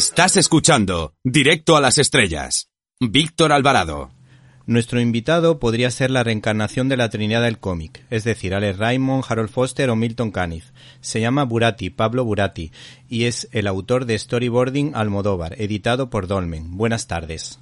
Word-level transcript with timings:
Estás 0.00 0.38
escuchando 0.38 1.12
Directo 1.24 1.76
a 1.76 1.82
las 1.82 1.98
Estrellas. 1.98 2.70
Víctor 3.00 3.52
Alvarado. 3.52 4.10
Nuestro 4.64 4.98
invitado 4.98 5.58
podría 5.58 5.90
ser 5.90 6.10
la 6.10 6.24
reencarnación 6.24 6.88
de 6.88 6.96
la 6.96 7.10
Trinidad 7.10 7.42
del 7.42 7.58
cómic, 7.58 8.02
es 8.08 8.24
decir, 8.24 8.54
Alex 8.54 8.78
Raymond, 8.78 9.24
Harold 9.28 9.50
Foster 9.50 9.90
o 9.90 9.96
Milton 9.96 10.30
Caniff. 10.30 10.70
Se 11.02 11.20
llama 11.20 11.44
Burati, 11.44 11.90
Pablo 11.90 12.24
Burati, 12.24 12.72
y 13.10 13.24
es 13.24 13.50
el 13.52 13.66
autor 13.66 14.06
de 14.06 14.18
Storyboarding 14.18 14.92
Almodóvar, 14.94 15.60
editado 15.60 16.08
por 16.08 16.28
Dolmen. 16.28 16.78
Buenas 16.78 17.06
tardes. 17.06 17.58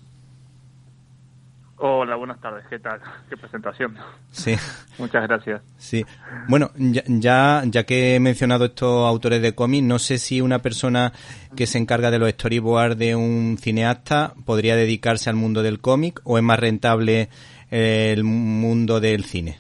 Hola, 1.81 2.17
buenas 2.17 2.41
tardes. 2.41 2.65
¿Qué 2.69 2.81
tal? 2.81 3.01
Qué 3.29 3.37
presentación. 3.37 3.97
Sí. 4.33 4.57
Muchas 4.99 5.29
gracias. 5.29 5.63
Sí. 5.77 6.05
Bueno, 6.49 6.73
ya, 6.77 7.63
ya, 7.65 7.85
que 7.85 8.17
he 8.17 8.21
mencionado 8.21 8.65
estos 8.65 9.09
autores 9.09 9.41
de 9.41 9.55
cómics, 9.55 9.87
no 9.87 10.01
sé 10.01 10.19
si 10.19 10.41
una 10.41 10.59
persona 10.59 11.13
que 11.55 11.69
se 11.69 11.79
encarga 11.79 12.11
de 12.11 12.19
los 12.19 12.31
storyboards 12.31 12.99
de 12.99 13.15
un 13.15 13.59
cineasta 13.61 14.35
podría 14.45 14.75
dedicarse 14.75 15.31
al 15.31 15.37
mundo 15.37 15.63
del 15.63 15.81
cómic 15.81 16.21
o 16.25 16.37
es 16.37 16.43
más 16.43 16.59
rentable 16.59 17.29
el 17.71 18.25
mundo 18.25 18.99
del 18.99 19.25
cine. 19.25 19.59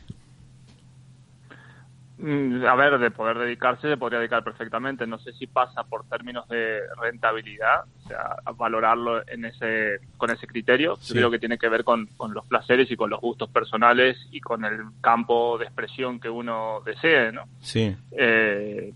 Mm, 2.18 2.64
a 2.66 2.74
ver, 2.74 2.98
de 2.98 3.12
poder 3.12 3.38
dedicarse, 3.38 3.88
se 3.88 3.96
podría 3.96 4.18
dedicar 4.18 4.42
perfectamente. 4.42 5.06
No 5.06 5.18
sé 5.18 5.32
si 5.34 5.46
pasa 5.46 5.84
por 5.84 6.04
términos 6.08 6.48
de 6.48 6.80
rentabilidad, 7.00 7.84
o 8.04 8.08
sea, 8.08 8.36
valorarlo 8.56 9.22
en 9.28 9.44
ese, 9.44 10.00
con 10.16 10.30
ese 10.30 10.46
criterio. 10.46 10.98
creo 11.08 11.30
que 11.30 11.38
tiene 11.38 11.58
que 11.58 11.68
ver 11.68 11.84
con, 11.84 12.06
con, 12.16 12.34
los 12.34 12.44
placeres 12.46 12.90
y 12.90 12.96
con 12.96 13.10
los 13.10 13.20
gustos 13.20 13.48
personales 13.50 14.16
y 14.32 14.40
con 14.40 14.64
el 14.64 14.80
campo 15.00 15.58
de 15.58 15.66
expresión 15.66 16.18
que 16.18 16.28
uno 16.28 16.82
desee, 16.84 17.30
¿no? 17.30 17.44
Sí. 17.60 17.94
Eh, 18.10 18.92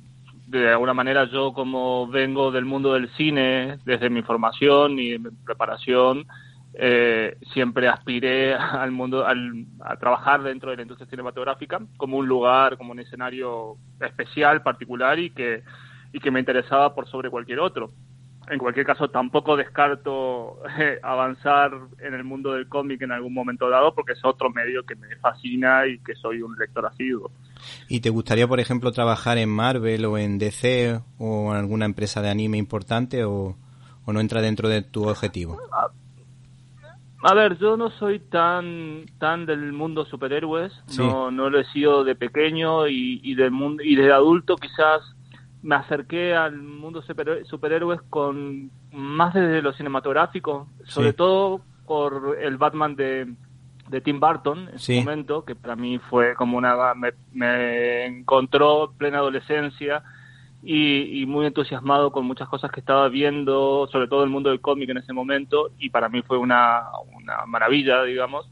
de 0.48 0.69
alguna 0.69 0.92
manera 0.92 1.25
yo 1.31 1.53
como 1.53 2.09
vengo 2.09 2.51
del 2.51 2.64
mundo 2.64 2.92
del 2.92 3.09
cine, 3.14 3.79
desde 3.84 4.11
mi 4.11 4.23
formación 4.23 4.98
y 4.98 5.19
mi 5.19 5.31
preparación, 5.45 6.27
eh, 6.75 7.37
siempre 7.53 7.89
aspiré 7.89 8.55
al 8.55 8.91
mundo, 8.91 9.27
al, 9.27 9.67
a 9.81 9.97
trabajar 9.97 10.42
dentro 10.42 10.70
de 10.70 10.77
la 10.77 10.83
industria 10.83 11.09
cinematográfica 11.09 11.81
como 11.97 12.17
un 12.17 12.27
lugar, 12.27 12.77
como 12.79 12.92
un 12.92 13.01
escenario 13.01 13.77
especial, 14.01 14.62
particular 14.62 15.19
y 15.19 15.31
que, 15.31 15.62
y 16.12 16.20
que 16.20 16.31
me 16.31 16.41
interesaba 16.41 16.95
por 16.95 17.09
sobre 17.09 17.31
cualquier 17.31 17.61
otro. 17.61 17.91
En 18.51 18.59
cualquier 18.59 18.84
caso, 18.84 19.09
tampoco 19.09 19.56
descarto 19.56 20.59
eh, 20.79 20.98
avanzar 21.03 21.70
en 22.01 22.14
el 22.14 22.25
mundo 22.25 22.53
del 22.55 22.69
cómic 22.69 23.01
en 23.03 23.12
algún 23.12 23.33
momento 23.33 23.70
dado, 23.70 23.95
porque 23.95 24.12
es 24.12 24.25
otro 24.25 24.51
medio 24.51 24.84
que 24.84 24.97
me 24.97 25.14
fascina 25.17 25.86
y 25.86 26.01
que 26.01 26.14
soy 26.17 26.42
un 26.42 26.57
lector 26.59 26.84
asiduo. 26.86 27.31
¿Y 27.89 28.01
te 28.01 28.11
gustaría, 28.11 28.48
por 28.48 28.59
ejemplo, 28.59 28.91
trabajar 28.91 29.39
en 29.39 29.48
Marvel 29.48 30.05
o 30.07 30.19
en 30.19 30.39
DC 30.39 31.01
o 31.19 31.52
en 31.52 31.57
alguna 31.57 31.85
empresa 31.85 32.20
de 32.20 32.30
anime 32.30 32.58
importante 32.58 33.25
o, 33.25 33.57
o 34.05 34.13
no 34.13 34.19
entra 34.19 34.42
dentro 34.42 34.69
de 34.69 34.83
tu 34.83 35.08
objetivo? 35.08 35.61
Ah, 35.73 35.89
a 37.22 37.34
ver, 37.34 37.58
yo 37.58 37.77
no 37.77 37.90
soy 37.90 38.18
tan 38.18 39.06
tan 39.18 39.46
del 39.46 39.72
mundo 39.72 40.05
superhéroes, 40.05 40.72
no 40.98 41.30
no 41.30 41.50
lo 41.50 41.60
he 41.60 41.64
sido 41.66 42.05
de 42.05 42.14
pequeño 42.14 42.88
y, 42.88 43.20
y 43.22 43.34
del 43.34 43.50
mundo 43.50 43.83
y 43.83 43.94
de 43.94 44.12
adulto 44.12 44.56
quizás 44.56 45.02
me 45.62 45.77
acerqué 45.77 46.34
al 46.34 46.56
mundo 46.60 47.02
superhéroes 47.44 48.00
con 48.10 48.70
más 48.90 49.33
desde 49.33 49.62
lo 49.62 49.72
cinematográfico, 49.72 50.68
sobre 50.84 51.12
todo 51.12 51.60
por 51.86 52.36
el 52.40 52.56
Batman 52.56 52.96
de, 52.96 53.33
de 53.89 54.00
Tim 54.00 54.18
Burton 54.18 54.70
en 54.72 54.78
su 54.78 54.92
momento, 54.92 55.44
que 55.44 55.54
para 55.54 55.77
mí 55.77 55.98
fue 56.10 56.34
como 56.34 56.58
una 56.58 56.94
me, 56.94 57.12
me 57.33 58.06
encontró 58.06 58.92
plena 58.98 59.18
adolescencia 59.18 60.02
y, 60.62 61.27
muy 61.27 61.46
entusiasmado 61.46 62.12
con 62.12 62.24
muchas 62.24 62.48
cosas 62.48 62.70
que 62.70 62.80
estaba 62.80 63.08
viendo, 63.08 63.89
sobre 63.90 64.06
todo 64.06 64.23
el 64.23 64.30
mundo 64.30 64.50
del 64.50 64.61
cómic 64.61 64.89
en 64.90 64.98
ese 64.98 65.12
momento, 65.12 65.70
y 65.78 65.90
para 65.90 66.08
mí 66.08 66.23
fue 66.23 66.39
una, 66.39 66.84
una 67.17 67.45
maravilla, 67.46 68.05
digamos, 68.05 68.46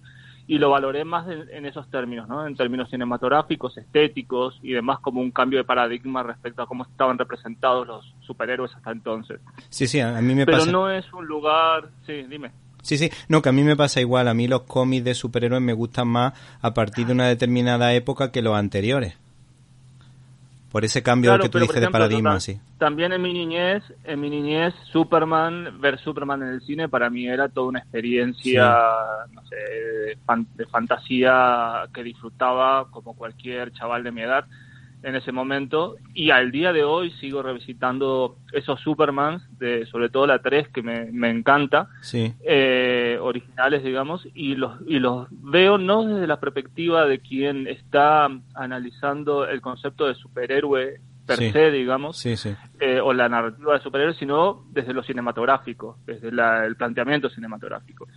y 0.49 0.59
lo 0.59 0.71
valoré 0.71 1.05
más 1.05 1.29
en, 1.29 1.65
esos 1.65 1.89
términos, 1.91 2.29
¿no? 2.29 2.45
En 2.45 2.57
términos 2.57 2.91
cinematográficos, 2.91 3.79
estéticos 3.79 4.59
y 4.63 4.73
demás, 4.73 4.99
como 4.99 5.21
un 5.21 5.31
cambio 5.31 5.61
de 5.61 5.65
paradigma 5.65 6.25
respecto 6.25 6.63
a 6.63 6.67
cómo 6.67 6.83
estaban 6.83 7.17
representados 7.17 7.87
los 7.87 8.15
superhéroes 8.27 8.75
hasta 8.75 8.91
entonces. 8.91 9.41
Sí, 9.69 9.87
sí, 9.87 10.01
a 10.01 10.21
mí 10.21 10.35
me 10.35 10.47
Pero 10.47 10.59
pasa. 10.59 10.67
Pero 10.67 10.79
no 10.79 10.91
es 10.91 11.13
un 11.13 11.27
lugar. 11.27 11.91
Sí, 12.05 12.25
dime. 12.29 12.51
Sí, 12.83 12.99
sí, 12.99 13.11
no, 13.29 13.43
que 13.43 13.51
a 13.51 13.53
mí 13.53 13.63
me 13.63 13.77
pasa 13.77 14.01
igual. 14.01 14.27
A 14.27 14.35
mí 14.35 14.49
los 14.49 14.63
cómics 14.63 15.05
de 15.05 15.15
superhéroes 15.15 15.63
me 15.63 15.73
gustan 15.73 16.09
más 16.09 16.33
a 16.61 16.75
partir 16.75 17.07
de 17.07 17.13
una 17.13 17.29
determinada 17.29 17.95
época 17.95 18.33
que 18.33 18.43
los 18.43 18.57
anteriores 18.57 19.15
por 20.71 20.85
ese 20.85 21.03
cambio 21.03 21.39
que 21.39 21.49
tú 21.49 21.59
dices 21.59 21.81
de 21.81 21.91
paradigma, 21.91 22.39
sí. 22.39 22.61
También 22.79 23.13
en 23.13 23.21
mi 23.21 23.33
niñez, 23.33 23.83
en 24.05 24.21
mi 24.21 24.31
niñez, 24.31 24.73
Superman, 24.93 25.81
ver 25.81 25.99
Superman 25.99 26.43
en 26.43 26.49
el 26.51 26.61
cine 26.63 26.89
para 26.89 27.11
mí 27.11 27.27
era 27.27 27.49
toda 27.49 27.69
una 27.69 27.81
experiencia, 27.81 28.77
no 29.33 29.43
sé, 29.47 29.57
de, 29.57 30.67
fantasía 30.67 31.89
que 31.93 32.05
disfrutaba 32.05 32.89
como 32.91 33.15
cualquier 33.15 33.73
chaval 33.73 34.05
de 34.05 34.13
mi 34.13 34.23
edad 34.23 34.45
en 35.03 35.17
ese 35.17 35.33
momento 35.33 35.97
y 36.15 36.31
al 36.31 36.51
día 36.51 36.73
de 36.73 36.85
hoy 36.85 37.11
sigo 37.13 37.43
revisitando 37.43 38.37
esos 38.53 38.81
Supermans, 38.81 39.43
de, 39.59 39.87
sobre 39.87 40.09
todo 40.09 40.27
la 40.27 40.41
3 40.41 40.69
que 40.69 40.83
me, 40.83 41.07
me 41.13 41.31
encanta, 41.31 41.89
eh, 42.13 43.19
originales 43.21 43.83
digamos, 43.83 44.27
y 44.35 44.55
los, 44.57 44.81
y 44.87 44.99
los 44.99 45.29
veo 45.31 45.79
no 45.79 46.05
desde 46.05 46.27
la 46.27 46.41
perspectiva 46.41 47.07
de 47.07 47.21
quien 47.21 47.67
está 47.67 48.29
analizando 48.55 49.47
el 49.47 49.61
concepto 49.61 50.07
de 50.07 50.15
superhéroe 50.15 51.01
per 51.27 51.53
se, 51.53 51.71
digamos, 51.71 52.27
eh, 52.27 53.01
o 53.01 53.13
la 53.13 53.29
narrativa 53.29 53.75
de 53.75 53.81
superhéroe, 53.81 54.15
sino 54.15 54.65
desde 54.71 54.93
lo 54.93 55.03
cinematográfico, 55.03 55.99
desde 56.05 56.29
el 56.29 56.77
planteamiento 56.77 57.29
cinematográfico. 57.31 58.09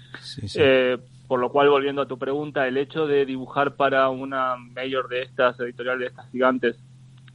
Eh, 0.55 0.97
por 1.27 1.39
lo 1.39 1.49
cual, 1.49 1.69
volviendo 1.69 2.01
a 2.01 2.07
tu 2.07 2.17
pregunta, 2.17 2.67
el 2.67 2.77
hecho 2.77 3.07
de 3.07 3.25
dibujar 3.25 3.75
para 3.75 4.09
una 4.09 4.55
mayor 4.57 5.07
de 5.07 5.23
estas, 5.23 5.59
editorial 5.59 5.99
de 5.99 6.07
estas 6.07 6.29
gigantes, 6.31 6.77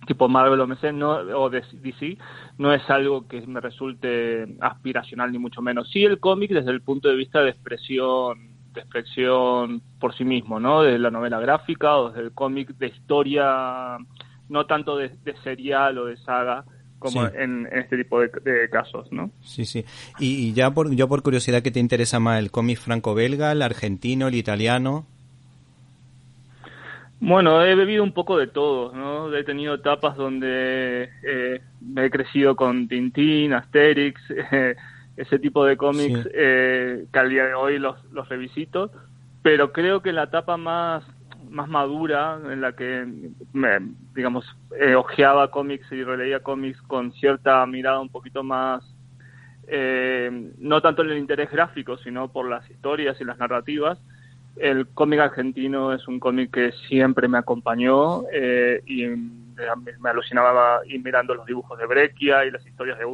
tipo 0.06 0.28
Marvel 0.28 0.60
o, 0.60 0.66
MC, 0.66 0.92
no, 0.92 1.10
o 1.12 1.50
DC, 1.50 2.18
no 2.58 2.72
es 2.72 2.88
algo 2.90 3.28
que 3.28 3.46
me 3.46 3.60
resulte 3.60 4.56
aspiracional 4.60 5.30
ni 5.32 5.38
mucho 5.38 5.62
menos. 5.62 5.90
Sí 5.90 6.04
el 6.04 6.18
cómic 6.18 6.50
desde 6.50 6.70
el 6.70 6.82
punto 6.82 7.08
de 7.08 7.16
vista 7.16 7.42
de 7.42 7.50
expresión 7.50 8.48
de 8.72 8.80
expresión 8.80 9.82
por 9.98 10.14
sí 10.14 10.24
mismo, 10.24 10.60
¿no? 10.60 10.82
Desde 10.82 10.98
la 10.98 11.10
novela 11.10 11.40
gráfica 11.40 11.96
o 11.96 12.10
desde 12.10 12.22
el 12.22 12.32
cómic 12.32 12.68
de 12.76 12.88
historia 12.88 13.96
no 14.48 14.66
tanto 14.66 14.96
de, 14.96 15.10
serial 15.44 15.98
o 15.98 16.06
de 16.06 16.16
saga 16.18 16.64
como 16.98 17.26
en, 17.26 17.68
este 17.72 17.96
tipo 17.96 18.20
de, 18.20 18.30
casos, 18.70 19.10
¿no? 19.12 19.30
Sí, 19.42 19.64
sí. 19.64 19.84
Y, 20.18 20.52
ya 20.52 20.70
por, 20.72 20.90
yo 20.94 21.08
por 21.08 21.22
curiosidad, 21.22 21.62
¿qué 21.62 21.70
te 21.70 21.80
interesa 21.80 22.18
más? 22.18 22.38
¿El 22.38 22.50
cómic 22.50 22.78
franco-belga, 22.78 23.52
el 23.52 23.62
argentino, 23.62 24.28
el 24.28 24.34
italiano? 24.34 25.06
Bueno, 27.20 27.64
he 27.64 27.74
bebido 27.74 28.04
un 28.04 28.12
poco 28.12 28.36
de 28.36 28.46
todo, 28.46 28.92
¿no? 28.94 29.34
He 29.34 29.42
tenido 29.42 29.74
etapas 29.74 30.16
donde 30.16 31.08
eh, 31.24 31.60
me 31.80 32.06
he 32.06 32.10
crecido 32.10 32.54
con 32.54 32.86
Tintín, 32.86 33.52
Asterix, 33.52 34.20
ese 35.16 35.38
tipo 35.40 35.64
de 35.64 35.76
cómics 35.76 36.28
eh, 36.32 37.06
que 37.12 37.18
al 37.18 37.30
día 37.30 37.46
de 37.46 37.54
hoy 37.54 37.78
los, 37.78 37.96
los 38.12 38.28
revisito, 38.28 38.92
pero 39.42 39.72
creo 39.72 40.00
que 40.00 40.12
la 40.12 40.24
etapa 40.24 40.56
más 40.56 41.04
más 41.50 41.68
madura, 41.68 42.38
en 42.50 42.60
la 42.60 42.72
que, 42.72 43.06
me, 43.52 43.78
digamos, 44.14 44.44
eh, 44.78 44.94
ojeaba 44.94 45.50
cómics 45.50 45.90
y 45.92 46.02
releía 46.02 46.40
cómics 46.40 46.80
con 46.82 47.12
cierta 47.12 47.64
mirada 47.66 48.00
un 48.00 48.08
poquito 48.08 48.42
más, 48.42 48.84
eh, 49.66 50.50
no 50.58 50.80
tanto 50.80 51.02
en 51.02 51.10
el 51.10 51.18
interés 51.18 51.50
gráfico, 51.50 51.96
sino 51.98 52.28
por 52.28 52.48
las 52.48 52.68
historias 52.70 53.20
y 53.20 53.24
las 53.24 53.38
narrativas. 53.38 53.98
El 54.56 54.88
cómic 54.88 55.20
argentino 55.20 55.92
es 55.92 56.06
un 56.08 56.18
cómic 56.18 56.50
que 56.50 56.72
siempre 56.88 57.28
me 57.28 57.38
acompañó 57.38 58.24
eh, 58.32 58.82
y 58.86 59.06
me 59.06 60.10
alucinaba 60.10 60.80
ir 60.86 61.02
mirando 61.02 61.34
los 61.34 61.46
dibujos 61.46 61.78
de 61.78 61.86
Breccia 61.86 62.44
y 62.44 62.50
las 62.50 62.66
historias 62.66 62.98
de 62.98 63.04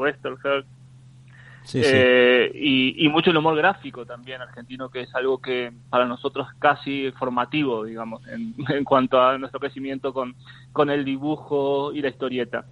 Eh, 1.72 2.50
y, 2.54 3.08
mucho 3.08 3.30
el 3.30 3.36
humor 3.36 3.56
gráfico 3.56 4.04
también 4.04 4.42
argentino, 4.42 4.90
que 4.90 5.02
es 5.02 5.14
algo 5.14 5.38
que 5.38 5.72
para 5.88 6.04
nosotros 6.04 6.48
es 6.52 6.58
casi 6.58 7.10
formativo, 7.12 7.84
digamos, 7.84 8.22
en, 8.28 8.84
cuanto 8.84 9.20
a 9.20 9.38
nuestro 9.38 9.60
crecimiento 9.60 10.12
con, 10.12 10.34
con 10.72 10.90
el 10.90 11.04
dibujo 11.04 11.92
y 11.92 12.02
la 12.02 12.08
historieta. 12.08 12.64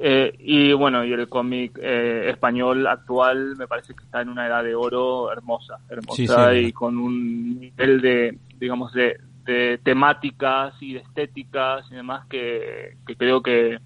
Eh, 0.00 0.32
y 0.38 0.72
bueno, 0.74 1.04
y 1.04 1.12
el 1.12 1.28
cómic 1.28 1.76
eh, 1.82 2.30
español 2.30 2.86
actual 2.86 3.56
me 3.56 3.66
parece 3.66 3.94
que 3.94 4.04
está 4.04 4.20
en 4.20 4.28
una 4.28 4.46
edad 4.46 4.62
de 4.62 4.74
oro 4.74 5.32
hermosa, 5.32 5.78
hermosa 5.88 6.54
y 6.54 6.72
con 6.72 6.98
un 6.98 7.58
nivel 7.58 8.00
de, 8.00 8.38
digamos, 8.58 8.92
de, 8.92 9.18
de 9.44 9.80
temáticas 9.82 10.74
y 10.80 10.92
de 10.92 11.00
estéticas 11.00 11.84
y 11.90 11.96
demás 11.96 12.26
que, 12.28 12.96
que 13.08 13.16
creo 13.16 13.42
que, 13.42 13.80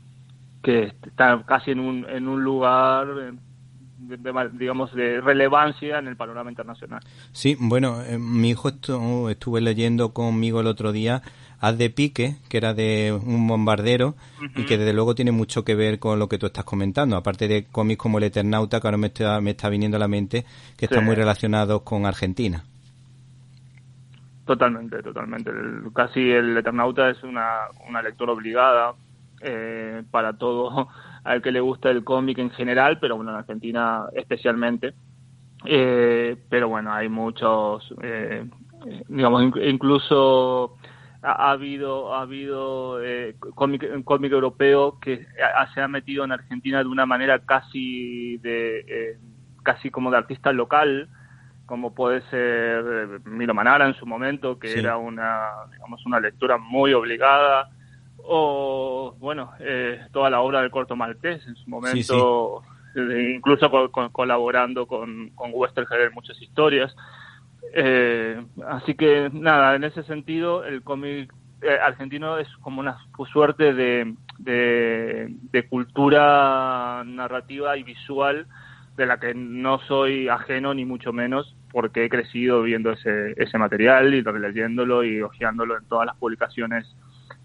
que 0.63 0.93
está 1.03 1.43
casi 1.47 1.71
en 1.71 1.81
un, 1.81 2.07
en 2.11 2.29
un 2.29 2.45
lugar 2.45 3.07
digamos, 4.53 4.95
de 4.95 5.21
relevancia 5.21 5.99
en 5.99 6.09
el 6.09 6.17
panorama 6.17 6.51
internacional. 6.51 7.01
Sí, 7.33 7.57
bueno, 7.59 8.03
eh, 8.03 8.19
mi 8.19 8.51
hijo 8.51 8.69
estuve 8.69 9.61
leyendo 9.61 10.13
conmigo 10.13 10.61
el 10.61 10.67
otro 10.67 10.93
día 10.93 11.23
Haz 11.63 11.79
de 11.79 11.91
Pique, 11.91 12.37
que 12.49 12.57
era 12.57 12.75
de 12.75 13.17
un 13.25 13.47
bombardero 13.47 14.17
y 14.57 14.65
que 14.65 14.79
desde 14.79 14.93
luego 14.93 15.15
tiene 15.15 15.31
mucho 15.31 15.65
que 15.65 15.77
ver 15.77 16.01
con 16.01 16.19
lo 16.19 16.29
que 16.29 16.37
tú 16.37 16.47
estás 16.47 16.65
comentando, 16.65 17.17
aparte 17.17 17.47
de 17.47 17.67
cómics 17.71 18.03
como 18.03 18.19
El 18.19 18.25
Eternauta, 18.25 18.81
que 18.81 18.87
ahora 18.89 18.97
me 18.97 19.07
está, 19.07 19.41
me 19.41 19.51
está 19.51 19.69
viniendo 19.69 19.97
a 19.97 20.01
la 20.01 20.09
mente, 20.09 20.45
que 20.77 20.87
están 20.87 21.05
muy 21.05 21.15
relacionados 21.15 21.83
con 21.83 22.05
Argentina. 22.05 22.65
Totalmente, 24.45 25.01
totalmente. 25.05 25.53
casi 25.95 26.33
El 26.33 26.57
Eternauta 26.57 27.09
es 27.11 27.23
una, 27.23 27.69
una 27.89 28.03
lectura 28.03 28.33
obligada 28.33 28.95
eh, 29.41 30.03
para 30.11 30.33
todo 30.33 30.89
al 31.25 31.43
que 31.43 31.53
le 31.53 31.61
gusta 31.61 31.91
el 31.91 32.05
cómic 32.05 32.39
en 32.39 32.51
general, 32.51 32.99
pero 33.01 33.17
bueno, 33.17 33.31
en 33.31 33.39
Argentina 33.39 34.07
especialmente. 34.15 34.95
Eh, 35.65 36.37
pero 36.49 36.69
bueno, 36.69 36.93
hay 36.93 37.09
muchos, 37.09 37.95
eh, 38.03 38.45
digamos, 39.09 39.55
incluso 39.63 40.77
ha, 41.23 41.53
habido 41.53 42.15
ha 42.15 42.23
habido 42.23 43.03
eh, 43.03 43.37
cómic, 43.55 44.05
cómic 44.05 44.33
europeo 44.33 44.99
que 45.01 45.27
se 45.75 45.81
ha 45.81 45.89
metido 45.89 46.25
en 46.25 46.33
Argentina 46.33 46.81
de 46.81 46.89
una 46.89 47.07
manera 47.07 47.39
casi 47.41 48.39
de 48.39 48.81
eh, 48.89 49.19
casi 49.63 49.91
como 49.91 50.11
de 50.11 50.17
artista 50.17 50.53
local 50.53 51.09
como 51.67 51.95
puede 51.95 52.23
ser 52.23 53.21
Milo 53.25 53.55
Manara 53.55 53.87
en 53.87 53.95
su 53.95 54.05
momento 54.05 54.59
que 54.59 54.79
era 54.79 54.97
una 54.97 55.49
digamos 55.71 56.05
una 56.05 56.19
lectura 56.19 56.59
muy 56.59 56.93
obligada 56.93 57.71
o 58.25 59.15
bueno 59.19 59.53
eh, 59.61 60.01
toda 60.13 60.31
la 60.31 60.41
obra 60.41 60.61
del 60.61 60.71
corto 60.71 60.97
maltés 60.97 61.47
en 61.47 61.57
su 61.57 61.69
momento 61.69 62.63
eh, 62.95 63.33
incluso 63.37 63.71
colaborando 64.13 64.87
con, 64.87 65.31
con 65.31 65.51
Westerger 65.55 66.03
en 66.03 66.15
muchas 66.15 66.41
historias. 66.41 66.95
Eh, 67.75 68.45
así 68.69 68.95
que 68.95 69.31
nada 69.33 69.75
en 69.77 69.85
ese 69.85 70.03
sentido 70.03 70.65
el 70.65 70.83
cómic 70.83 71.33
eh, 71.63 71.79
argentino 71.83 72.39
es 72.39 72.49
como 72.61 72.81
una 72.81 72.99
suerte 73.33 73.73
de, 73.73 74.15
de, 74.39 75.29
de 75.31 75.69
cultura 75.69 77.03
narrativa 77.07 77.77
y 77.77 77.83
visual 77.83 78.47
de 78.97 79.07
la 79.07 79.19
que 79.19 79.33
no 79.33 79.79
soy 79.87 80.29
ajeno 80.29 80.75
ni 80.75 80.85
mucho 80.85 81.13
menos 81.13 81.57
porque 81.71 82.05
he 82.05 82.09
crecido 82.11 82.63
viendo 82.63 82.93
ese, 82.93 83.33
ese 83.37 83.57
material 83.57 84.13
y 84.13 84.23
leyéndolo 84.23 85.03
y 85.03 85.23
hojeándolo 85.23 85.79
en 85.79 85.87
todas 85.87 86.07
las 86.07 86.17
publicaciones 86.17 86.85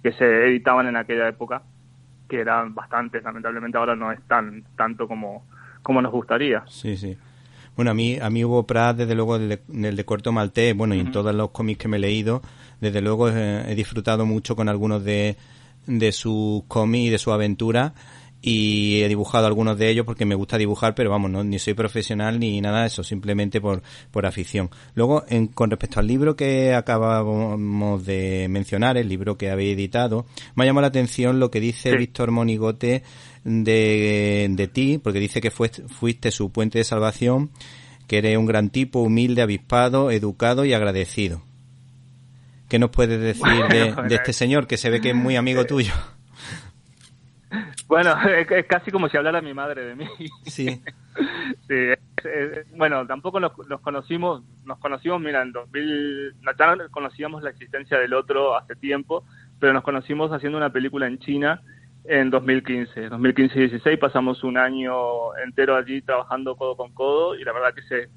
que 0.07 0.13
se 0.13 0.47
editaban 0.47 0.87
en 0.87 0.95
aquella 0.95 1.27
época, 1.27 1.63
que 2.29 2.39
eran 2.39 2.73
bastantes, 2.73 3.21
lamentablemente 3.23 3.77
ahora 3.77 3.93
no 3.93 4.09
es 4.09 4.21
tan 4.25 4.63
tanto 4.77 5.05
como, 5.05 5.45
como 5.81 6.01
nos 6.01 6.13
gustaría. 6.13 6.63
Sí, 6.67 6.95
sí. 6.95 7.17
Bueno, 7.75 7.91
a 7.91 7.93
mí, 7.93 8.17
a 8.17 8.29
mí 8.29 8.45
Hugo 8.45 8.65
Pratt, 8.65 8.95
desde 8.95 9.15
luego, 9.15 9.35
el 9.35 9.49
de, 9.49 9.61
el 9.83 9.97
de 9.97 10.05
Corto 10.05 10.31
Maltés, 10.31 10.75
bueno, 10.77 10.95
y 10.95 11.01
en 11.01 11.11
todos 11.11 11.35
los 11.35 11.51
cómics 11.51 11.79
que 11.79 11.87
me 11.89 11.97
he 11.97 11.99
leído, 11.99 12.41
desde 12.79 13.01
luego 13.01 13.27
he, 13.27 13.75
disfrutado 13.75 14.25
mucho 14.25 14.55
con 14.55 14.69
algunos 14.69 15.03
de, 15.03 15.35
de 15.87 16.11
sus 16.13 16.63
cómics 16.69 17.07
y 17.07 17.09
de 17.09 17.17
su 17.17 17.33
aventura 17.33 17.93
y 18.41 19.01
he 19.01 19.07
dibujado 19.07 19.47
algunos 19.47 19.77
de 19.77 19.89
ellos 19.89 20.05
porque 20.05 20.25
me 20.25 20.35
gusta 20.35 20.57
dibujar, 20.57 20.93
pero 20.93 21.09
vamos, 21.09 21.31
no, 21.31 21.43
ni 21.43 21.57
soy 21.59 21.73
profesional 21.73 22.39
ni 22.39 22.61
nada 22.61 22.81
de 22.81 22.87
eso, 22.87 23.03
simplemente 23.03 23.59
por, 23.59 23.81
por 24.11 24.25
afición. 24.25 24.69
Luego, 24.93 25.25
en, 25.27 25.47
con 25.47 25.71
respecto 25.71 25.99
al 25.99 26.07
libro 26.07 26.35
que 26.35 26.73
acabamos 26.73 28.05
de 28.05 28.47
mencionar, 28.49 28.97
el 28.97 29.09
libro 29.09 29.37
que 29.37 29.49
habéis 29.49 29.73
editado, 29.73 30.25
me 30.55 30.63
ha 30.63 30.67
llamado 30.67 30.83
la 30.83 30.87
atención 30.87 31.39
lo 31.39 31.49
que 31.49 31.59
dice 31.59 31.95
Víctor 31.97 32.31
Monigote 32.31 33.03
de, 33.43 34.47
de 34.49 34.67
ti, 34.67 34.99
porque 34.99 35.19
dice 35.19 35.41
que 35.41 35.51
fuiste, 35.51 35.83
fuiste 35.87 36.31
su 36.31 36.51
puente 36.51 36.77
de 36.77 36.83
salvación, 36.83 37.49
que 38.05 38.19
eres 38.19 38.37
un 38.37 38.45
gran 38.45 38.69
tipo, 38.69 38.99
humilde, 38.99 39.41
avispado, 39.41 40.11
educado 40.11 40.63
y 40.63 40.73
agradecido. 40.73 41.41
¿Qué 42.69 42.77
nos 42.77 42.91
puedes 42.91 43.19
decir 43.19 43.43
de, 43.69 43.95
de 44.07 44.15
este 44.15 44.31
señor 44.31 44.67
que 44.67 44.77
se 44.77 44.91
ve 44.91 45.01
que 45.01 45.09
es 45.09 45.15
muy 45.15 45.35
amigo 45.35 45.65
tuyo? 45.65 45.93
Bueno, 47.87 48.13
es, 48.49 48.65
casi 48.65 48.91
como 48.91 49.09
si 49.09 49.17
hablara 49.17 49.41
mi 49.41 49.53
madre 49.53 49.85
de 49.85 49.95
mí. 49.95 50.07
Sí. 50.45 50.81
sí 51.67 51.75
bueno, 52.75 53.05
tampoco 53.05 53.39
nos, 53.39 53.53
conocimos, 53.81 54.43
nos 54.65 54.79
conocimos, 54.79 55.21
mira, 55.21 55.41
en 55.41 55.51
2000, 55.51 56.35
ya 56.57 56.89
conocíamos 56.89 57.43
la 57.43 57.49
existencia 57.49 57.97
del 57.99 58.13
otro 58.13 58.57
hace 58.57 58.75
tiempo, 58.75 59.23
pero 59.59 59.73
nos 59.73 59.83
conocimos 59.83 60.31
haciendo 60.31 60.57
una 60.57 60.71
película 60.71 61.07
en 61.07 61.19
China 61.19 61.61
en 62.05 62.29
2015. 62.29 63.09
2015 63.09 63.57
y 63.57 63.61
16 63.61 63.99
pasamos 63.99 64.43
un 64.43 64.57
año 64.57 65.35
entero 65.43 65.75
allí 65.75 66.01
trabajando 66.01 66.55
codo 66.55 66.75
con 66.75 66.93
codo 66.93 67.35
y 67.35 67.43
la 67.43 67.53
verdad 67.53 67.73
que 67.73 67.81
se, 67.83 68.09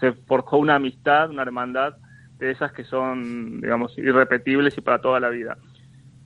se 0.00 0.12
forjó 0.26 0.58
una 0.58 0.76
amistad, 0.76 1.30
una 1.30 1.42
hermandad 1.42 1.96
de 2.38 2.50
esas 2.50 2.72
que 2.72 2.84
son, 2.84 3.60
digamos, 3.60 3.96
irrepetibles 3.96 4.76
y 4.76 4.80
para 4.80 5.00
toda 5.00 5.20
la 5.20 5.28
vida. 5.28 5.56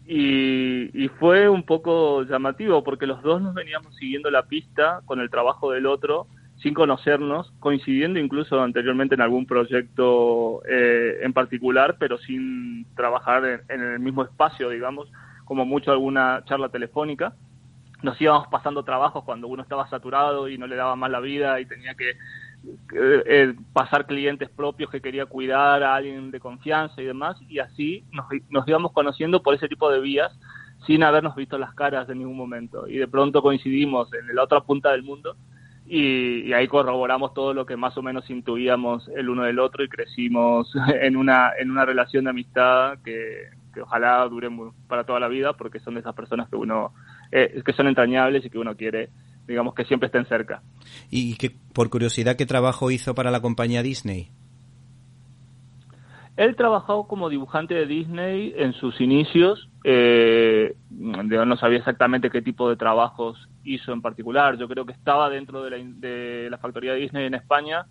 Y, 0.09 1.09
fue 1.19 1.49
un 1.49 1.63
poco 1.65 2.23
llamativo 2.25 2.85
porque 2.85 3.07
los 3.07 3.23
dos 3.23 3.41
nos 3.41 3.55
veníamos 3.55 3.97
siguiendo 3.97 4.31
la 4.31 4.45
pista 4.45 5.01
con 5.05 5.21
el 5.21 5.31
trabajo 5.31 5.73
del 5.73 5.87
otro 5.87 6.27
sin 6.63 6.75
conocernos, 6.75 7.53
coincidiendo 7.61 8.19
incluso 8.19 8.61
anteriormente 8.63 9.15
en 9.15 9.21
algún 9.21 9.47
proyecto 9.47 10.63
eh, 10.67 11.19
en 11.23 11.33
particular, 11.33 11.97
pero 11.99 12.19
sin 12.19 12.87
trabajar 12.95 13.63
en, 13.69 13.81
el 13.81 14.01
mismo 14.01 14.23
espacio, 14.23 14.71
digamos, 14.71 15.11
como 15.45 15.65
mucho 15.65 15.93
alguna 15.93 16.43
charla 16.45 16.69
telefónica. 16.71 17.35
Nos 18.03 18.21
íbamos 18.21 18.49
pasando 18.49 18.85
trabajos 18.85 19.25
cuando 19.25 19.49
uno 19.49 19.63
estaba 19.63 19.89
saturado 19.89 20.49
y 20.49 20.57
no 20.59 20.67
le 20.67 20.77
daba 20.77 20.97
más 20.97 21.11
la 21.11 21.21
vida 21.21 21.61
y 21.61 21.67
tenía 21.67 21.95
que 21.95 22.17
eh, 22.95 23.55
pasar 23.73 24.07
clientes 24.07 24.49
propios 24.51 24.91
que 24.91 25.01
quería 25.01 25.27
cuidar 25.27 25.83
a 25.83 25.95
alguien 25.95 26.31
de 26.31 26.41
confianza 26.41 27.01
y 27.01 27.05
demás, 27.05 27.37
y 27.49 27.59
así 27.59 28.05
nos, 28.51 28.69
íbamos 28.69 28.93
conociendo 28.93 29.43
por 29.43 29.55
ese 29.55 29.69
tipo 29.69 29.91
de 29.91 30.01
vías 30.01 30.33
sin 30.87 31.03
habernos 31.03 31.35
visto 31.35 31.59
las 31.59 31.75
caras 31.75 32.09
en 32.09 32.19
ningún 32.19 32.37
momento. 32.37 32.87
Y 32.89 32.97
de 32.99 33.09
pronto 33.09 33.43
coincidimos 33.43 34.13
en 34.15 34.35
la 34.35 34.43
otra 34.43 34.61
punta 34.61 34.93
del 34.93 35.03
mundo 35.03 35.37
y, 35.87 36.53
ahí 36.53 36.67
corroboramos 36.69 37.35
todo 37.35 37.55
lo 37.55 37.67
que 37.67 37.77
más 37.77 37.97
o 37.97 38.03
menos 38.03 38.29
intuíamos 38.31 39.09
el 39.17 39.29
uno 39.29 39.45
del 39.45 39.59
otro 39.59 39.85
y 39.85 39.89
crecimos 39.89 40.73
en 41.01 41.17
una, 41.17 41.53
en 41.59 41.71
una 41.71 41.85
relación 41.85 42.25
de 42.25 42.31
amistad 42.31 42.99
que, 43.05 43.51
ojalá 43.79 44.27
dure 44.27 44.49
para 44.89 45.05
toda 45.05 45.21
la 45.21 45.29
vida 45.29 45.53
porque 45.53 45.81
son 45.81 45.95
de 45.95 46.01
esas 46.01 46.15
personas 46.15 46.49
que 46.49 46.57
uno, 46.57 46.95
eh, 47.31 47.61
que 47.63 47.75
son 47.75 47.87
entrañables 47.89 48.43
y 48.43 48.49
que 48.49 48.59
uno 48.59 48.75
quiere 48.75 49.11
digamos 49.47 49.75
que 49.75 49.85
siempre 49.85 50.07
estén 50.07 50.27
cerca. 50.27 50.63
Y 51.11 51.37
que, 51.37 51.51
por 51.73 51.91
curiosidad, 51.91 52.37
¿qué 52.37 52.47
trabajo 52.47 52.91
hizo 52.91 53.15
para 53.15 53.31
la 53.31 53.41
compañía 53.41 53.83
Disney? 53.83 54.31
Él 56.37 56.55
trabajó 56.55 57.09
como 57.09 57.31
dibujante 57.31 57.75
de 57.75 57.87
Disney 57.87 58.53
en 58.57 58.75
sus 58.75 59.01
inicios. 59.01 59.71
Eh, 59.85 60.77
no 60.91 61.57
sabía 61.57 61.79
exactamente 61.79 62.31
qué 62.31 62.43
tipo 62.43 62.69
de 62.69 62.77
trabajos 62.77 63.49
hizo 63.65 63.93
en 63.93 64.03
particular. 64.03 64.59
Yo 64.59 64.69
creo 64.69 64.85
que 64.85 64.93
estaba 64.93 65.31
dentro 65.31 65.63
de 65.63 65.71
la, 65.71 65.77
de 65.79 66.51
la 66.51 66.59
factoría 66.59 66.93
de 66.93 67.01
Disney 67.01 67.27
en 67.27 67.35
España 67.35 67.87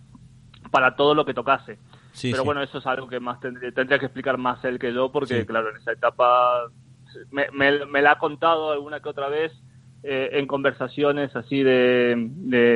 para 0.70 0.94
todo 0.94 1.14
lo 1.14 1.24
que 1.24 1.34
tocase. 1.34 1.78
Pero 2.22 2.44
bueno, 2.44 2.62
eso 2.62 2.78
es 2.78 2.86
algo 2.86 3.08
que 3.08 3.20
más 3.20 3.40
tendría, 3.40 3.72
que 3.98 4.06
explicar 4.06 4.38
más 4.38 4.64
él 4.64 4.78
que 4.78 4.92
yo, 4.92 5.10
porque 5.10 5.44
claro, 5.44 5.70
en 5.70 5.76
esa 5.76 5.92
etapa 5.92 6.68
me, 7.30 7.50
me, 7.52 7.84
me 7.84 8.00
la 8.00 8.12
ha 8.12 8.18
contado 8.18 8.70
alguna 8.72 9.00
que 9.00 9.08
otra 9.08 9.28
vez 9.28 9.52
eh, 10.02 10.30
en 10.32 10.46
conversaciones 10.46 11.34
así 11.34 11.62
de, 11.62 12.14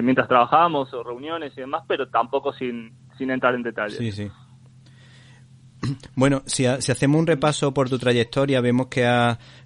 mientras 0.02 0.28
trabajábamos 0.28 0.92
o 0.94 1.02
reuniones 1.02 1.52
y 1.56 1.60
demás, 1.60 1.84
pero 1.86 2.08
tampoco 2.08 2.52
sin, 2.52 2.92
sin 3.18 3.30
entrar 3.30 3.54
en 3.54 3.62
detalles. 3.62 3.98
Sí, 3.98 4.12
sí. 4.12 4.30
Bueno, 6.14 6.42
si, 6.44 6.64
si, 6.80 6.92
hacemos 6.92 7.18
un 7.18 7.26
repaso 7.26 7.72
por 7.72 7.88
tu 7.88 7.98
trayectoria, 7.98 8.60
vemos 8.60 8.88
que, 8.88 9.00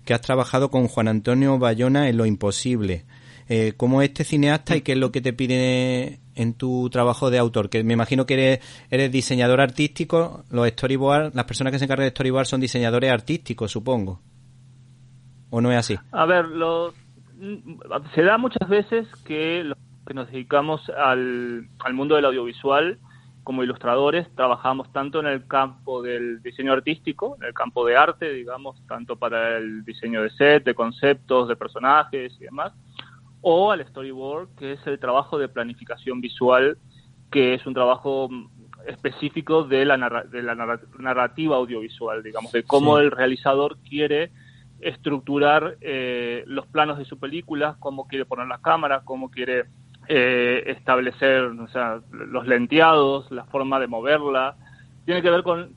que 0.04 0.14
has 0.14 0.20
trabajado 0.20 0.70
con 0.70 0.86
Juan 0.86 1.08
Antonio 1.08 1.58
Bayona 1.58 2.08
en 2.08 2.16
Lo 2.16 2.26
Imposible. 2.26 3.04
Eh, 3.48 3.74
¿Cómo 3.76 4.00
es 4.00 4.08
este 4.08 4.24
cineasta 4.24 4.76
y 4.76 4.80
qué 4.80 4.92
es 4.92 4.98
lo 4.98 5.12
que 5.12 5.20
te 5.20 5.32
pide 5.32 6.20
en 6.34 6.54
tu 6.54 6.88
trabajo 6.90 7.30
de 7.30 7.38
autor? 7.38 7.68
Que 7.68 7.84
me 7.84 7.92
imagino 7.92 8.26
que 8.26 8.34
eres, 8.34 8.86
eres 8.90 9.12
diseñador 9.12 9.60
artístico, 9.60 10.44
los 10.50 10.68
storyboard, 10.68 11.34
las 11.34 11.44
personas 11.44 11.72
que 11.72 11.78
se 11.78 11.84
encargan 11.84 12.06
de 12.06 12.10
storyboard 12.10 12.46
son 12.46 12.60
diseñadores 12.60 13.10
artísticos, 13.10 13.70
supongo. 13.70 14.20
¿O 15.50 15.60
no 15.60 15.70
es 15.70 15.78
así? 15.78 15.96
A 16.10 16.24
ver, 16.24 16.46
los 16.46 16.94
se 18.14 18.22
da 18.22 18.38
muchas 18.38 18.68
veces 18.68 19.08
que 19.24 19.64
los 19.64 19.78
que 20.06 20.14
nos 20.14 20.30
dedicamos 20.30 20.90
al, 20.90 21.68
al 21.78 21.94
mundo 21.94 22.16
del 22.16 22.26
audiovisual 22.26 22.98
como 23.44 23.62
ilustradores 23.62 24.26
trabajamos 24.34 24.90
tanto 24.92 25.20
en 25.20 25.26
el 25.26 25.46
campo 25.46 26.02
del 26.02 26.42
diseño 26.42 26.72
artístico, 26.72 27.36
en 27.40 27.48
el 27.48 27.54
campo 27.54 27.84
de 27.86 27.96
arte, 27.96 28.32
digamos, 28.32 28.76
tanto 28.88 29.16
para 29.16 29.58
el 29.58 29.84
diseño 29.84 30.22
de 30.22 30.30
set, 30.30 30.64
de 30.64 30.74
conceptos, 30.74 31.48
de 31.48 31.54
personajes 31.54 32.34
y 32.40 32.44
demás, 32.44 32.72
o 33.42 33.70
al 33.70 33.86
storyboard, 33.86 34.48
que 34.56 34.72
es 34.72 34.86
el 34.86 34.98
trabajo 34.98 35.38
de 35.38 35.48
planificación 35.48 36.22
visual, 36.22 36.78
que 37.30 37.54
es 37.54 37.66
un 37.66 37.74
trabajo 37.74 38.30
específico 38.86 39.64
de 39.64 39.84
la, 39.84 40.24
de 40.30 40.42
la 40.42 40.78
narrativa 40.98 41.56
audiovisual, 41.56 42.22
digamos, 42.22 42.50
de 42.52 42.64
cómo 42.64 42.98
el 42.98 43.10
realizador 43.10 43.76
quiere 43.86 44.30
estructurar 44.84 45.78
eh, 45.80 46.44
los 46.46 46.66
planos 46.66 46.98
de 46.98 47.06
su 47.06 47.18
película, 47.18 47.76
cómo 47.80 48.06
quiere 48.06 48.26
poner 48.26 48.46
las 48.46 48.60
cámaras, 48.60 49.02
cómo 49.04 49.30
quiere 49.30 49.64
eh, 50.08 50.62
establecer 50.66 51.42
o 51.42 51.68
sea, 51.68 52.00
los 52.10 52.46
lenteados, 52.46 53.30
la 53.30 53.44
forma 53.44 53.80
de 53.80 53.86
moverla. 53.86 54.56
Tiene 55.06 55.22
que 55.22 55.30
ver 55.30 55.42
con, 55.42 55.72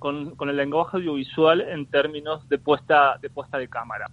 el 0.49 0.57
lenguaje 0.57 0.97
audiovisual 0.97 1.61
en 1.61 1.85
términos 1.85 2.47
de 2.49 2.57
puesta 2.57 3.17
de, 3.21 3.29
puesta 3.29 3.57
de 3.57 3.69
cámara. 3.69 4.07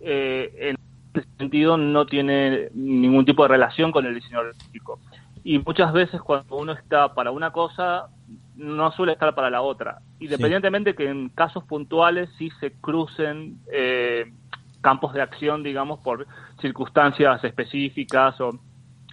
Eh, 0.00 0.52
en 0.58 0.76
ese 1.12 1.28
sentido 1.36 1.76
no 1.76 2.06
tiene 2.06 2.68
ningún 2.72 3.24
tipo 3.24 3.42
de 3.42 3.48
relación 3.48 3.90
con 3.90 4.06
el 4.06 4.14
diseño 4.14 4.40
artístico. 4.40 5.00
Y 5.42 5.58
muchas 5.58 5.92
veces 5.92 6.22
cuando 6.22 6.56
uno 6.56 6.72
está 6.72 7.14
para 7.14 7.32
una 7.32 7.50
cosa, 7.50 8.08
no 8.56 8.92
suele 8.92 9.12
estar 9.12 9.34
para 9.34 9.50
la 9.50 9.62
otra. 9.62 9.98
Independientemente 10.20 10.94
que 10.94 11.08
en 11.08 11.28
casos 11.30 11.64
puntuales 11.64 12.30
sí 12.38 12.50
se 12.60 12.72
crucen 12.72 13.58
eh, 13.72 14.32
campos 14.80 15.12
de 15.12 15.22
acción, 15.22 15.62
digamos, 15.62 16.00
por 16.00 16.26
circunstancias 16.60 17.42
específicas 17.44 18.40
o 18.40 18.60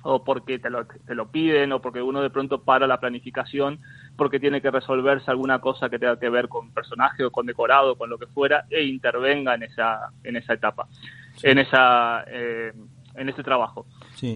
o 0.04 0.24
porque 0.24 0.60
te 0.60 0.70
lo, 0.70 0.86
te 0.86 1.16
lo 1.16 1.30
piden 1.30 1.72
o 1.74 1.82
porque 1.82 2.02
uno 2.02 2.22
de 2.22 2.30
pronto 2.30 2.64
para 2.64 2.88
la 2.88 3.00
planificación 3.00 3.80
porque 4.16 4.40
tiene 4.40 4.62
que 4.62 4.72
resolverse 4.72 5.30
alguna 5.30 5.60
cosa 5.60 5.90
que 5.90 6.00
tenga 6.00 6.20
que 6.20 6.30
ver 6.30 6.48
con 6.48 6.72
personaje 6.72 7.24
o 7.24 7.32
con 7.32 7.46
decorado, 7.46 7.96
con 7.96 8.10
lo 8.10 8.18
que 8.18 8.28
fuera, 8.28 8.66
e 8.70 8.84
intervenga 8.84 9.56
en 9.56 9.64
esa, 9.64 10.12
en 10.24 10.36
esa 10.36 10.54
etapa, 10.54 10.88
en 11.42 11.60
esa 11.60 12.24
eh, 12.28 12.74
en 13.16 13.30
ese 13.30 13.44
trabajo. 13.44 13.86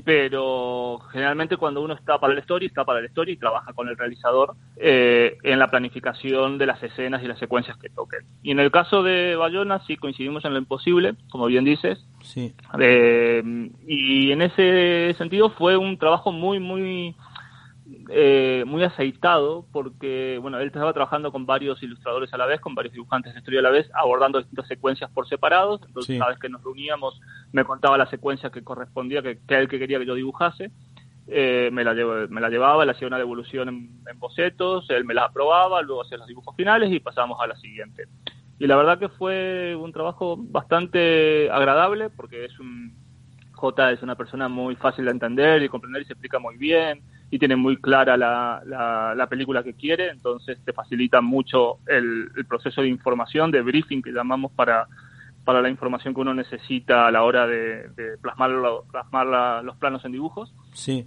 Pero 0.04 1.00
generalmente 1.12 1.58
cuando 1.58 1.82
uno 1.82 1.94
está 1.94 2.20
para 2.20 2.34
el 2.34 2.40
story, 2.40 2.68
está 2.68 2.86
para 2.86 3.00
el 3.00 3.06
story 3.06 3.34
y 3.34 3.38
trabaja 3.38 3.74
con 3.74 3.88
el 3.88 3.98
realizador 3.98 4.56
eh, 4.78 5.38
en 5.44 5.60
la 5.60 5.70
planificación 5.70 6.58
de 6.58 6.66
las 6.66 6.82
escenas 6.82 7.24
y 7.24 7.28
las 7.28 7.40
secuencias 7.40 7.78
que 7.78 7.90
toquen. 7.90 8.22
Y 8.42 8.52
en 8.52 8.60
el 8.60 8.72
caso 8.72 9.04
de 9.04 9.36
Bayona 9.36 9.80
sí 9.86 9.96
coincidimos 9.96 10.46
en 10.46 10.54
lo 10.54 10.60
imposible, 10.60 11.16
como 11.30 11.46
bien 11.46 11.66
dices. 11.66 12.04
Sí. 12.24 12.54
Eh, 12.80 13.44
y 13.88 14.32
en 14.32 14.42
ese 14.42 15.14
sentido 15.18 15.52
fue 15.52 15.78
un 15.78 15.98
trabajo 15.98 16.32
muy, 16.32 16.60
muy 16.60 17.16
eh, 18.10 18.64
muy 18.68 18.84
aceitado 18.84 19.66
porque, 19.72 20.38
bueno, 20.42 20.60
él 20.60 20.68
estaba 20.68 20.94
trabajando 20.94 21.32
con 21.32 21.46
varios 21.46 21.82
ilustradores 21.82 22.34
a 22.34 22.38
la 22.38 22.46
vez, 22.46 22.60
con 22.60 22.76
varios 22.76 22.94
dibujantes 22.94 23.34
de 23.34 23.40
historia 23.40 23.62
a 23.62 23.64
la 23.64 23.70
vez, 23.72 23.90
abordando 23.94 24.40
distintas 24.40 24.68
secuencias 24.68 25.10
por 25.12 25.28
separados. 25.28 25.82
Entonces, 25.88 26.20
cada 26.20 26.32
vez 26.32 26.40
que 26.40 26.50
nos 26.50 26.64
reuníamos, 26.64 27.20
me 27.52 27.64
contaba 27.64 27.98
la 27.98 28.10
secuencia 28.10 28.50
que 28.52 28.64
correspondía, 28.64 29.22
que, 29.22 29.40
que 29.48 29.58
él 29.58 29.68
que 29.68 29.80
quería 29.80 30.00
que 30.00 30.06
yo 30.06 30.16
dibujase. 30.16 30.72
Eh, 31.28 31.70
me, 31.72 31.84
la 31.84 31.96
me 32.30 32.40
la 32.40 32.50
llevaba, 32.50 32.86
le 32.86 32.92
hacía 32.92 33.08
una 33.08 33.18
devolución 33.18 33.68
en, 33.70 34.20
bocetos, 34.20 34.88
él 34.92 35.06
me 35.06 35.16
la 35.16 35.26
aprobaba, 35.26 35.82
luego 35.82 36.04
hacía 36.04 36.20
los 36.20 36.28
dibujos 36.28 36.56
finales 36.56 36.92
y 36.92 37.00
pasamos 37.00 37.40
a 37.42 37.48
la 37.48 37.56
siguiente. 37.56 38.08
Y 38.60 38.68
la 38.68 38.76
verdad 38.76 39.00
que 39.00 39.10
fue 39.10 39.76
un 39.76 39.92
trabajo 39.92 40.36
bastante 40.38 41.50
agradable 41.50 42.10
porque 42.12 42.46
es 42.46 42.60
un 42.60 42.94
J 43.54 43.92
es 43.94 44.04
una 44.04 44.16
persona 44.16 44.48
muy 44.50 44.76
fácil 44.76 45.06
de 45.06 45.12
entender 45.12 45.64
y 45.64 45.70
comprender 45.70 46.04
y 46.04 46.06
se 46.06 46.14
explica 46.14 46.40
muy 46.40 46.58
bien 46.58 47.02
y 47.36 47.40
tiene 47.40 47.58
muy 47.58 47.76
clara 47.76 48.16
la, 48.16 48.62
la, 49.14 49.28
película 49.28 49.62
que 49.62 49.74
quiere, 49.74 50.08
entonces 50.08 50.58
te 50.64 50.72
facilita 50.72 51.20
mucho 51.20 51.80
el, 51.86 52.30
proceso 52.48 52.82
de 52.82 52.88
información, 52.88 53.52
de 53.52 53.62
briefing 53.62 54.02
que 54.02 54.14
llamamos 54.14 54.54
para, 54.54 54.88
para 55.44 55.62
la 55.62 55.70
información 55.70 56.14
que 56.14 56.22
uno 56.22 56.34
necesita 56.34 57.06
a 57.06 57.12
la 57.12 57.24
hora 57.24 57.46
de, 57.46 57.90
plasmar, 58.22 58.52
plasmar 58.90 59.66
los 59.66 59.76
planos 59.76 60.06
en 60.06 60.14
dibujos. 60.14 60.56
Sí. 60.72 61.06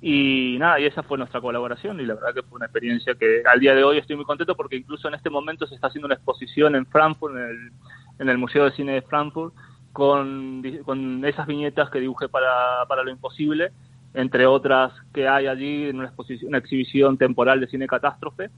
Y 0.00 0.58
nada, 0.60 0.78
y 0.78 0.84
esa 0.84 1.02
fue 1.02 1.18
nuestra 1.18 1.40
colaboración 1.40 1.98
y 1.98 2.06
la 2.06 2.14
verdad 2.14 2.34
que 2.34 2.44
fue 2.44 2.54
una 2.54 2.66
experiencia 2.66 3.16
que 3.16 3.42
al 3.44 3.58
día 3.58 3.74
de 3.74 3.82
hoy 3.82 3.98
estoy 3.98 4.14
muy 4.14 4.26
contento 4.26 4.54
porque 4.54 4.76
incluso 4.76 5.08
en 5.08 5.14
este 5.14 5.28
momento 5.28 5.66
se 5.66 5.74
está 5.74 5.88
haciendo 5.88 6.06
una 6.06 6.14
exposición 6.14 6.76
en 6.76 6.86
Frankfurt, 6.86 7.34
en 7.34 7.42
el, 7.42 7.72
en 8.20 8.28
el 8.28 8.38
Museo 8.38 8.64
de 8.64 8.76
Cine 8.76 8.92
de 8.92 9.02
Frankfurt, 9.02 9.52
con, 9.92 10.62
con 10.84 11.24
esas 11.24 11.48
viñetas 11.48 11.90
que 11.90 11.98
dibujé 11.98 12.28
para, 12.28 12.86
para 12.86 13.02
lo 13.02 13.10
imposible 13.10 13.72
entre 14.14 14.46
otras 14.46 14.92
que 15.12 15.28
hay 15.28 15.46
allí 15.46 15.88
en 15.88 15.96
una, 15.96 16.06
exposición, 16.06 16.48
una 16.48 16.58
exhibición 16.58 17.18
temporal 17.18 17.60
de 17.60 17.68
cine 17.68 17.86
catástrofe 17.86 18.50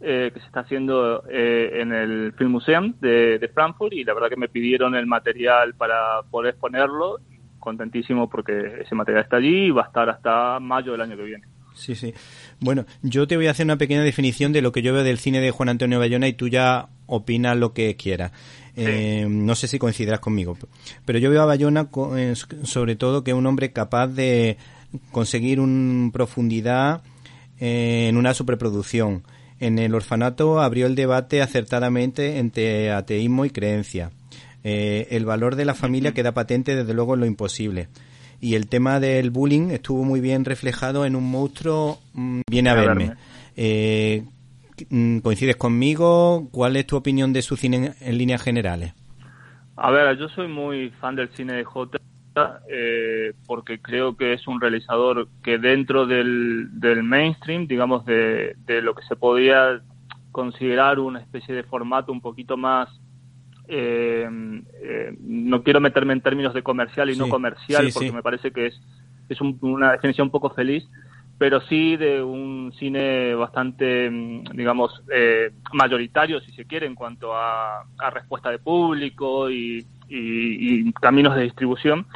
eh, 0.00 0.30
que 0.32 0.38
se 0.38 0.46
está 0.46 0.60
haciendo 0.60 1.24
eh, 1.28 1.80
en 1.80 1.92
el 1.92 2.32
Film 2.34 2.52
Museum 2.52 2.94
de, 3.00 3.50
Frankfurt 3.52 3.92
y 3.92 4.04
la 4.04 4.14
verdad 4.14 4.28
que 4.28 4.36
me 4.36 4.48
pidieron 4.48 4.94
el 4.94 5.06
material 5.06 5.74
para 5.74 6.22
poder 6.30 6.50
exponerlo, 6.50 7.18
contentísimo 7.58 8.30
porque 8.30 8.82
ese 8.82 8.94
material 8.94 9.24
está 9.24 9.38
allí 9.38 9.66
y 9.66 9.70
va 9.70 9.82
a 9.82 9.86
estar 9.86 10.08
hasta 10.08 10.60
mayo 10.60 10.92
del 10.92 11.00
año 11.00 11.16
que 11.16 11.24
viene. 11.24 11.44
Sí, 11.74 11.96
sí. 11.96 12.14
Bueno, 12.60 12.86
yo 13.02 13.26
te 13.26 13.36
voy 13.36 13.48
a 13.48 13.50
hacer 13.50 13.64
una 13.64 13.76
pequeña 13.76 14.02
definición 14.02 14.52
de 14.52 14.62
lo 14.62 14.70
que 14.70 14.82
yo 14.82 14.92
veo 14.92 15.02
del 15.02 15.18
cine 15.18 15.40
de 15.40 15.50
Juan 15.50 15.68
Antonio 15.68 15.98
Bayona 15.98 16.28
y 16.28 16.32
tú 16.32 16.46
ya 16.46 16.88
opinas 17.06 17.56
lo 17.56 17.72
que 17.72 17.96
quieras. 17.96 18.30
Eh, 18.76 19.26
no 19.28 19.56
sé 19.56 19.66
si 19.66 19.80
coincidirás 19.80 20.20
conmigo, 20.20 20.56
pero 21.04 21.18
yo 21.18 21.30
veo 21.30 21.42
a 21.42 21.46
Bayona 21.46 21.88
sobre 22.62 22.94
todo 22.94 23.24
que 23.24 23.32
es 23.32 23.36
un 23.36 23.46
hombre 23.46 23.72
capaz 23.72 24.06
de 24.06 24.58
conseguir 25.10 25.60
una 25.60 26.10
profundidad 26.12 27.02
en 27.58 28.16
una 28.16 28.34
superproducción. 28.34 29.22
En 29.60 29.78
el 29.78 29.94
orfanato 29.94 30.60
abrió 30.60 30.86
el 30.86 30.94
debate 30.94 31.42
acertadamente 31.42 32.38
entre 32.38 32.92
ateísmo 32.92 33.44
y 33.44 33.50
creencia. 33.50 34.10
Eh, 34.64 35.08
el 35.10 35.24
valor 35.24 35.56
de 35.56 35.64
la 35.64 35.74
familia 35.74 36.12
queda 36.12 36.32
patente 36.32 36.76
desde 36.76 36.94
luego 36.94 37.14
en 37.14 37.20
lo 37.20 37.26
imposible. 37.26 37.88
Y 38.40 38.54
el 38.54 38.68
tema 38.68 39.00
del 39.00 39.30
bullying 39.30 39.70
estuvo 39.70 40.04
muy 40.04 40.20
bien 40.20 40.44
reflejado 40.44 41.04
en 41.04 41.16
un 41.16 41.28
monstruo 41.28 41.98
mm, 42.14 42.42
viene 42.48 42.70
a 42.70 42.74
verme. 42.74 43.14
Eh, 43.56 44.24
mm, 44.90 45.18
¿Coincides 45.18 45.56
conmigo? 45.56 46.48
¿Cuál 46.52 46.76
es 46.76 46.86
tu 46.86 46.96
opinión 46.96 47.32
de 47.32 47.42
su 47.42 47.56
cine 47.56 47.94
en 48.00 48.18
líneas 48.18 48.42
generales? 48.42 48.94
A 49.76 49.90
ver, 49.90 50.16
yo 50.16 50.28
soy 50.28 50.46
muy 50.46 50.90
fan 51.00 51.16
del 51.16 51.28
cine 51.30 51.54
de 51.54 51.64
J 51.64 51.98
eh, 52.68 53.32
porque 53.46 53.80
creo 53.80 54.16
que 54.16 54.32
es 54.32 54.46
un 54.46 54.60
realizador 54.60 55.28
que 55.42 55.58
dentro 55.58 56.06
del, 56.06 56.70
mainstream, 57.02 57.66
digamos, 57.66 58.04
de, 58.04 58.54
lo 58.82 58.94
que 58.94 59.02
se 59.04 59.16
podía 59.16 59.80
considerar 60.32 60.98
una 60.98 61.20
especie 61.20 61.54
de 61.54 61.62
formato 61.62 62.12
un 62.12 62.20
poquito 62.20 62.56
más 62.56 62.88
eh, 63.66 64.28
eh, 64.82 65.16
no 65.20 65.62
quiero 65.62 65.80
meterme 65.80 66.12
en 66.12 66.20
términos 66.20 66.54
de 66.54 66.62
comercial 66.62 67.10
y 67.10 67.16
no 67.16 67.28
comercial 67.28 67.88
porque 67.92 68.12
me 68.12 68.22
parece 68.22 68.50
que 68.50 68.66
es, 68.66 68.80
es 69.28 69.40
una 69.40 69.92
definición 69.92 70.28
un 70.28 70.30
poco 70.30 70.50
feliz 70.50 70.88
pero 71.38 71.60
sí 71.62 71.96
de 71.96 72.20
un 72.20 72.72
cine 72.78 73.32
bastante, 73.34 74.10
digamos, 74.54 75.02
mayoritario, 75.72 76.40
si 76.40 76.50
se 76.50 76.64
quiere, 76.64 76.86
en 76.86 76.96
cuanto 76.96 77.32
a, 77.32 77.84
respuesta 78.12 78.50
de 78.50 78.58
público 78.58 79.48
y, 79.48 79.86
y, 80.08 80.92
caminos 80.92 81.36
de 81.36 81.42
distribución, 81.42 82.06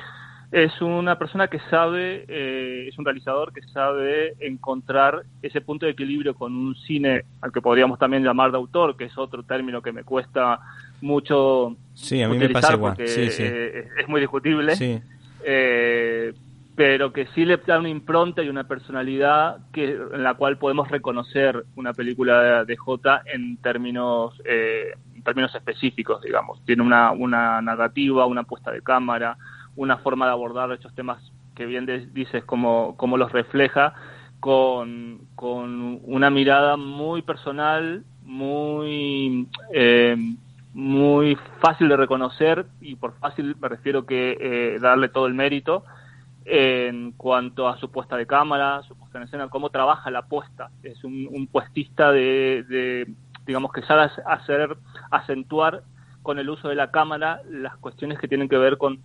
es 0.51 0.83
una 0.83 1.19
persona 1.19 1.49
que 1.49 1.59
sabe, 1.71 2.27
eh, 2.29 2.87
es 2.89 2.99
un 2.99 3.07
realizador 3.07 3.53
que 3.55 3.63
sabe 3.69 4.35
encontrar 4.41 5.23
ese 5.41 5.63
punto 5.63 5.87
de 5.87 5.93
equilibrio 5.93 6.35
con 6.35 6.55
un 6.55 6.75
cine 6.75 7.25
al 7.41 7.53
que 7.53 7.63
podríamos 7.63 7.99
también 7.99 8.23
llamar 8.23 8.51
de 8.51 8.59
autor, 8.59 8.97
que 8.97 9.05
es 9.05 9.17
otro 9.17 9.43
término 9.43 9.81
que 9.81 9.93
me 9.93 10.05
cuesta 10.05 10.61
mucho 11.01 11.77
sí, 11.95 12.23
a 12.23 12.29
mí 12.29 12.39
me 12.39 12.51
pasa 12.51 12.75
igual. 12.75 12.95
porque 12.97 13.11
eh, 13.11 13.89
es 13.99 14.09
muy 14.09 14.21
discutible, 14.21 14.75
eh, 15.45 16.35
pero 16.75 17.13
que 17.13 17.27
sí 17.35 17.45
le 17.45 17.59
da 17.59 17.79
una 17.79 17.89
impronta 17.89 18.43
y 18.43 18.49
una 18.49 18.65
personalidad 18.65 19.59
que 19.73 19.93
en 19.93 20.23
la 20.23 20.35
cual 20.35 20.59
podemos 20.59 20.89
reconocer 20.89 21.65
una 21.77 21.93
película 21.93 22.65
de, 22.65 22.77
J 22.77 23.23
en 23.27 23.57
términos 23.59 24.41
términos 25.23 25.55
específicos, 25.55 26.23
digamos. 26.23 26.65
Tiene 26.65 26.83
una, 26.83 27.13
una 27.13 27.61
narrativa, 27.63 28.27
una 28.27 28.45
puesta 28.45 28.71
de 28.71 28.83
cámara, 28.83 29.37
una 29.77 29.99
forma 29.99 30.27
de 30.27 30.33
abordar 30.33 30.73
estos 30.73 30.95
temas 30.95 31.33
que 31.55 31.67
bien 31.67 31.87
dices, 32.13 32.45
como, 32.45 32.97
como 32.97 33.17
los 33.17 33.33
refleja, 33.33 33.95
con, 34.41 35.21
con 35.35 36.01
una 36.05 36.31
mirada 36.31 36.77
muy 36.77 37.23
personal, 37.23 38.05
muy, 38.25 39.47
eh, 39.73 40.17
muy 40.73 41.37
fácil 41.61 41.89
de 41.89 41.97
reconocer, 41.97 42.67
y 42.81 42.97
por 42.97 43.15
fácil 43.19 43.55
me 43.61 43.69
refiero 43.69 44.07
que 44.07 44.37
eh, 44.41 44.79
darle 44.81 45.09
todo 45.09 45.27
el 45.27 45.35
mérito 45.35 45.85
en 46.45 47.13
cuanto 47.13 47.69
a 47.69 47.79
su 47.79 47.91
puesta 47.91 48.17
de 48.17 48.27
cámara, 48.27 48.83
su 48.83 48.97
puesta 48.97 49.19
en 49.19 49.25
escena, 49.25 49.49
cómo 49.49 49.71
trabaja 49.71 50.11
la 50.11 50.23
puesta. 50.23 50.71
Es 50.83 51.03
un, 51.05 51.49
puestista 51.51 52.13
de, 52.13 53.07
digamos, 53.47 53.73
que 53.73 53.83
sabe 53.83 54.11
hacer, 54.27 54.77
acentuar 55.11 55.83
con 56.23 56.39
el 56.39 56.49
uso 56.51 56.69
de 56.69 56.75
la 56.75 56.91
cámara 56.91 57.43
las 57.51 57.77
cuestiones 57.77 58.19
que 58.19 58.29
tienen 58.29 58.49
que 58.49 58.59
ver 58.59 58.79
con 58.79 59.01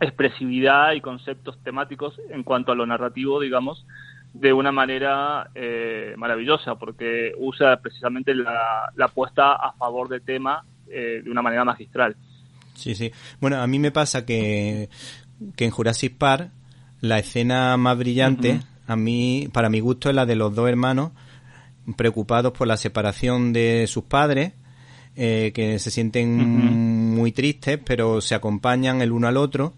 expresividad 0.00 0.92
y 0.92 1.00
conceptos 1.00 1.58
temáticos 1.62 2.18
en 2.30 2.42
cuanto 2.42 2.72
a 2.72 2.74
lo 2.74 2.86
narrativo, 2.86 3.40
digamos, 3.40 3.86
de 4.32 4.52
una 4.52 4.72
manera 4.72 5.50
eh, 5.54 6.14
maravillosa, 6.16 6.76
porque 6.76 7.32
usa 7.38 7.76
precisamente 7.76 8.34
la, 8.34 8.90
la 8.96 9.08
puesta 9.08 9.52
a 9.52 9.72
favor 9.72 10.08
del 10.08 10.22
tema 10.22 10.64
eh, 10.88 11.20
de 11.22 11.30
una 11.30 11.42
manera 11.42 11.64
magistral. 11.64 12.16
Sí, 12.74 12.94
sí. 12.94 13.12
Bueno, 13.40 13.60
a 13.60 13.66
mí 13.66 13.78
me 13.78 13.92
pasa 13.92 14.24
que, 14.24 14.88
que 15.54 15.64
en 15.66 15.70
Jurassic 15.70 16.16
Park 16.16 16.50
la 17.02 17.18
escena 17.18 17.76
más 17.76 17.98
brillante, 17.98 18.60
a 18.86 18.96
mí, 18.96 19.48
para 19.52 19.68
mi 19.68 19.80
gusto, 19.80 20.08
es 20.08 20.14
la 20.14 20.24
de 20.24 20.36
los 20.36 20.54
dos 20.54 20.68
hermanos 20.68 21.10
preocupados 21.96 22.52
por 22.52 22.68
la 22.68 22.76
separación 22.76 23.52
de 23.52 23.86
sus 23.88 24.04
padres, 24.04 24.52
eh, 25.16 25.50
que 25.52 25.80
se 25.80 25.90
sienten 25.90 27.12
muy 27.12 27.32
tristes, 27.32 27.80
pero 27.84 28.20
se 28.20 28.36
acompañan 28.36 29.02
el 29.02 29.10
uno 29.10 29.26
al 29.26 29.36
otro, 29.36 29.74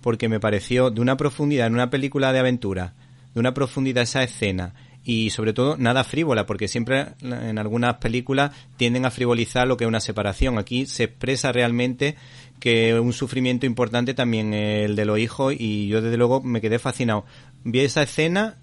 porque 0.00 0.28
me 0.28 0.40
pareció 0.40 0.90
de 0.90 1.00
una 1.00 1.16
profundidad 1.16 1.68
en 1.68 1.74
una 1.74 1.90
película 1.90 2.32
de 2.32 2.40
aventura, 2.40 2.94
de 3.32 3.40
una 3.40 3.54
profundidad 3.54 4.02
esa 4.02 4.24
escena. 4.24 4.74
Y 5.06 5.30
sobre 5.30 5.52
todo 5.52 5.76
nada 5.76 6.02
frívola, 6.02 6.44
porque 6.44 6.66
siempre 6.66 7.08
en 7.20 7.58
algunas 7.58 7.96
películas 7.96 8.52
tienden 8.76 9.04
a 9.04 9.10
frivolizar 9.10 9.68
lo 9.68 9.76
que 9.76 9.84
es 9.84 9.88
una 9.88 10.00
separación. 10.00 10.58
Aquí 10.58 10.86
se 10.86 11.04
expresa 11.04 11.52
realmente 11.52 12.16
que 12.60 12.98
un 12.98 13.12
sufrimiento 13.12 13.66
importante 13.66 14.14
también 14.14 14.54
el 14.54 14.96
de 14.96 15.04
los 15.04 15.18
hijos 15.18 15.54
y 15.56 15.88
yo 15.88 16.00
desde 16.00 16.16
luego 16.16 16.42
me 16.42 16.60
quedé 16.60 16.78
fascinado. 16.78 17.24
Vi 17.64 17.80
esa 17.80 18.02
escena 18.02 18.56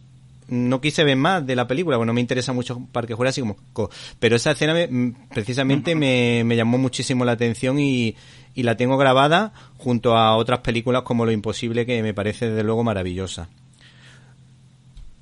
no 0.48 0.82
quise 0.82 1.06
ver 1.06 1.16
más 1.16 1.46
de 1.46 1.56
la 1.56 1.66
película, 1.66 1.96
porque 1.96 2.08
no 2.08 2.14
me 2.14 2.20
interesa 2.20 2.52
mucho 2.52 2.82
Parque 2.92 3.14
Jurásico, 3.14 3.56
pero 4.20 4.36
esa 4.36 4.52
escena 4.52 4.76
precisamente 5.34 5.96
me, 5.96 6.44
me, 6.44 6.58
llamó 6.58 6.78
muchísimo 6.78 7.24
la 7.24 7.32
atención 7.32 7.80
y, 7.80 8.18
y 8.54 8.64
la 8.64 8.76
tengo 8.76 8.98
grabada 8.98 9.54
junto 9.78 10.18
a 10.18 10.36
otras 10.36 10.60
películas 10.60 11.04
como 11.04 11.26
Lo 11.26 11.32
Imposible, 11.32 11.86
que 11.86 12.04
me 12.04 12.14
parece 12.14 12.50
desde 12.50 12.64
luego 12.64 12.84
maravillosa. 12.84 13.50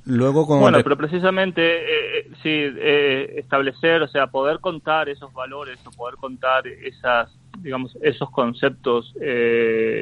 Luego 0.05 0.45
bueno, 0.45 0.79
pero 0.81 0.97
precisamente 0.97 1.61
eh, 1.61 2.19
eh, 2.19 2.31
sí 2.41 2.49
eh, 2.49 3.35
establecer, 3.37 4.01
o 4.01 4.07
sea, 4.07 4.27
poder 4.27 4.59
contar 4.59 5.07
esos 5.07 5.31
valores 5.33 5.77
o 5.85 5.91
poder 5.91 6.15
contar 6.15 6.65
esas, 6.65 7.29
digamos, 7.61 7.97
esos 8.01 8.29
conceptos 8.31 9.13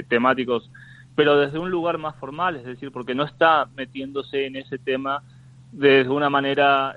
temáticos, 0.10 0.70
pero 1.16 1.38
desde 1.38 1.60
un 1.60 1.70
lugar 1.72 1.98
más 1.98 2.16
formal, 2.16 2.56
es 2.56 2.66
decir, 2.66 2.92
porque 2.92 3.16
no 3.16 3.24
está 3.24 3.68
metiéndose 3.76 4.46
en 4.46 4.56
ese 4.56 4.78
tema 4.78 5.24
desde 5.72 6.10
una 6.10 6.30
manera 6.30 6.96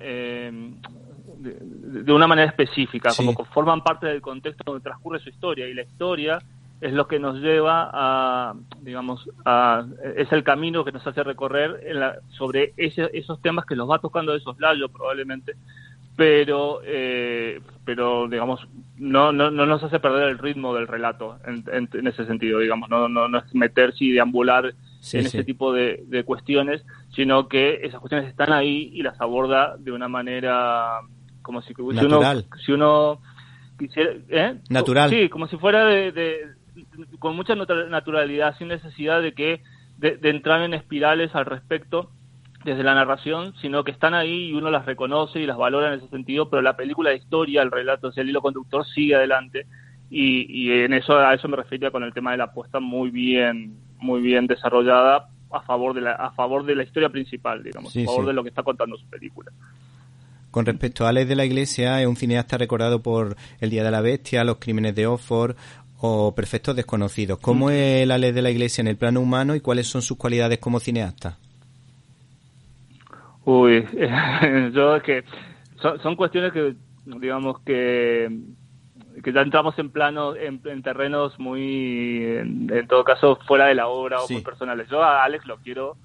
de, 1.40 2.12
una 2.12 2.26
manera 2.26 2.48
específica, 2.48 3.12
como 3.16 3.34
que 3.34 3.44
forman 3.44 3.82
parte 3.82 4.06
del 4.06 4.20
contexto 4.20 4.62
donde 4.64 4.82
transcurre 4.82 5.18
su 5.20 5.30
historia 5.30 5.66
y 5.68 5.74
la 5.74 5.82
historia 5.82 6.38
es 6.80 6.92
lo 6.92 7.06
que 7.06 7.18
nos 7.18 7.36
lleva 7.40 7.90
a, 7.92 8.54
digamos, 8.80 9.28
a, 9.44 9.84
es 10.16 10.32
el 10.32 10.42
camino 10.42 10.84
que 10.84 10.92
nos 10.92 11.06
hace 11.06 11.22
recorrer 11.22 11.80
sobre 12.28 12.72
esos 12.76 13.40
temas 13.42 13.66
que 13.66 13.76
los 13.76 13.88
va 13.88 13.98
tocando 13.98 14.32
de 14.32 14.40
layos 14.58 14.90
probablemente, 14.90 15.56
pero, 16.16 16.80
eh, 16.84 17.60
pero 17.84 18.28
digamos, 18.28 18.66
no, 18.96 19.32
no, 19.32 19.50
no 19.50 19.66
nos 19.66 19.82
hace 19.82 20.00
perder 20.00 20.28
el 20.28 20.38
ritmo 20.38 20.74
del 20.74 20.86
relato 20.86 21.38
en, 21.46 22.06
ese 22.06 22.26
sentido, 22.26 22.58
digamos, 22.58 22.90
no, 22.90 23.08
no, 23.08 23.28
no 23.28 23.38
es 23.38 23.54
meterse 23.54 24.04
y 24.04 24.12
deambular 24.12 24.66
en 24.66 25.26
ese 25.26 25.44
tipo 25.44 25.72
de, 25.72 26.22
cuestiones, 26.26 26.82
sino 27.14 27.48
que 27.48 27.80
esas 27.82 28.00
cuestiones 28.00 28.28
están 28.28 28.52
ahí 28.52 28.90
y 28.92 29.02
las 29.02 29.20
aborda 29.20 29.76
de 29.78 29.92
una 29.92 30.08
manera 30.08 31.00
como 31.42 31.62
si, 31.62 31.74
uno, 31.78 32.20
si 32.64 32.72
uno 32.72 33.20
quisiera... 33.78 34.12
¿eh? 34.28 34.56
Natural. 34.68 35.08
Sí, 35.08 35.28
como 35.30 35.48
si 35.48 35.56
fuera 35.56 35.86
de 35.86 36.54
con 37.18 37.36
mucha 37.36 37.54
naturalidad, 37.54 38.56
sin 38.58 38.68
necesidad 38.68 39.22
de 39.22 39.32
que 39.32 39.62
de, 39.98 40.18
entrar 40.22 40.62
en 40.62 40.74
espirales 40.74 41.34
al 41.34 41.46
respecto 41.46 42.10
desde 42.64 42.82
la 42.82 42.94
narración, 42.94 43.54
sino 43.60 43.84
que 43.84 43.90
están 43.90 44.14
ahí 44.14 44.48
y 44.48 44.52
uno 44.52 44.70
las 44.70 44.84
reconoce 44.84 45.40
y 45.40 45.46
las 45.46 45.56
valora 45.56 45.88
en 45.88 46.00
ese 46.00 46.08
sentido, 46.08 46.50
pero 46.50 46.62
la 46.62 46.76
película 46.76 47.10
de 47.10 47.16
historia, 47.16 47.62
el 47.62 47.70
relato, 47.70 48.12
el 48.14 48.28
hilo 48.28 48.42
conductor 48.42 48.84
sigue 48.86 49.14
adelante 49.14 49.66
y, 50.10 50.46
y 50.50 50.72
en 50.82 50.92
eso 50.92 51.16
a 51.16 51.34
eso 51.34 51.48
me 51.48 51.56
refería 51.56 51.90
con 51.90 52.02
el 52.02 52.12
tema 52.12 52.32
de 52.32 52.38
la 52.38 52.44
apuesta 52.44 52.80
muy 52.80 53.10
bien 53.10 53.76
muy 53.98 54.20
bien 54.20 54.46
desarrollada 54.46 55.28
a 55.50 55.60
favor 55.62 55.94
de 55.94 56.00
la 56.00 56.12
a 56.12 56.30
favor 56.32 56.64
de 56.64 56.74
la 56.74 56.82
historia 56.82 57.08
principal, 57.08 57.62
digamos, 57.62 57.96
a 57.96 58.04
favor 58.04 58.26
de 58.26 58.32
lo 58.32 58.42
que 58.42 58.48
está 58.50 58.62
contando 58.62 58.96
su 58.96 59.06
película. 59.06 59.50
Con 60.50 60.66
respecto 60.66 61.06
a 61.06 61.10
Alex 61.10 61.28
de 61.28 61.36
la 61.36 61.44
Iglesia, 61.44 62.00
es 62.00 62.08
un 62.08 62.16
cineasta 62.16 62.58
recordado 62.58 63.00
por 63.02 63.36
El 63.60 63.70
Día 63.70 63.84
de 63.84 63.90
la 63.92 64.00
Bestia, 64.00 64.42
Los 64.42 64.56
Crímenes 64.56 64.96
de 64.96 65.06
Oxford 65.06 65.54
o 66.00 66.34
perfectos 66.34 66.74
desconocidos. 66.74 67.38
¿Cómo 67.38 67.66
mm. 67.66 67.70
es 67.70 68.06
la 68.08 68.18
ley 68.18 68.32
de 68.32 68.42
la 68.42 68.50
Iglesia 68.50 68.82
en 68.82 68.88
el 68.88 68.96
plano 68.96 69.20
humano 69.20 69.54
y 69.54 69.60
cuáles 69.60 69.86
son 69.86 70.02
sus 70.02 70.16
cualidades 70.16 70.58
como 70.58 70.80
cineasta? 70.80 71.38
Uy, 73.50 73.84
yo 74.72 74.96
es 74.96 75.02
que 75.02 75.24
son, 75.80 76.14
cuestiones 76.14 76.52
que, 76.52 76.76
digamos 77.04 77.58
que 77.60 78.30
que 79.24 79.32
ya 79.32 79.40
entramos 79.40 79.76
en 79.78 79.90
plano 79.90 80.36
en, 80.36 80.60
terrenos 80.82 81.36
muy 81.38 82.22
en, 82.24 82.86
todo 82.88 83.02
caso 83.02 83.38
fuera 83.46 83.66
de 83.66 83.74
la 83.74 83.88
obra 83.88 84.22
o 84.22 84.28
muy 84.28 84.40
personales. 84.40 84.88
Yo 84.88 85.02
a 85.02 85.24
Alex 85.24 85.46
lo 85.46 85.58
quiero 85.58 85.96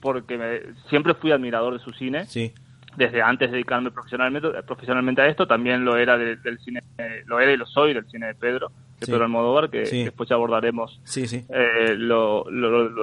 porque 0.00 0.72
siempre 0.88 1.12
fui 1.12 1.30
admirador 1.30 1.74
de 1.74 1.84
su 1.84 1.92
cine. 1.92 2.24
Sí. 2.24 2.54
Desde 2.96 3.22
antes 3.22 3.50
de 3.50 3.58
dedicarme 3.58 3.90
profesionalmente, 3.90 4.48
profesionalmente 4.62 5.20
a 5.20 5.28
esto, 5.28 5.46
también 5.46 5.84
lo 5.84 5.96
era 5.98 6.16
del 6.16 6.58
cine, 6.64 6.82
lo 7.26 7.38
era 7.38 7.52
y 7.52 7.56
lo 7.56 7.66
soy 7.66 7.92
del 7.92 8.06
cine 8.10 8.28
de 8.28 8.34
Pedro, 8.34 8.72
de 8.98 9.06
Pedro 9.06 9.24
Almodóvar, 9.24 9.70
que, 9.70 9.82
después 9.82 10.28
ya 10.28 10.34
abordaremos 10.34 11.00
eh, 11.14 11.94
lo, 11.96 12.44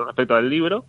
respecto 0.06 0.36
al 0.36 0.50
libro. 0.50 0.86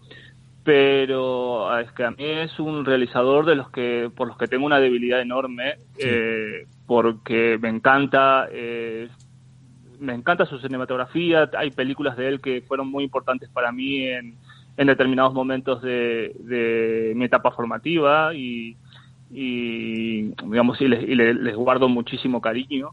Pero 0.66 1.70
ah, 1.70 1.80
es 1.80 1.92
que 1.92 2.02
a 2.02 2.10
mí 2.10 2.24
es 2.24 2.58
un 2.58 2.84
realizador 2.84 3.46
de 3.46 3.54
los 3.54 3.70
que, 3.70 4.10
por 4.14 4.26
los 4.26 4.36
que 4.36 4.48
tengo 4.48 4.66
una 4.66 4.80
debilidad 4.80 5.20
enorme, 5.20 5.76
eh, 5.96 6.66
porque 6.88 7.56
me 7.62 7.68
encanta, 7.68 8.48
eh, 8.50 9.08
me 10.00 10.12
encanta 10.12 10.44
su 10.44 10.58
cinematografía, 10.58 11.48
hay 11.56 11.70
películas 11.70 12.16
de 12.16 12.26
él 12.26 12.40
que 12.40 12.62
fueron 12.62 12.90
muy 12.90 13.04
importantes 13.04 13.48
para 13.48 13.70
mí 13.70 14.08
en, 14.08 14.34
en 14.76 14.86
determinados 14.88 15.32
momentos 15.32 15.82
de, 15.82 16.34
de 16.40 17.12
mi 17.14 17.26
etapa 17.26 17.52
formativa 17.52 18.34
y, 18.34 18.76
y 19.30 20.22
digamos 20.48 20.80
y 20.80 20.88
les, 20.88 21.08
les, 21.08 21.54
guardo 21.54 21.88
muchísimo 21.88 22.40
cariño. 22.40 22.90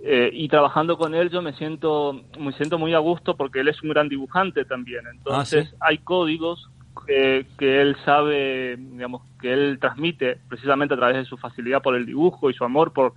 Eh, 0.00 0.28
y 0.34 0.48
trabajando 0.48 0.98
con 0.98 1.14
él 1.14 1.30
yo 1.30 1.40
me 1.40 1.54
siento 1.54 2.20
me 2.38 2.52
siento 2.52 2.78
muy 2.78 2.92
a 2.92 2.98
gusto 2.98 3.34
porque 3.34 3.60
él 3.60 3.68
es 3.68 3.82
un 3.82 3.88
gran 3.88 4.10
dibujante 4.10 4.66
también. 4.66 5.04
Entonces 5.10 5.74
ah, 5.80 5.86
hay 5.88 5.98
códigos 5.98 6.68
que, 7.04 7.46
él 7.58 7.96
sabe 8.04 8.76
digamos 8.76 9.22
que 9.40 9.52
él 9.52 9.78
transmite 9.80 10.38
precisamente 10.48 10.94
a 10.94 10.96
través 10.96 11.16
de 11.16 11.24
su 11.24 11.36
facilidad 11.36 11.82
por 11.82 11.94
el 11.94 12.06
dibujo 12.06 12.50
y 12.50 12.54
su 12.54 12.64
amor 12.64 12.92
por 12.92 13.14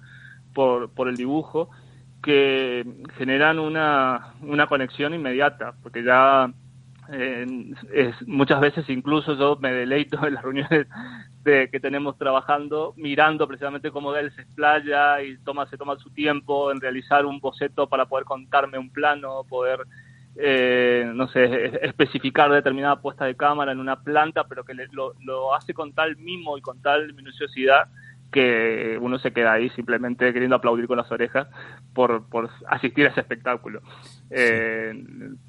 por, 0.53 0.89
por 0.91 1.07
el 1.07 1.15
dibujo 1.15 1.69
que 2.23 2.85
generan 3.17 3.59
una, 3.59 4.33
una 4.41 4.67
conexión 4.67 5.13
inmediata 5.13 5.73
porque 5.81 6.03
ya 6.03 6.51
eh, 7.11 7.45
es, 7.93 8.27
muchas 8.27 8.59
veces 8.61 8.87
incluso 8.89 9.33
yo 9.35 9.57
me 9.59 9.71
deleito 9.71 10.25
en 10.25 10.35
las 10.35 10.43
reuniones 10.43 10.87
de, 11.43 11.69
que 11.71 11.79
tenemos 11.79 12.17
trabajando, 12.17 12.93
mirando 12.97 13.47
precisamente 13.47 13.91
cómo 13.91 14.15
él 14.15 14.31
se 14.35 14.41
explaya 14.41 15.21
y 15.23 15.37
toma, 15.39 15.65
se 15.67 15.77
toma 15.77 15.97
su 15.97 16.11
tiempo 16.11 16.71
en 16.71 16.79
realizar 16.79 17.25
un 17.25 17.39
boceto 17.39 17.87
para 17.87 18.05
poder 18.05 18.25
contarme 18.25 18.77
un 18.77 18.91
plano, 18.91 19.43
poder, 19.49 19.79
eh, 20.41 21.11
no 21.13 21.27
sé, 21.27 21.79
especificar 21.85 22.49
determinada 22.51 23.01
puesta 23.01 23.25
de 23.25 23.35
cámara 23.35 23.71
en 23.73 23.79
una 23.79 24.01
planta, 24.01 24.45
pero 24.45 24.63
que 24.63 24.73
lo, 24.91 25.13
lo 25.21 25.53
hace 25.53 25.73
con 25.73 25.93
tal 25.93 26.15
mimo 26.17 26.57
y 26.57 26.61
con 26.61 26.81
tal 26.81 27.13
minuciosidad 27.13 27.89
que 28.31 28.97
uno 29.01 29.17
se 29.19 29.33
queda 29.33 29.53
ahí 29.53 29.69
simplemente 29.69 30.31
queriendo 30.31 30.55
aplaudir 30.55 30.87
con 30.87 30.97
las 30.97 31.11
orejas 31.11 31.47
por, 31.93 32.29
por 32.29 32.49
asistir 32.67 33.07
a 33.07 33.09
ese 33.09 33.21
espectáculo. 33.21 33.81
Eh, 34.29 34.93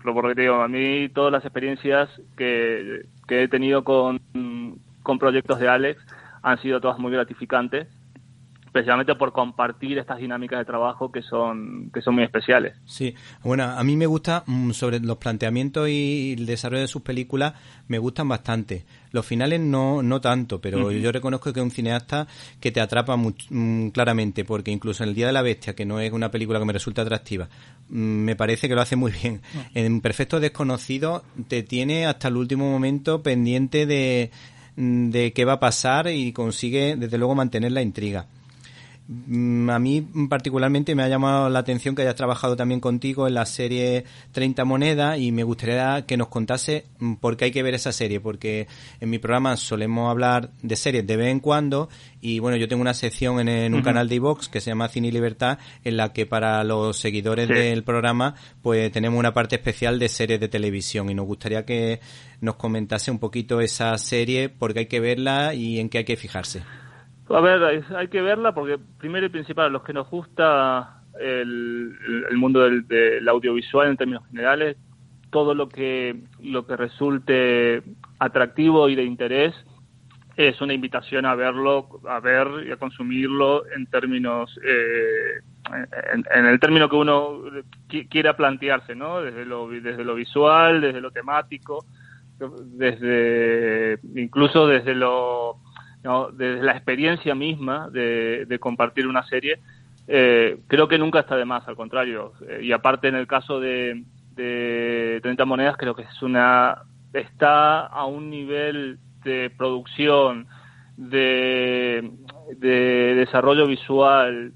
por 0.03 0.35
digo, 0.35 0.62
a 0.62 0.68
mí 0.68 1.09
todas 1.11 1.31
las 1.31 1.44
experiencias 1.44 2.09
que, 2.37 3.07
que 3.29 3.42
he 3.42 3.48
tenido 3.48 3.85
con, 3.85 4.20
con 5.03 5.18
proyectos 5.18 5.61
de 5.61 5.68
Alex 5.68 6.05
han 6.42 6.59
sido 6.59 6.81
todas 6.81 6.98
muy 6.98 7.12
gratificantes 7.12 7.87
especialmente 8.71 9.17
por 9.17 9.33
compartir 9.33 9.99
estas 9.99 10.19
dinámicas 10.19 10.61
de 10.61 10.65
trabajo 10.65 11.11
que 11.11 11.23
son 11.23 11.91
que 11.93 12.01
son 12.01 12.15
muy 12.15 12.25
especiales. 12.25 12.77
Sí, 12.85 13.15
bueno, 13.43 13.65
a 13.65 13.83
mí 13.83 13.97
me 13.97 14.07
gusta 14.07 14.45
mm, 14.47 14.71
sobre 14.71 15.01
los 15.01 15.19
planteamientos 15.19 15.89
y 15.89 16.35
el 16.39 16.47
desarrollo 16.47 16.83
de 16.83 16.89
sus 16.89 17.03
películas 17.03 17.55
me 17.89 17.99
gustan 17.99 18.29
bastante. 18.29 18.85
Los 19.11 19.27
finales 19.27 19.61
no 19.61 20.03
no 20.03 20.21
tanto, 20.21 20.61
pero 20.61 20.93
yo 20.93 21.11
reconozco 21.11 21.53
que 21.53 21.59
es 21.59 21.65
un 21.65 21.73
cineasta 21.73 22.29
que 22.61 22.71
te 22.71 22.81
atrapa 22.81 23.17
muy, 23.17 23.35
mm, 23.51 23.89
claramente 23.89 24.45
porque 24.45 24.71
incluso 24.71 25.03
en 25.03 25.11
El 25.11 25.17
día 25.17 25.27
de 25.27 25.33
la 25.33 25.43
bestia, 25.43 25.75
que 25.75 25.85
no 25.85 25.99
es 25.99 26.13
una 26.13 26.31
película 26.31 26.61
que 26.61 26.65
me 26.65 26.73
resulta 26.73 27.03
atractiva, 27.03 27.49
mm, 27.89 27.99
me 27.99 28.37
parece 28.37 28.69
que 28.69 28.77
lo 28.77 28.83
hace 28.83 28.95
muy 28.95 29.11
bien. 29.11 29.43
En 29.75 30.01
Perfecto 30.01 30.39
desconocido 30.39 31.25
te 31.49 31.65
tiene 31.65 32.07
hasta 32.07 32.29
el 32.29 32.37
último 32.37 32.71
momento 32.71 33.21
pendiente 33.23 33.87
de 33.87 34.31
de 34.77 35.33
qué 35.33 35.45
va 35.45 35.55
a 35.55 35.61
pasar 35.61 36.09
y 36.09 36.33
consigue 36.33 36.97
desde 36.97 37.19
luego 37.19 37.35
mantener 37.35 37.73
la 37.73 37.83
intriga. 37.83 38.27
Mm, 39.12 39.68
a 39.70 39.81
mí 39.81 40.03
particularmente 40.29 40.94
me 40.94 41.03
ha 41.03 41.09
llamado 41.09 41.51
la 41.51 41.59
atención 41.59 41.96
que 41.96 42.03
hayas 42.03 42.14
trabajado 42.14 42.55
también 42.55 42.79
contigo 42.79 43.27
en 43.27 43.35
la 43.35 43.44
serie 43.44 44.05
30 44.31 44.64
monedas 44.64 45.18
y 45.18 45.33
me 45.33 45.42
gustaría 45.42 46.07
que 46.07 46.16
nos 46.16 46.29
contase 46.29 46.85
mm, 47.01 47.14
por 47.14 47.37
qué 47.37 47.46
hay 47.46 47.51
que 47.51 47.64
ver 47.64 47.75
esa 47.75 47.90
serie, 47.90 48.20
porque 48.20 48.68
en 49.01 49.11
mi 49.11 49.18
programa 49.18 49.57
solemos 49.57 50.09
hablar 50.09 50.51
de 50.62 50.77
series 50.77 51.05
de 51.09 51.16
vez 51.16 51.27
en 51.27 51.40
cuando 51.40 51.88
y 52.20 52.38
bueno, 52.38 52.57
yo 52.57 52.68
tengo 52.68 52.83
una 52.83 52.94
sección 52.94 53.49
en, 53.49 53.75
un 53.75 53.83
canal 53.83 54.09
de 54.09 54.14
iVox 54.14 54.49
que 54.49 54.61
se 54.61 54.70
llama 54.70 54.87
Cine 54.87 55.09
y 55.09 55.11
Libertad 55.11 55.59
en 55.83 55.96
la 55.96 56.12
que 56.12 56.25
para 56.25 56.62
los 56.62 56.96
seguidores 56.96 57.49
del 57.49 57.83
programa 57.83 58.37
pues 58.62 58.92
tenemos 58.92 59.18
una 59.18 59.35
parte 59.35 59.57
especial 59.57 59.99
de 59.99 60.09
series 60.09 60.38
de 60.38 60.46
televisión 60.46 61.11
y 61.11 61.14
nos 61.14 61.27
gustaría 61.27 61.64
que 61.64 61.99
nos 62.40 62.55
comentase 62.55 63.11
un 63.11 63.18
poquito 63.18 63.61
esa 63.61 63.99
serie, 63.99 64.51
por 64.51 64.73
qué 64.73 64.81
hay 64.81 64.87
que 64.87 65.01
verla 65.01 65.53
y 65.53 65.81
en 65.81 65.88
qué 65.88 65.99
hay 65.99 66.05
que 66.05 66.16
fijarse. 66.16 66.62
A 67.31 67.40
ver, 67.40 67.85
hay, 67.97 68.09
que 68.09 68.23
verla 68.23 68.53
porque 68.53 68.79
primero 68.99 69.27
y 69.27 69.29
principal, 69.29 69.66
a 69.66 69.71
los 69.71 69.85
que 69.85 69.93
nos 69.93 70.11
gusta 70.11 71.05
el, 71.21 71.95
mundo 72.35 72.61
del, 72.61 73.29
audiovisual 73.29 73.88
en 73.88 73.97
términos 73.97 74.27
generales, 74.27 74.77
todo 75.31 75.55
lo 75.55 75.69
que, 75.69 76.25
lo 76.40 76.66
que 76.66 76.77
resulte 76.77 77.83
atractivo 78.19 78.88
y 78.88 78.97
de 78.97 79.05
interés 79.05 79.55
es 80.37 80.61
una 80.61 80.75
invitación 80.75 81.25
a 81.25 81.37
verlo, 81.37 82.01
a 82.09 82.19
ver 82.19 82.66
y 82.66 82.73
a 82.73 82.77
consumirlo 82.77 83.64
en 83.77 83.87
términos, 83.87 84.59
eh, 84.64 85.40
en, 86.35 86.47
el 86.47 86.59
término 86.59 86.88
que 86.88 86.97
uno 86.97 87.43
quiera 88.09 88.37
plantearse, 88.37 88.97
¿no? 88.97 89.23
Desde 89.23 89.45
lo, 89.45 89.69
desde 89.69 90.05
lo 90.05 90.16
visual, 90.16 90.81
desde 90.81 91.01
lo 91.01 91.12
temático, 91.12 91.85
desde, 92.38 94.01
incluso 94.16 94.66
desde 94.66 94.95
lo, 94.95 95.59
desde 96.03 96.63
la 96.63 96.73
experiencia 96.73 97.35
misma 97.35 97.89
de, 97.91 98.59
compartir 98.61 99.07
una 99.07 99.25
serie, 99.25 99.61
eh, 100.09 100.59
creo 100.67 100.89
que 100.89 100.99
nunca 100.99 101.21
está 101.21 101.37
de 101.37 101.45
más, 101.45 101.67
al 101.69 101.77
contrario. 101.77 102.33
Eh, 102.49 102.61
y 102.63 102.73
aparte, 102.73 103.09
en 103.09 103.15
el 103.15 103.27
caso 103.27 103.61
de, 103.61 104.05
de 104.35 105.21
30 105.23 105.45
monedas, 105.45 105.77
creo 105.77 105.95
que 105.95 106.03
es 106.03 106.23
una 106.23 106.83
está 107.13 107.87
a 107.87 108.05
un 108.07 108.31
nivel 108.31 108.99
de 109.25 109.51
producción, 109.51 110.47
de, 110.97 112.11
de 112.57 113.15
desarrollo 113.17 113.67
visual, 113.67 114.53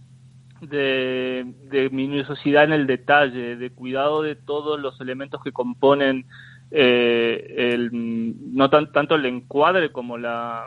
de, 0.61 1.46
de, 1.70 1.90
minuciosidad 1.90 2.64
en 2.64 2.72
el 2.72 2.87
detalle, 2.87 3.57
de 3.57 3.70
cuidado 3.70 4.22
de 4.22 4.37
todos 4.37 4.78
los 4.78 5.00
elementos 5.00 5.42
que 5.42 5.52
componen 5.52 6.26
eh, 6.70 7.72
el, 7.72 7.90
no 8.54 8.68
tan, 8.70 8.92
tanto 8.92 9.14
el 9.14 9.26
encuadre 9.26 9.90
como 9.90 10.18
la, 10.18 10.66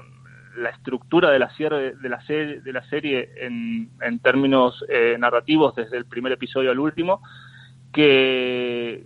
la 0.58 0.70
estructura 0.70 1.30
de 1.32 1.40
la, 1.40 1.52
de 1.58 2.10
la, 2.10 2.22
serie, 2.22 2.62
de 2.62 2.74
la 2.74 2.84
serie 2.90 3.30
en, 3.38 3.90
en 4.02 4.20
términos 4.20 4.84
eh, 4.90 5.16
narrativos 5.20 5.76
desde 5.76 5.98
el 5.98 6.06
primer 6.06 6.32
episodio 6.32 6.72
al 6.72 6.80
último, 6.80 7.22
que, 7.94 9.06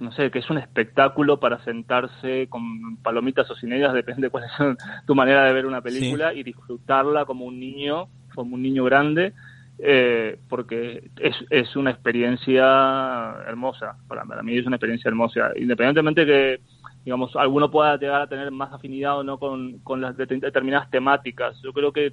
no 0.00 0.12
sé, 0.12 0.30
que 0.30 0.40
es 0.40 0.50
un 0.50 0.58
espectáculo 0.58 1.40
para 1.40 1.62
sentarse 1.64 2.48
con 2.48 2.96
palomitas 2.98 3.50
o 3.50 3.54
sin 3.56 3.72
ellas, 3.72 3.94
depende 3.94 4.26
de 4.26 4.30
cuál 4.30 4.44
es 4.44 4.76
tu 5.06 5.14
manera 5.14 5.44
de 5.44 5.52
ver 5.52 5.66
una 5.66 5.80
película, 5.80 6.34
y 6.34 6.42
disfrutarla 6.42 7.24
como 7.24 7.44
un 7.44 7.58
niño, 7.58 8.08
como 8.34 8.56
un 8.56 8.62
niño 8.62 8.84
grande, 8.84 9.32
eh, 9.78 10.38
porque 10.48 11.10
es, 11.20 11.36
es 11.50 11.76
una 11.76 11.92
experiencia 11.92 13.36
hermosa, 13.46 13.96
para, 14.08 14.24
mí 14.42 14.58
es 14.58 14.66
una 14.66 14.76
experiencia 14.76 15.08
hermosa, 15.08 15.52
independientemente 15.56 16.26
que 16.26 16.60
digamos, 17.08 17.34
alguno 17.36 17.70
pueda 17.70 17.96
llegar 17.96 18.20
a 18.20 18.26
tener 18.26 18.50
más 18.50 18.70
afinidad 18.70 19.18
o 19.18 19.24
no 19.24 19.38
con, 19.38 19.78
con 19.78 20.02
las 20.02 20.14
determinadas 20.14 20.90
temáticas. 20.90 21.58
Yo 21.62 21.72
creo 21.72 21.90
que 21.90 22.12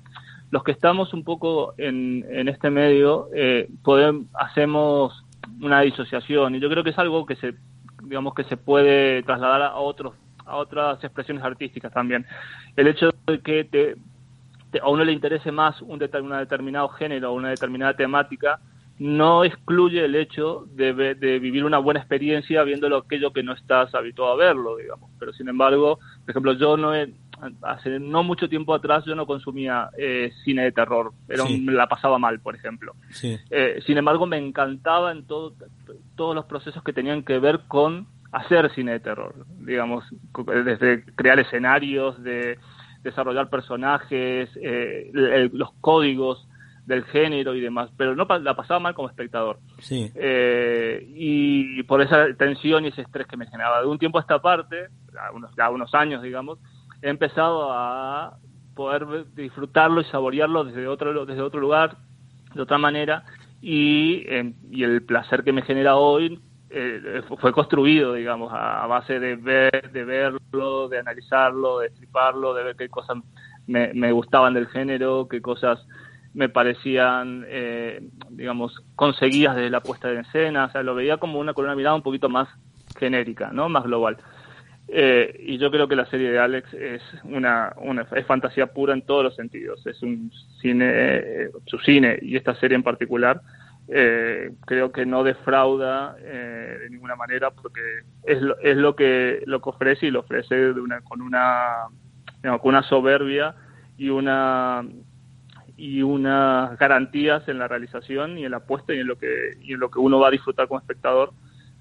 los 0.51 0.63
que 0.63 0.71
estamos 0.71 1.13
un 1.13 1.25
poco 1.25 1.73
en, 1.77 2.25
en 2.29 2.47
este 2.47 2.69
medio 2.69 3.27
eh, 3.36 3.67
podemos, 3.84 4.27
hacemos 4.36 5.25
una 5.60 5.81
disociación 5.81 6.55
y 6.55 6.62
yo 6.62 6.69
creo 6.69 6.81
que 6.81 6.91
es 6.91 6.97
algo 6.97 7.25
que 7.25 7.36
se 7.36 7.55
digamos 8.03 8.34
que 8.36 8.45
se 8.45 8.55
puede 8.55 9.21
trasladar 9.23 9.63
a 9.63 9.75
otros 9.75 10.13
a 10.45 10.55
otras 10.55 11.03
expresiones 11.03 11.43
artísticas 11.43 11.91
también 11.91 12.25
el 12.77 12.88
hecho 12.88 13.10
de 13.27 13.41
que 13.41 13.63
te, 13.65 13.95
a 14.79 14.89
uno 14.89 15.03
le 15.03 15.12
interese 15.12 15.51
más 15.51 15.81
un, 15.81 15.99
determinado 15.99 16.88
género 16.89 17.31
o 17.31 17.36
una 17.36 17.49
determinada 17.49 17.95
temática 17.95 18.60
no 18.97 19.43
excluye 19.43 20.05
el 20.05 20.15
hecho 20.15 20.65
de, 20.71 20.93
de, 20.93 21.39
vivir 21.39 21.65
una 21.65 21.79
buena 21.79 21.99
experiencia 21.99 22.63
viendo 22.63 22.95
aquello 22.95 23.34
que 23.34 23.43
no 23.43 23.53
estás 23.53 23.93
habituado 23.93 24.31
a 24.31 24.38
verlo, 24.38 24.77
digamos. 24.77 25.12
Pero 25.19 25.34
sin 25.34 25.49
embargo, 25.49 25.99
por 26.21 26.29
ejemplo, 26.29 26.53
yo 26.53 26.77
no 26.77 26.95
he, 26.95 27.12
hace 27.62 27.99
no 27.99 28.23
mucho 28.23 28.47
tiempo 28.47 28.73
atrás 28.73 29.03
yo 29.05 29.15
no 29.15 29.25
consumía 29.25 29.89
eh, 29.97 30.31
cine 30.43 30.63
de 30.63 30.71
terror, 30.71 31.12
era 31.27 31.43
la 31.65 31.88
pasaba 31.88 32.17
mal, 32.17 32.39
por 32.39 32.55
ejemplo. 32.55 32.93
Eh, 33.21 33.81
sin 33.86 33.97
embargo, 33.97 34.25
me 34.25 34.38
encantaba 34.38 35.12
en 35.12 35.25
todo, 35.25 35.53
todos 36.15 36.34
los 36.34 36.45
procesos 36.45 36.81
que 36.84 36.93
tenían 36.93 37.23
que 37.23 37.39
ver 37.39 37.62
con 37.67 38.08
hacer 38.31 38.73
cine 38.73 38.93
de 38.93 38.99
terror, 39.01 39.45
digamos, 39.60 40.05
desde 40.63 41.03
crear 41.15 41.39
escenarios, 41.39 42.21
de 42.23 42.58
desarrollar 43.03 43.49
personajes, 43.49 44.49
eh, 44.62 45.49
los 45.53 45.71
códigos 45.81 46.47
del 46.86 47.04
género 47.06 47.56
y 47.56 47.62
demás, 47.62 47.89
pero 47.98 48.15
no 48.15 48.26
la 48.39 48.56
pasaba 48.56 48.80
mal 48.80 48.93
como 48.93 49.10
espectador. 49.10 49.60
Sí. 49.80 50.12
Eh, 50.15 51.06
y 51.15 51.84
por 51.84 52.02
esa 52.02 52.28
tensión 52.38 52.86
y 52.86 52.89
ese 52.89 53.02
estrés 53.02 53.28
que 53.28 53.38
me 53.38 53.48
generaba. 53.48 53.82
De 53.82 53.88
un 53.88 53.98
tiempo 53.98 54.19
a 54.19 54.21
esta 54.21 54.39
parte, 54.39 54.88
ya 55.58 55.71
unos, 55.71 55.93
años, 55.93 56.21
digamos, 56.21 56.60
he 57.02 57.10
empezado 57.10 57.71
a 57.71 58.38
poder 58.76 59.26
disfrutarlo 59.34 60.02
y 60.02 60.06
saborearlo 60.06 60.63
desde 60.65 60.88
otro, 60.88 61.26
desde 61.26 61.41
otro 61.41 61.60
lugar, 61.60 61.98
de 62.54 62.62
otra 62.62 62.78
manera, 62.78 63.24
y, 63.62 64.24
em, 64.28 64.54
y 64.69 64.84
el 64.84 65.04
placer 65.04 65.43
que 65.43 65.54
me 65.54 65.63
genera 65.63 65.95
hoy 65.95 66.39
eh, 66.69 67.21
fue 67.39 67.52
construido, 67.54 68.13
digamos, 68.13 68.52
a, 68.54 68.86
base 68.86 69.19
de 69.19 69.38
ver, 69.38 69.91
de 69.91 70.04
verlo, 70.04 70.89
de 70.89 71.00
analizarlo, 71.00 71.80
de 71.80 71.88
estriparlo, 71.88 72.54
de 72.54 72.63
ver 72.63 72.76
qué 72.76 72.89
cosas 72.89 73.17
me, 73.65 73.93
me 73.93 74.12
gustaban 74.12 74.54
del 74.54 74.67
género, 74.67 75.28
qué 75.30 75.41
cosas 75.41 75.80
me 76.36 76.50
parecían, 76.50 77.45
eh, 77.48 78.02
digamos, 78.30 78.84
conseguidas 78.95 79.56
desde 79.56 79.69
la 79.69 79.80
puesta 79.80 80.10
de 80.10 80.19
escena, 80.19 80.65
o 80.65 80.69
sea, 80.69 80.84
lo 80.84 80.93
veía 80.93 81.17
como 81.17 81.39
una, 81.39 81.54
con 81.54 81.63
una 81.63 81.76
mirada 81.76 81.95
un 81.95 82.02
poquito 82.02 82.28
más 82.28 82.50
genérica, 82.98 83.52
¿no? 83.54 83.69
Más 83.69 83.86
global. 83.86 84.17
Eh, 84.89 85.34
y 85.39 85.58
yo 85.58 85.71
creo 85.71 85.88
que 85.88 85.95
la 85.95 86.06
serie 86.08 86.30
de 86.30 86.38
Alex 86.38 86.74
es 86.74 87.02
una, 87.24 87.74
es 88.15 88.26
fantasía 88.26 88.67
pura 88.67 88.93
en 88.93 89.04
todos 89.04 89.24
los 89.24 89.36
sentidos. 89.36 89.88
Es 89.88 90.04
un 90.04 90.30
cine, 90.62 90.86
eh, 90.89 91.50
su 91.67 91.80
cine 91.80 92.19
y 92.21 92.36
esta 92.36 92.54
serie 92.56 92.76
en 92.76 92.84
particular, 92.84 93.41
creo 93.88 94.91
que 94.91 95.06
no 95.06 95.24
defrauda 95.24 96.15
de 96.15 96.89
ninguna 96.89 97.15
manera 97.15 97.52
porque 97.52 97.82
es 98.24 98.41
lo, 98.41 98.58
es 98.58 98.76
lo 98.76 98.95
que 98.95 99.43
lo 99.45 99.62
que 99.62 99.69
ofrece 99.69 100.08
y 100.08 100.12
lo 100.12 100.21
ofrece 100.21 100.56
de 100.56 100.82
una, 100.82 101.02
con 101.02 101.21
una 101.21 101.84
con 102.41 102.69
una 102.69 102.82
soberbia 102.82 103.54
y 103.95 104.10
una 104.10 104.84
y 105.78 106.02
unas 106.02 106.78
garantías 106.78 107.48
en 107.48 107.60
la 107.60 107.68
realización 107.68 108.38
y 108.38 108.46
en 108.46 108.52
la 108.52 108.58
apuesta 108.58 108.94
y 108.94 109.00
en 109.00 109.08
lo 109.08 109.18
que 109.18 109.58
y 109.62 109.74
en 109.74 109.80
lo 109.80 109.90
que 109.90 110.00
uno 110.00 110.20
va 110.20 110.30
a 110.30 110.32
disfrutar 110.32 110.68
como 110.68 110.80
espectador 110.80 111.32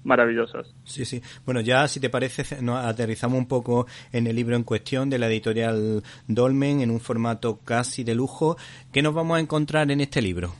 maravillosas. 0.05 0.73
Sí, 0.83 1.03
sí. 1.03 1.21
Bueno, 1.45 1.61
ya 1.61 1.87
si 1.87 1.99
te 1.99 2.09
parece, 2.09 2.61
nos 2.61 2.85
aterrizamos 2.85 3.37
un 3.37 3.47
poco 3.47 3.87
en 4.11 4.27
el 4.27 4.35
libro 4.35 4.55
en 4.55 4.63
cuestión 4.63 5.09
de 5.09 5.17
la 5.17 5.27
editorial 5.27 6.03
Dolmen 6.27 6.81
en 6.81 6.91
un 6.91 6.99
formato 6.99 7.59
casi 7.65 8.03
de 8.03 8.15
lujo. 8.15 8.55
¿Qué 8.93 9.01
nos 9.01 9.13
vamos 9.13 9.37
a 9.37 9.39
encontrar 9.39 9.89
en 9.91 10.01
este 10.01 10.21
libro? 10.21 10.53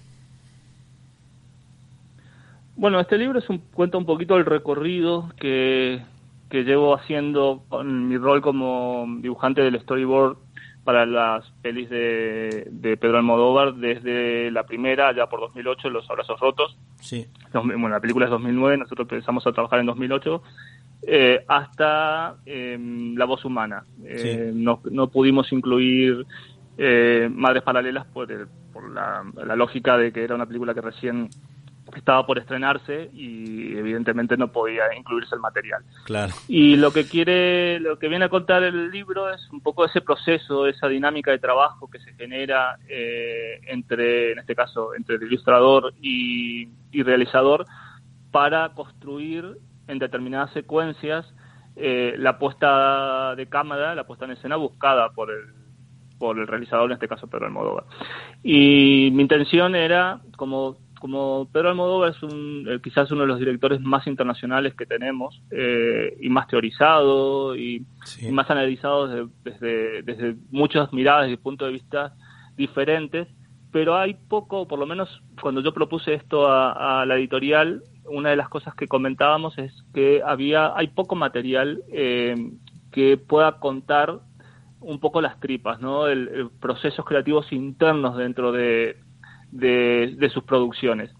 Bueno, 2.75 2.99
este 2.99 3.17
libro 3.17 3.39
es 3.39 3.47
un, 3.49 3.59
cuenta 3.59 3.97
un 3.97 4.05
poquito 4.05 4.35
el 4.35 4.45
recorrido 4.45 5.31
que, 5.39 6.01
que 6.49 6.63
llevo 6.63 6.95
haciendo 6.95 7.63
con 7.69 8.09
mi 8.09 8.17
rol 8.17 8.41
como 8.41 9.05
dibujante 9.21 9.61
del 9.61 9.79
storyboard 9.79 10.37
para 10.85 11.05
las 11.07 11.43
pelis 11.63 11.89
de, 11.89 12.67
de, 12.69 12.95
Pedro 12.95 13.17
Almodóvar 13.17 13.73
desde 13.73 14.51
la 14.51 14.63
primera, 14.63 15.13
ya 15.13 15.25
por 15.25 15.39
2008, 15.39 15.89
Los 15.89 16.09
Abrazos 16.09 16.39
Rotos. 16.39 16.77
Sí. 17.01 17.25
Bueno, 17.51 17.89
la 17.89 17.99
película 17.99 18.25
es 18.25 18.31
2009, 18.31 18.77
nosotros 18.77 19.07
empezamos 19.11 19.45
a 19.47 19.51
trabajar 19.51 19.79
en 19.79 19.87
2008, 19.87 20.43
eh, 21.07 21.43
hasta 21.47 22.35
em, 22.45 23.15
La 23.15 23.25
Voz 23.25 23.43
Humana. 23.45 23.83
Eh, 24.05 24.51
no, 24.53 24.79
no, 24.91 25.07
pudimos 25.07 25.51
incluir 25.51 26.23
eh, 26.77 27.29
Madres 27.33 27.63
Paralelas 27.63 28.05
por, 28.05 28.27
por 28.71 28.91
la, 28.91 29.23
la 29.43 29.55
lógica 29.55 29.97
de 29.97 30.11
que 30.11 30.23
era 30.23 30.35
una 30.35 30.45
película 30.45 30.75
que 30.75 30.81
recién 30.81 31.29
estaba 31.99 32.25
por 32.25 32.37
estrenarse 32.37 33.09
y 33.13 33.77
evidentemente 33.77 34.37
no 34.37 34.51
podía 34.51 34.83
incluirse 34.97 35.35
el 35.35 35.41
material. 35.41 35.83
Claro. 36.05 36.33
Y 36.47 36.75
lo 36.75 36.91
que 36.91 37.07
quiere, 37.07 37.79
lo 37.79 37.97
que 37.97 38.07
viene 38.07 38.25
a 38.25 38.29
contar 38.29 38.63
el 38.63 38.91
libro 38.91 39.33
es 39.33 39.49
un 39.51 39.61
poco 39.61 39.85
ese 39.85 40.01
proceso, 40.01 40.67
esa 40.67 40.87
dinámica 40.87 41.31
de 41.31 41.39
trabajo 41.39 41.89
que 41.89 41.99
se 41.99 42.13
genera 42.13 42.77
eh, 42.87 43.59
entre, 43.67 44.33
en 44.33 44.39
este 44.39 44.55
caso, 44.55 44.93
entre 44.95 45.15
el 45.15 45.23
ilustrador 45.23 45.93
y, 46.01 46.69
realizador 47.03 47.65
para 48.31 48.69
construir 48.69 49.57
en 49.87 49.99
determinadas 49.99 50.51
secuencias 50.53 51.25
eh, 51.75 52.15
la 52.17 52.39
puesta 52.39 53.35
de 53.35 53.47
cámara, 53.47 53.93
la 53.93 54.07
puesta 54.07 54.25
en 54.25 54.31
escena 54.31 54.55
buscada 54.55 55.09
por 55.09 55.29
el 55.29 55.65
por 56.17 56.39
el 56.39 56.47
realizador, 56.47 56.85
en 56.85 56.93
este 56.93 57.07
caso 57.07 57.27
Pedro 57.27 57.45
Almodóvar. 57.45 57.85
Y 58.43 59.09
mi 59.13 59.23
intención 59.23 59.75
era, 59.75 60.21
como, 60.37 60.77
como 60.99 61.47
Pedro 61.51 61.69
Almodóvar 61.69 62.11
es 62.11 62.23
un, 62.23 62.65
eh, 62.69 62.79
quizás 62.83 63.11
uno 63.11 63.21
de 63.21 63.27
los 63.27 63.39
directores 63.39 63.81
más 63.81 64.07
internacionales 64.07 64.73
que 64.75 64.85
tenemos 64.85 65.41
eh, 65.51 66.17
y 66.19 66.29
más 66.29 66.47
teorizado 66.47 67.55
y, 67.55 67.85
más 68.31 68.49
analizado 68.49 69.29
desde, 69.43 70.01
desde, 70.03 70.35
muchas 70.51 70.91
miradas 70.93 71.29
y 71.29 71.37
puntos 71.37 71.67
de 71.67 71.73
vista 71.73 72.13
diferentes, 72.55 73.27
pero 73.71 73.95
hay 73.95 74.13
poco, 74.13 74.67
por 74.67 74.79
lo 74.79 74.85
menos 74.85 75.21
cuando 75.41 75.61
yo 75.61 75.73
propuse 75.73 76.13
esto 76.13 76.47
a, 76.47 77.05
la 77.05 77.15
editorial, 77.15 77.83
una 78.05 78.29
de 78.29 78.35
las 78.35 78.49
cosas 78.49 78.75
que 78.75 78.87
comentábamos 78.87 79.57
es 79.57 79.73
que 79.93 80.21
había 80.25 80.75
hay 80.75 80.87
poco 80.87 81.15
material 81.15 81.81
eh, 81.91 82.35
que 82.91 83.17
pueda 83.17 83.59
contar 83.59 84.19
un 84.79 84.99
poco 84.99 85.19
las 85.19 85.39
tripas, 85.39 85.81
¿no? 85.81 86.07
El, 86.07 86.49
procesos 86.61 87.05
creativos 87.05 87.51
internos 87.51 88.17
dentro 88.17 88.51
de, 88.51 88.97
de, 89.55 90.29
sus 90.33 90.43
producciones. 90.43 91.11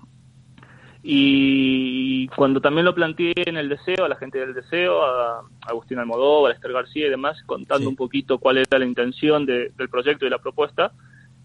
Y 1.04 2.28
cuando 2.30 2.62
también 2.62 2.86
lo 2.86 2.96
planteé 2.96 3.34
en 3.36 3.58
el 3.58 3.70
deseo, 3.70 4.06
a 4.06 4.10
la 4.10 4.16
gente 4.16 4.40
del 4.40 4.56
deseo, 4.56 5.04
a 5.04 5.44
Agustín 5.68 6.00
Almodóvar, 6.00 6.52
a 6.52 6.56
Esther 6.56 6.74
García 6.74 7.08
y 7.08 7.12
demás, 7.12 7.42
contando 7.46 7.88
un 7.88 7.96
poquito 7.96 8.40
cuál 8.40 8.58
era 8.58 8.80
la 8.80 8.86
intención 8.86 9.46
del 9.46 9.90
proyecto 9.90 10.26
y 10.26 10.30
la 10.30 10.40
propuesta, 10.40 10.92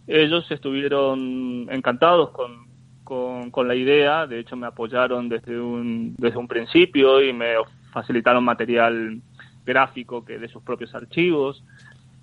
ellos 0.07 0.51
estuvieron 0.51 1.69
encantados 1.71 2.31
con, 2.31 3.51
con, 3.51 3.69
la 3.69 3.75
idea, 3.75 4.27
de 4.27 4.39
hecho 4.39 4.57
me 4.57 4.67
apoyaron 4.67 5.29
desde 5.29 5.61
un, 5.61 6.15
desde 6.17 6.39
un 6.39 6.49
principio 6.49 7.23
y 7.23 7.33
me 7.33 7.55
facilitaron 7.93 8.45
material 8.45 9.21
gráfico 9.67 10.25
que 10.25 10.39
de 10.39 10.49
sus 10.49 10.63
propios 10.63 10.95
archivos. 10.95 11.63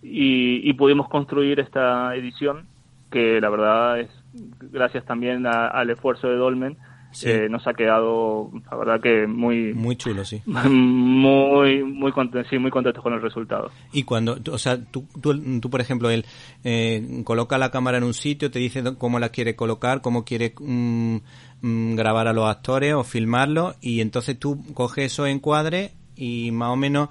Y, 0.01 0.71
pudimos 0.73 1.09
construir 1.09 1.59
esta 1.59 2.15
edición 2.15 2.67
que 3.11 3.41
la 3.41 3.49
verdad 3.49 3.99
es 3.99 4.09
gracias 4.33 5.05
también 5.05 5.45
al 5.45 5.89
esfuerzo 5.89 6.27
de 6.27 6.35
Dolmen 6.35 6.77
eh, 7.23 7.47
nos 7.49 7.65
ha 7.65 7.73
quedado 7.73 8.51
la 8.69 8.77
verdad 8.77 9.01
que 9.01 9.25
muy 9.27 9.73
muy 9.73 9.95
chulo 9.95 10.23
sí. 10.23 10.41
muy 10.45 11.83
muy 11.83 12.11
contentos 12.11 12.47
sí, 12.49 12.59
muy 12.59 12.69
contentos 12.69 13.01
con 13.01 13.13
el 13.13 13.21
resultado. 13.21 13.71
Y 13.91 14.03
cuando 14.03 14.37
o 14.51 14.57
sea 14.57 14.79
tú, 14.83 15.05
tú, 15.21 15.69
por 15.69 15.81
ejemplo 15.81 16.09
él 16.09 16.25
eh, 16.63 17.21
coloca 17.23 17.57
la 17.57 17.71
cámara 17.71 17.97
en 17.97 18.03
un 18.03 18.13
sitio 18.13 18.51
te 18.51 18.59
dice 18.59 18.83
cómo 18.97 19.19
la 19.19 19.29
quiere 19.29 19.55
colocar 19.55 20.01
cómo 20.01 20.25
quiere 20.25 20.53
mm, 20.59 21.17
mm, 21.61 21.95
grabar 21.95 22.27
a 22.27 22.33
los 22.33 22.47
actores 22.47 22.93
o 22.93 23.03
filmarlo 23.03 23.75
y 23.81 24.01
entonces 24.01 24.37
tú 24.37 24.63
coges 24.73 25.13
esos 25.13 25.27
encuadres 25.27 25.93
y 26.15 26.51
más 26.51 26.69
o 26.69 26.75
menos 26.75 27.09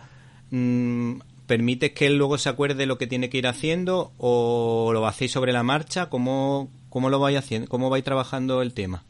mm, 0.51 1.15
permites 1.47 1.93
que 1.93 2.07
él 2.07 2.19
luego 2.19 2.39
se 2.39 2.49
acuerde 2.49 2.87
lo 2.87 2.99
que 2.99 3.07
tiene 3.07 3.29
que 3.29 3.39
ir 3.39 3.47
haciendo 3.49 4.13
o 4.19 4.91
lo 4.93 5.07
hacéis 5.07 5.33
sobre 5.33 5.53
la 5.53 5.63
marcha 5.63 6.11
cómo 6.11 6.71
cómo 6.89 7.11
lo 7.11 7.19
vais 7.19 7.39
haciendo 7.39 7.69
cómo 7.69 7.91
vais 7.91 8.05
trabajando 8.05 8.63
el 8.63 8.75
tema 8.75 9.03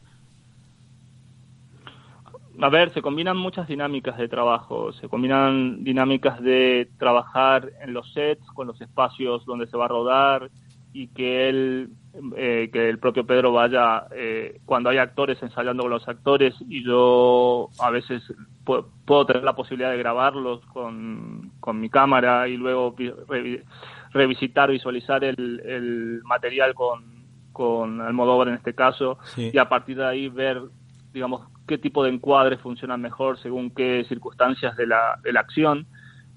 a 2.59 2.69
ver, 2.69 2.91
se 2.91 3.01
combinan 3.01 3.37
muchas 3.37 3.67
dinámicas 3.67 4.17
de 4.17 4.27
trabajo, 4.27 4.91
se 4.93 5.07
combinan 5.07 5.83
dinámicas 5.83 6.41
de 6.41 6.89
trabajar 6.97 7.71
en 7.81 7.93
los 7.93 8.11
sets, 8.13 8.45
con 8.53 8.67
los 8.67 8.81
espacios 8.81 9.45
donde 9.45 9.67
se 9.67 9.77
va 9.77 9.85
a 9.85 9.89
rodar 9.89 10.49
y 10.91 11.09
que 11.09 11.49
él, 11.49 11.89
eh, 12.35 12.71
que 12.73 12.89
el 12.89 12.97
propio 12.97 13.27
Pedro 13.27 13.51
vaya, 13.51 14.07
eh, 14.15 14.59
cuando 14.65 14.89
hay 14.89 14.97
actores 14.97 15.41
ensayando 15.43 15.83
con 15.83 15.91
los 15.91 16.07
actores. 16.07 16.55
Y 16.67 16.83
yo 16.83 17.69
a 17.79 17.91
veces 17.91 18.23
puedo, 18.65 19.25
tener 19.27 19.43
la 19.43 19.55
posibilidad 19.55 19.91
de 19.91 19.99
grabarlos 19.99 20.65
con, 20.73 21.51
con 21.59 21.79
mi 21.79 21.89
cámara 21.89 22.47
y 22.47 22.57
luego 22.57 22.95
revisitar, 24.13 24.71
visualizar 24.71 25.23
el, 25.23 25.61
el 25.63 26.21
material 26.23 26.73
con, 26.73 27.16
con 27.57 27.99
Almodóvar 28.01 28.49
en 28.49 28.53
este 28.53 28.75
caso 28.75 29.17
y 29.35 29.57
a 29.57 29.67
partir 29.67 29.97
de 29.97 30.05
ahí 30.05 30.29
ver 30.29 30.61
digamos, 31.17 31.47
qué 31.67 31.79
tipo 31.79 32.03
de 32.03 32.11
encuadres 32.11 32.59
funcionan 32.61 33.01
mejor 33.01 33.39
según 33.39 33.71
qué 33.71 34.05
circunstancias 34.07 34.77
de 34.77 34.85
la, 34.85 35.19
de 35.23 35.33
la 35.33 35.39
acción. 35.39 35.87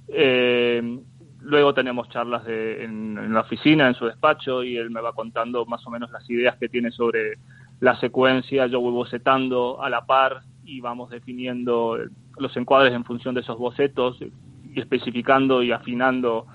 Eh, 0.08 0.98
luego 1.40 1.74
tenemos 1.74 2.08
charlas 2.08 2.46
de, 2.46 2.84
en, 2.84 3.32
la 3.32 3.40
oficina, 3.40 3.88
en 3.88 3.94
su 3.94 4.06
despacho, 4.06 4.64
y 4.64 4.78
él 4.78 4.90
me 4.90 5.02
va 5.02 5.12
contando 5.12 5.66
más 5.66 5.86
o 5.86 5.90
menos 5.90 6.10
las 6.10 6.28
ideas 6.30 6.56
que 6.56 6.70
tiene 6.70 6.90
sobre 6.90 7.34
la 7.80 7.98
secuencia. 8.00 8.66
Yo 8.66 8.80
voy 8.80 8.92
bocetando 8.92 9.82
a 9.82 9.90
la 9.90 10.06
par 10.06 10.40
y 10.64 10.80
vamos 10.80 11.10
definiendo 11.10 11.98
los 12.38 12.56
encuadres 12.56 12.94
en 12.94 13.04
función 13.04 13.34
de 13.34 13.42
esos 13.42 13.58
bocetos 13.58 14.18
y 14.22 14.80
especificando 14.80 15.62
y 15.62 15.72
afinando 15.72 16.46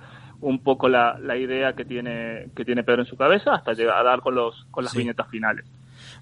un 0.41 0.59
poco 0.59 0.89
la, 0.89 1.17
la 1.19 1.37
idea 1.37 1.73
que 1.73 1.85
tiene 1.85 2.47
que 2.55 2.65
tiene 2.65 2.83
Pedro 2.83 3.03
en 3.03 3.07
su 3.07 3.17
cabeza 3.17 3.53
hasta 3.53 3.73
llegar 3.73 3.97
a 3.97 4.03
dar 4.03 4.21
con 4.21 4.35
los 4.35 4.65
con 4.71 4.83
las 4.83 4.93
viñetas 4.93 5.29
finales. 5.29 5.65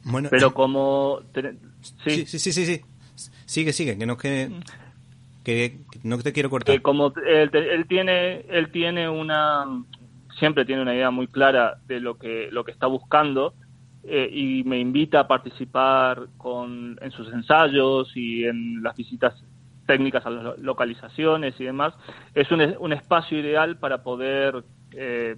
Bueno, 0.04 0.30
pero 0.32 0.48
eh, 0.48 0.54
como 0.54 1.22
¿Sí? 2.06 2.26
sí, 2.26 2.40
sí, 2.40 2.52
sí, 2.52 2.82
Sigue, 3.46 3.74
sigue, 3.74 3.98
que 3.98 4.06
no 4.06 4.18
que, 4.18 4.50
que, 5.44 5.78
no 6.04 6.18
te 6.18 6.34
quiero 6.34 6.50
cortar. 6.50 6.82
como 6.82 7.14
él, 7.26 7.52
tiene 7.88 8.46
él 8.50 8.72
tiene 8.72 9.08
una 9.08 9.66
siempre 10.40 10.66
tiene 10.66 10.82
una 10.82 10.96
idea 10.96 11.12
muy 11.12 11.28
clara 11.28 11.78
de 11.88 12.00
lo 12.00 12.18
que 12.18 12.50
lo 12.52 12.64
que 12.64 12.72
está 12.72 12.88
buscando 12.88 13.54
eh, 14.04 14.28
y 14.32 14.64
me 14.64 14.80
invita 14.80 15.22
a 15.22 15.28
participar 15.28 16.28
con 16.38 16.98
en 17.02 17.12
sus 17.12 17.32
ensayos 17.32 18.12
y 18.16 18.46
en 18.46 18.82
las 18.82 18.96
visitas 18.96 19.36
técnicas 19.86 20.26
a 20.26 20.30
las 20.30 20.60
localizaciones 20.60 21.60
y 21.60 21.66
demás 21.66 21.94
es 22.34 22.52
un, 22.52 22.62
un 22.80 22.94
espacio 22.94 23.40
ideal 23.40 23.78
para 23.78 24.04
poder 24.04 24.64
eh, 24.92 25.36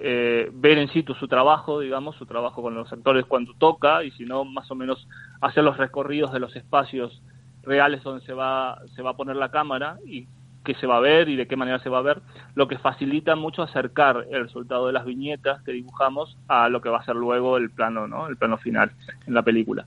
eh, 0.00 0.50
ver 0.52 0.78
en 0.78 0.88
situ 0.92 1.14
su 1.14 1.28
trabajo, 1.28 1.80
digamos, 1.80 2.16
su 2.16 2.26
trabajo 2.26 2.62
con 2.62 2.74
los 2.74 2.92
actores 2.92 3.24
cuando 3.24 3.54
toca 3.54 4.04
y 4.04 4.10
si 4.12 4.24
no, 4.24 4.44
más 4.44 4.70
o 4.70 4.74
menos 4.74 5.08
hacer 5.40 5.64
los 5.64 5.76
recorridos 5.76 6.32
de 6.32 6.40
los 6.40 6.54
espacios 6.56 7.22
reales 7.62 8.02
donde 8.02 8.24
se 8.24 8.32
va, 8.32 8.80
se 8.94 9.02
va 9.02 9.10
a 9.10 9.16
poner 9.16 9.36
la 9.36 9.50
cámara 9.50 9.98
y 10.06 10.26
qué 10.64 10.74
se 10.74 10.86
va 10.86 10.98
a 10.98 11.00
ver 11.00 11.28
y 11.28 11.36
de 11.36 11.46
qué 11.46 11.56
manera 11.56 11.78
se 11.80 11.88
va 11.88 11.98
a 11.98 12.02
ver, 12.02 12.20
lo 12.54 12.68
que 12.68 12.78
facilita 12.78 13.34
mucho 13.36 13.62
acercar 13.62 14.26
el 14.30 14.44
resultado 14.44 14.86
de 14.86 14.92
las 14.92 15.04
viñetas 15.04 15.62
que 15.62 15.72
dibujamos 15.72 16.36
a 16.46 16.68
lo 16.68 16.80
que 16.80 16.90
va 16.90 16.98
a 16.98 17.04
ser 17.04 17.16
luego 17.16 17.56
el 17.56 17.70
plano, 17.70 18.06
¿no? 18.06 18.28
El 18.28 18.36
plano 18.36 18.58
final 18.58 18.92
en 19.26 19.34
la 19.34 19.42
película. 19.42 19.86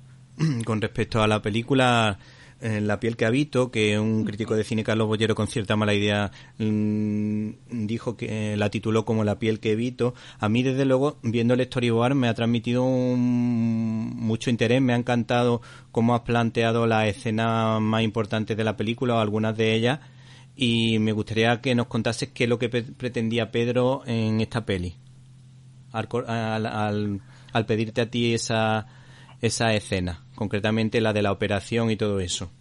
Con 0.65 0.81
respecto 0.81 1.21
a 1.21 1.27
la 1.27 1.41
película, 1.41 2.17
en 2.62 2.88
La 2.88 3.00
piel 3.00 3.17
que 3.17 3.26
habito, 3.26 3.71
que 3.71 4.00
un 4.00 4.24
crítico 4.24 4.56
de 4.56 4.63
cine, 4.63 4.84
Carlos 4.84 5.08
Bollero, 5.08 5.36
con 5.36 5.47
cierta 5.47 5.76
mala 5.76 5.93
idea, 5.93 6.32
mm, 6.60 7.50
dijo 7.88 8.15
que 8.15 8.56
la 8.58 8.69
tituló 8.69 9.04
como 9.04 9.24
La 9.24 9.39
piel 9.39 9.60
que 9.60 9.71
evito. 9.71 10.13
A 10.39 10.47
mí, 10.50 10.63
desde 10.63 10.86
luego, 10.86 11.17
viendo 11.24 11.54
el 11.56 11.63
storyboard, 11.65 12.15
me 12.15 12.28
ha 12.28 12.34
transmitido 12.34 12.86
mucho 12.86 14.50
interés, 14.50 14.82
me 14.82 14.93
ha 14.93 14.97
encantado 14.97 15.62
cómo 15.91 16.15
has 16.15 16.21
planteado 16.21 16.88
las 16.88 17.08
escenas 17.08 17.82
más 17.82 18.04
importantes 18.04 18.56
de 18.56 18.63
la 18.63 18.78
película, 18.78 19.15
o 19.15 19.19
algunas 19.19 19.58
de 19.58 19.74
ellas, 19.74 20.00
y 20.56 21.00
me 21.00 21.12
gustaría 21.12 21.62
que 21.62 21.76
nos 21.76 21.88
contases 21.88 22.30
qué 22.30 22.43
es 22.43 22.50
lo 22.50 22.60
que 22.60 22.69
pretendía 22.69 23.52
Pedro 23.52 24.04
en 24.06 24.41
esta 24.41 24.65
peli, 24.65 24.95
al, 25.91 27.21
al 27.54 27.65
pedirte 27.65 28.02
a 28.02 28.10
ti 28.10 28.34
esa 28.34 28.88
esa 29.41 29.74
escena, 29.74 30.24
concretamente 30.41 31.01
la 31.01 31.13
de 31.13 31.21
la 31.21 31.32
operación 31.32 31.91
y 31.91 31.97
todo 31.97 32.19
eso? 32.19 32.51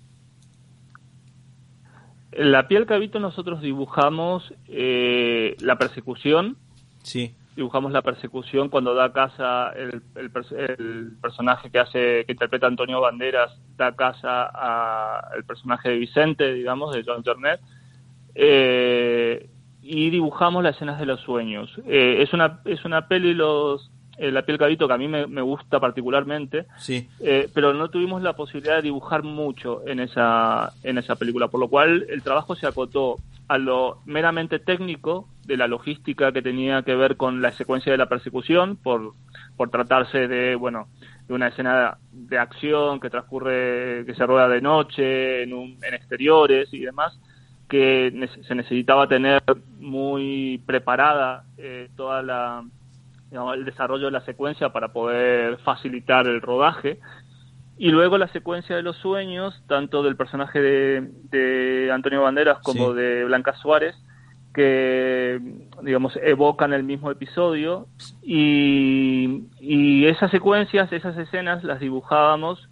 La 2.31 2.69
piel 2.69 2.85
cabito 2.85 3.19
nosotros 3.21 3.63
dibujamos 3.63 4.53
eh, 4.69 5.57
la 5.61 5.79
persecución. 5.79 6.59
Sí. 7.03 7.35
Dibujamos 7.57 7.91
la 7.93 8.03
persecución 8.03 8.69
cuando 8.69 8.93
da 8.93 9.15
casa 9.15 9.71
el, 9.71 10.03
el, 10.15 11.17
personaje 11.23 11.71
que 11.71 11.79
hace 11.79 12.25
que 12.27 12.33
interpreta 12.33 12.67
Antonio 12.67 13.01
Banderas 13.01 13.59
da 13.79 13.97
casa 13.97 14.45
al 14.45 15.43
personaje 15.45 15.89
de 15.89 15.97
Vicente, 15.97 16.53
digamos, 16.53 16.95
de 16.95 17.03
John 17.03 17.23
Jornet. 17.25 17.61
Eh, 18.35 19.49
y 19.81 20.11
dibujamos 20.11 20.63
las 20.63 20.77
escenas 20.77 21.01
de 21.01 21.07
los 21.07 21.23
sueños. 21.23 21.71
Eh, 21.87 22.19
es 22.21 22.35
una 22.35 22.61
es 22.67 22.85
una 22.85 23.09
peli 23.09 23.33
los 23.33 23.91
eh, 24.21 24.31
la 24.31 24.43
piel 24.43 24.59
cabito 24.59 24.87
que 24.87 24.93
a 24.93 24.99
mí 24.99 25.09
me, 25.09 25.41
gusta 25.41 25.81
particularmente, 25.81 26.67
sí. 26.77 27.09
Eh, 27.21 27.49
pero 27.55 27.73
no 27.73 27.89
tuvimos 27.89 28.21
la 28.21 28.35
posibilidad 28.35 28.77
de 28.77 28.83
dibujar 28.83 29.23
mucho 29.23 29.81
en 29.87 29.99
esa, 29.99 30.75
en 30.83 30.99
esa 30.99 31.17
película, 31.17 31.49
por 31.49 31.59
lo 31.59 31.69
cual 31.69 32.05
el 32.07 32.23
trabajo 32.23 32.55
se 32.55 32.67
acotó 32.67 33.17
a 33.49 33.57
lo 33.57 34.03
meramente 34.05 34.59
técnico 34.59 35.27
de 35.47 35.57
la 35.57 35.69
logística 35.69 36.33
que 36.33 36.43
tenía 36.43 36.83
que 36.83 36.95
ver 36.95 37.17
con 37.17 37.41
la 37.41 37.53
secuencia 37.53 37.93
de 37.93 37.97
la 37.97 38.11
persecución, 38.11 38.77
por, 38.77 39.15
por 39.57 39.71
tratarse 39.71 40.29
de, 40.29 40.55
bueno, 40.55 40.89
de 41.27 41.33
una 41.33 41.49
escena 41.49 41.97
de 42.13 42.37
acción 42.37 43.01
que 43.01 43.09
transcurre, 43.09 44.05
que 44.05 44.15
se 44.15 44.27
rueda 44.27 44.49
de 44.49 44.61
noche, 44.61 45.45
en, 45.45 45.55
un, 45.55 45.79
en 45.83 45.95
exteriores 45.95 46.69
y 46.75 46.81
demás, 46.81 47.19
que 47.71 48.29
se 48.47 48.55
necesitaba 48.55 49.09
tener 49.09 49.43
muy 49.79 50.63
preparada 50.67 51.45
eh, 51.57 51.89
toda 51.97 52.23
la 52.23 52.65
el 53.31 53.65
desarrollo 53.65 54.07
de 54.07 54.13
la 54.13 54.25
secuencia 54.25 54.71
para 54.71 54.89
poder 54.93 55.59
facilitar 55.59 56.27
el 56.27 56.41
rodaje. 56.41 56.99
Y 57.79 57.91
luego 57.91 58.19
la 58.19 58.29
secuencia 58.29 58.77
de 58.77 58.83
los 58.83 58.97
sueños, 58.97 59.63
tanto 59.67 60.03
del 60.03 60.17
personaje 60.17 60.61
de, 60.61 61.91
Antonio 61.93 62.23
Banderas 62.23 62.59
como 62.63 62.93
de 62.93 63.25
Blanca 63.25 63.55
Suárez, 63.55 63.97
que 64.53 65.41
digamos 65.83 66.19
evocan 66.23 66.73
el 66.73 66.83
mismo 66.83 67.11
episodio. 67.11 67.87
Y, 68.23 69.45
y 69.61 70.07
esas 70.07 70.31
secuencias, 70.31 70.93
esas 70.93 71.17
escenas 71.17 71.65
las 71.65 71.81
dibujábamos 71.81 72.69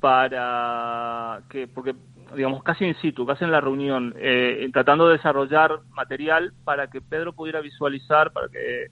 para 0.00 1.40
que, 1.48 1.66
porque 1.66 1.94
digamos 2.36 2.62
casi 2.62 2.84
in 2.84 2.94
situ, 2.96 3.24
casi 3.24 3.44
en 3.44 3.50
la 3.50 3.60
reunión, 3.60 4.14
eh, 4.18 4.68
tratando 4.72 5.08
de 5.08 5.16
desarrollar 5.16 5.80
material 5.90 6.52
para 6.64 6.88
que 6.88 7.00
Pedro 7.00 7.32
pudiera 7.32 7.60
visualizar, 7.60 8.32
para 8.32 8.48
que 8.48 8.88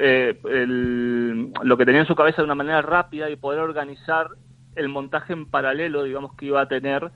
eh, 0.00 0.38
el, 0.50 1.52
lo 1.62 1.76
que 1.76 1.84
tenía 1.84 2.02
en 2.02 2.06
su 2.06 2.14
cabeza 2.14 2.42
de 2.42 2.46
una 2.46 2.54
manera 2.54 2.82
rápida 2.82 3.30
y 3.30 3.36
poder 3.36 3.60
organizar 3.60 4.28
el 4.76 4.88
montaje 4.88 5.32
en 5.32 5.46
paralelo, 5.46 6.04
digamos 6.04 6.34
que 6.36 6.46
iba 6.46 6.60
a 6.60 6.68
tener 6.68 7.10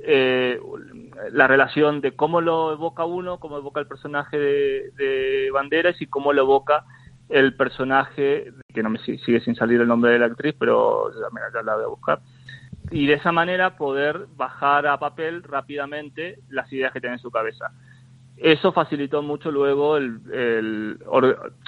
eh, 0.00 0.60
la 1.32 1.46
relación 1.46 2.00
de 2.00 2.14
cómo 2.14 2.40
lo 2.40 2.72
evoca 2.72 3.04
uno, 3.04 3.38
cómo 3.40 3.58
evoca 3.58 3.80
el 3.80 3.86
personaje 3.86 4.38
de, 4.38 4.90
de 4.96 5.50
Banderas 5.52 6.00
y 6.00 6.06
cómo 6.06 6.32
lo 6.32 6.42
evoca 6.42 6.84
el 7.28 7.54
personaje, 7.54 8.52
que 8.72 8.82
no 8.82 8.90
me 8.90 8.98
sigue 8.98 9.40
sin 9.40 9.54
salir 9.54 9.80
el 9.80 9.88
nombre 9.88 10.12
de 10.12 10.18
la 10.18 10.26
actriz, 10.26 10.54
pero 10.58 11.10
ya, 11.12 11.62
la 11.62 11.74
voy 11.74 11.84
a 11.84 11.88
buscar, 11.88 12.20
y 12.90 13.06
de 13.06 13.14
esa 13.14 13.32
manera 13.32 13.76
poder 13.76 14.26
bajar 14.36 14.86
a 14.86 14.98
papel 14.98 15.42
rápidamente 15.42 16.38
las 16.48 16.72
ideas 16.72 16.92
que 16.92 17.00
tiene 17.00 17.16
en 17.16 17.22
su 17.22 17.30
cabeza. 17.30 17.70
Eso 18.40 18.72
facilitó 18.72 19.22
mucho 19.22 19.50
luego 19.50 19.96
el, 19.96 20.98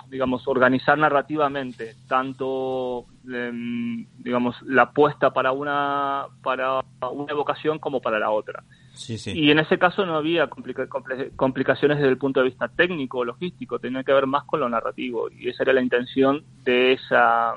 digamos, 0.08 0.46
organizar 0.46 0.96
narrativamente 0.98 1.94
tanto, 2.06 3.06
em, 3.28 4.06
digamos, 4.18 4.56
la 4.62 4.82
apuesta 4.82 5.32
para 5.32 5.52
una, 5.52 6.26
para 6.42 6.80
una 7.12 7.32
evocación 7.32 7.78
como 7.78 8.00
para 8.00 8.18
la 8.18 8.30
otra. 8.30 8.62
Y 9.08 9.50
en 9.50 9.58
ese 9.58 9.78
caso 9.78 10.04
no 10.04 10.16
había 10.16 10.48
complicaciones 10.48 11.98
desde 11.98 12.10
el 12.10 12.18
punto 12.18 12.40
de 12.40 12.46
vista 12.46 12.68
técnico 12.68 13.18
o 13.18 13.24
logístico, 13.24 13.78
tenía 13.78 14.04
que 14.04 14.12
ver 14.12 14.26
más 14.26 14.44
con 14.44 14.60
lo 14.60 14.68
narrativo 14.68 15.28
y 15.30 15.48
esa 15.48 15.62
era 15.62 15.72
la 15.72 15.80
intención 15.80 16.44
de 16.64 16.92
esa 16.92 17.54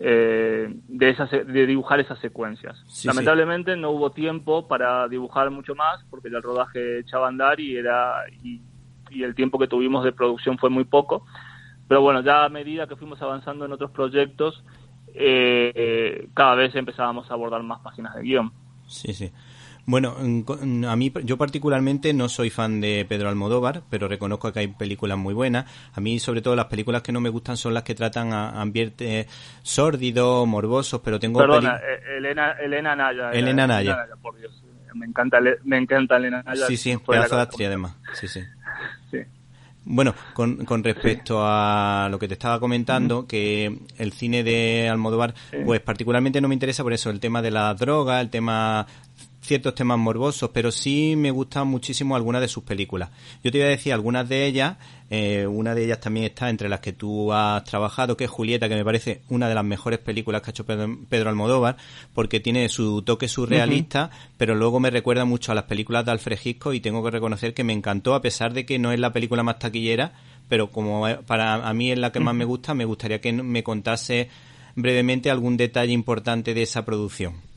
eh, 0.00 0.74
de, 0.88 1.10
esas, 1.10 1.30
de 1.30 1.66
dibujar 1.66 2.00
esas 2.00 2.18
secuencias. 2.18 2.76
Lamentablemente 3.04 3.76
no 3.76 3.90
hubo 3.90 4.10
tiempo 4.10 4.66
para 4.66 5.06
dibujar 5.08 5.50
mucho 5.50 5.74
más 5.74 6.04
porque 6.10 6.28
el 6.28 6.42
rodaje 6.42 7.00
echaba 7.00 7.26
a 7.26 7.28
andar 7.28 7.60
y, 7.60 7.76
era, 7.76 8.24
y, 8.42 8.60
el 9.22 9.34
tiempo 9.34 9.58
que 9.58 9.68
tuvimos 9.68 10.04
de 10.04 10.12
producción 10.12 10.58
fue 10.58 10.70
muy 10.70 10.84
poco. 10.84 11.24
Pero 11.86 12.00
bueno, 12.00 12.22
ya 12.22 12.44
a 12.44 12.48
medida 12.48 12.88
que 12.88 12.96
fuimos 12.96 13.22
avanzando 13.22 13.64
en 13.64 13.72
otros 13.72 13.92
proyectos, 13.92 14.64
eh, 15.14 15.72
eh, 15.74 16.28
cada 16.34 16.56
vez 16.56 16.74
empezábamos 16.74 17.30
a 17.30 17.34
abordar 17.34 17.62
más 17.62 17.80
páginas 17.80 18.14
de 18.16 18.22
guion. 18.22 18.52
Sí, 18.86 19.12
sí. 19.12 19.32
Bueno, 19.86 20.16
a 20.18 20.96
mí, 20.96 21.12
yo 21.24 21.36
particularmente 21.36 22.14
no 22.14 22.28
soy 22.30 22.48
fan 22.48 22.80
de 22.80 23.04
Pedro 23.06 23.28
Almodóvar, 23.28 23.82
pero 23.90 24.08
reconozco 24.08 24.50
que 24.50 24.60
hay 24.60 24.68
películas 24.68 25.18
muy 25.18 25.34
buenas. 25.34 25.66
A 25.92 26.00
mí, 26.00 26.18
sobre 26.18 26.40
todo, 26.40 26.56
las 26.56 26.66
películas 26.66 27.02
que 27.02 27.12
no 27.12 27.20
me 27.20 27.28
gustan 27.28 27.58
son 27.58 27.74
las 27.74 27.82
que 27.82 27.94
tratan 27.94 28.32
a 28.32 28.62
ambientes 28.62 29.26
sórdidos, 29.62 30.46
morbosos, 30.48 31.00
pero 31.04 31.20
tengo... 31.20 31.38
Perdona, 31.40 31.76
eh, 31.76 32.16
Elena, 32.16 32.52
Elena 32.52 32.96
Naya. 32.96 33.30
Elena 33.32 33.66
Naya. 33.66 34.06
por 34.22 34.38
Dios. 34.38 34.62
Me 34.94 35.06
encanta, 35.06 35.38
me 35.64 35.76
encanta 35.76 36.16
Elena 36.16 36.42
Naya. 36.42 36.66
Sí, 36.66 36.76
sí, 36.78 36.96
pedazo 36.96 37.36
de 37.36 37.42
actriz 37.42 37.66
además. 37.66 37.94
Sí. 38.14 38.28
sí. 38.28 38.40
Bueno, 39.86 40.14
con, 40.32 40.64
con 40.64 40.82
respecto 40.82 41.40
a 41.42 42.08
lo 42.10 42.18
que 42.18 42.26
te 42.26 42.34
estaba 42.34 42.58
comentando, 42.58 43.26
que 43.26 43.78
el 43.98 44.12
cine 44.12 44.42
de 44.42 44.88
Almodóvar, 44.88 45.34
pues 45.64 45.80
particularmente 45.80 46.40
no 46.40 46.48
me 46.48 46.54
interesa 46.54 46.82
por 46.82 46.94
eso, 46.94 47.10
el 47.10 47.20
tema 47.20 47.42
de 47.42 47.50
la 47.50 47.74
droga, 47.74 48.20
el 48.20 48.30
tema 48.30 48.86
ciertos 49.44 49.74
temas 49.74 49.98
morbosos, 49.98 50.50
pero 50.52 50.72
sí 50.72 51.14
me 51.16 51.30
gustan 51.30 51.68
muchísimo 51.68 52.16
algunas 52.16 52.40
de 52.40 52.48
sus 52.48 52.64
películas. 52.64 53.10
Yo 53.42 53.52
te 53.52 53.58
iba 53.58 53.66
a 53.66 53.70
decir 53.70 53.92
algunas 53.92 54.26
de 54.26 54.46
ellas, 54.46 54.76
eh, 55.10 55.46
una 55.46 55.74
de 55.74 55.84
ellas 55.84 56.00
también 56.00 56.24
está 56.24 56.48
entre 56.48 56.68
las 56.68 56.80
que 56.80 56.94
tú 56.94 57.30
has 57.32 57.62
trabajado, 57.64 58.16
que 58.16 58.24
es 58.24 58.30
Julieta, 58.30 58.68
que 58.68 58.74
me 58.74 58.84
parece 58.84 59.20
una 59.28 59.48
de 59.48 59.54
las 59.54 59.64
mejores 59.64 59.98
películas 59.98 60.40
que 60.40 60.48
ha 60.48 60.52
hecho 60.52 60.64
Pedro, 60.64 61.28
Almodóvar, 61.28 61.76
porque 62.14 62.40
tiene 62.40 62.68
su 62.70 63.02
toque 63.02 63.28
surrealista, 63.28 64.10
pero 64.38 64.54
luego 64.54 64.80
me 64.80 64.90
recuerda 64.90 65.26
mucho 65.26 65.52
a 65.52 65.54
las 65.54 65.64
películas 65.64 66.06
de 66.06 66.12
Alfred 66.12 66.38
Hitchcock 66.42 66.74
y 66.74 66.80
tengo 66.80 67.04
que 67.04 67.10
reconocer 67.10 67.52
que 67.52 67.64
me 67.64 67.74
encantó, 67.74 68.14
a 68.14 68.22
pesar 68.22 68.54
de 68.54 68.64
que 68.64 68.78
no 68.78 68.92
es 68.92 68.98
la 68.98 69.12
película 69.12 69.42
más 69.42 69.58
taquillera, 69.58 70.14
pero 70.48 70.70
como 70.70 71.06
para 71.26 71.68
a 71.68 71.74
mí 71.74 71.90
es 71.92 71.98
la 71.98 72.12
que 72.12 72.20
más 72.20 72.34
me 72.34 72.46
gusta, 72.46 72.74
me 72.74 72.86
gustaría 72.86 73.20
que 73.20 73.32
me 73.32 73.62
contase 73.62 74.28
brevemente 74.74 75.30
algún 75.30 75.56
detalle 75.56 75.92
importante 75.92 76.54
de 76.54 76.62
esa 76.62 76.84
producción. 76.84 77.53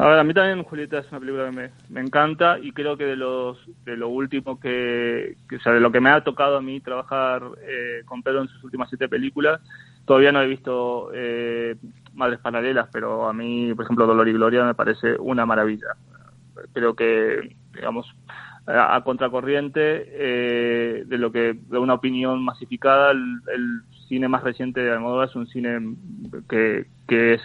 A 0.00 0.06
ver, 0.06 0.18
a 0.18 0.24
mí 0.24 0.32
también 0.32 0.64
Julieta 0.64 1.00
es 1.00 1.10
una 1.10 1.20
película 1.20 1.50
que 1.50 1.56
me, 1.56 1.70
me 1.90 2.00
encanta 2.00 2.58
y 2.58 2.72
creo 2.72 2.96
que 2.96 3.04
de 3.04 3.16
los 3.16 3.58
de 3.84 3.98
lo 3.98 4.08
último 4.08 4.58
que, 4.58 5.36
que, 5.46 5.56
o 5.56 5.60
sea, 5.60 5.74
de 5.74 5.80
lo 5.80 5.92
que 5.92 6.00
me 6.00 6.08
ha 6.08 6.24
tocado 6.24 6.56
a 6.56 6.62
mí 6.62 6.80
trabajar 6.80 7.42
eh, 7.60 8.00
con 8.06 8.22
Pedro 8.22 8.40
en 8.40 8.48
sus 8.48 8.64
últimas 8.64 8.88
siete 8.88 9.10
películas, 9.10 9.60
todavía 10.06 10.32
no 10.32 10.40
he 10.40 10.46
visto 10.46 11.10
eh, 11.12 11.76
Madres 12.14 12.40
Paralelas, 12.40 12.88
pero 12.90 13.28
a 13.28 13.34
mí, 13.34 13.74
por 13.74 13.84
ejemplo, 13.84 14.06
Dolor 14.06 14.26
y 14.26 14.32
Gloria 14.32 14.64
me 14.64 14.74
parece 14.74 15.16
una 15.18 15.44
maravilla. 15.44 15.88
Creo 16.72 16.94
que, 16.94 17.54
digamos, 17.74 18.10
a, 18.66 19.00
contracorriente 19.02 19.80
eh, 20.06 21.04
de 21.06 21.18
lo 21.18 21.32
que 21.32 21.54
de 21.54 21.78
una 21.78 21.94
opinión 21.94 22.44
masificada, 22.44 23.10
el, 23.10 23.40
el 23.54 23.82
cine 24.08 24.28
más 24.28 24.42
reciente 24.42 24.80
de 24.80 24.92
Almodóvar 24.92 25.28
es 25.28 25.36
un 25.36 25.46
cine 25.46 25.96
que, 26.48 26.86
que 27.06 27.34
es 27.34 27.40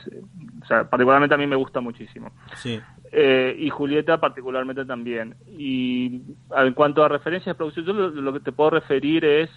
o 0.65 0.67
sea, 0.67 0.89
particularmente 0.89 1.35
a 1.35 1.37
mí 1.37 1.45
me 1.45 1.55
gusta 1.55 1.79
muchísimo. 1.79 2.31
Sí. 2.55 2.81
Eh, 3.11 3.55
y 3.59 3.69
Julieta 3.69 4.19
particularmente 4.19 4.83
también. 4.83 5.35
Y 5.47 6.23
en 6.57 6.73
cuanto 6.73 7.03
a 7.03 7.07
referencias 7.07 7.53
de 7.53 7.57
producción, 7.57 7.85
yo 7.85 7.93
lo, 7.93 8.33
que 8.33 8.39
te 8.39 8.51
puedo 8.51 8.71
referir 8.71 9.23
es 9.23 9.49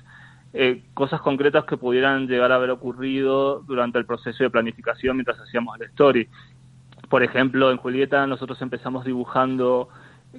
eh, 0.52 0.82
cosas 0.92 1.22
concretas 1.22 1.64
que 1.64 1.78
pudieran 1.78 2.26
llegar 2.28 2.52
a 2.52 2.56
haber 2.56 2.70
ocurrido 2.70 3.60
durante 3.60 3.98
el 3.98 4.04
proceso 4.04 4.44
de 4.44 4.50
planificación 4.50 5.16
mientras 5.16 5.40
hacíamos 5.40 5.80
el 5.80 5.86
story. 5.86 6.28
Por 7.08 7.22
ejemplo, 7.22 7.70
en 7.70 7.78
Julieta 7.78 8.26
nosotros 8.26 8.60
empezamos 8.60 9.06
dibujando 9.06 9.88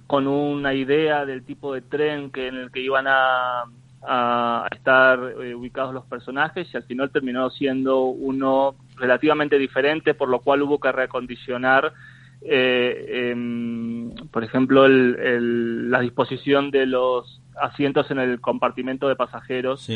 con 0.08 0.28
una 0.28 0.74
idea 0.74 1.26
del 1.26 1.44
tipo 1.44 1.74
de 1.74 1.82
tren 1.82 2.32
que 2.32 2.48
en 2.48 2.56
el 2.56 2.72
que 2.72 2.82
iban 2.82 3.06
a, 3.08 3.66
a 4.02 4.68
estar 4.72 5.20
eh, 5.42 5.54
ubicados 5.54 5.94
los 5.94 6.06
personajes 6.06 6.68
y 6.74 6.78
al 6.78 6.84
final 6.84 7.12
terminó 7.12 7.50
siendo 7.50 8.06
uno 8.06 8.76
relativamente 8.98 9.58
diferente, 9.58 10.14
por 10.14 10.30
lo 10.30 10.40
cual 10.40 10.62
hubo 10.62 10.80
que 10.80 10.92
recondicionar, 10.92 11.94
eh, 12.42 13.32
em, 13.32 14.12
por 14.32 14.44
ejemplo, 14.44 14.88
la 14.88 16.00
disposición 16.00 16.72
de 16.72 16.86
los 16.86 17.42
asientos 17.60 18.10
en 18.12 18.20
el 18.20 18.40
compartimento 18.40 19.08
de 19.08 19.16
pasajeros. 19.16 19.90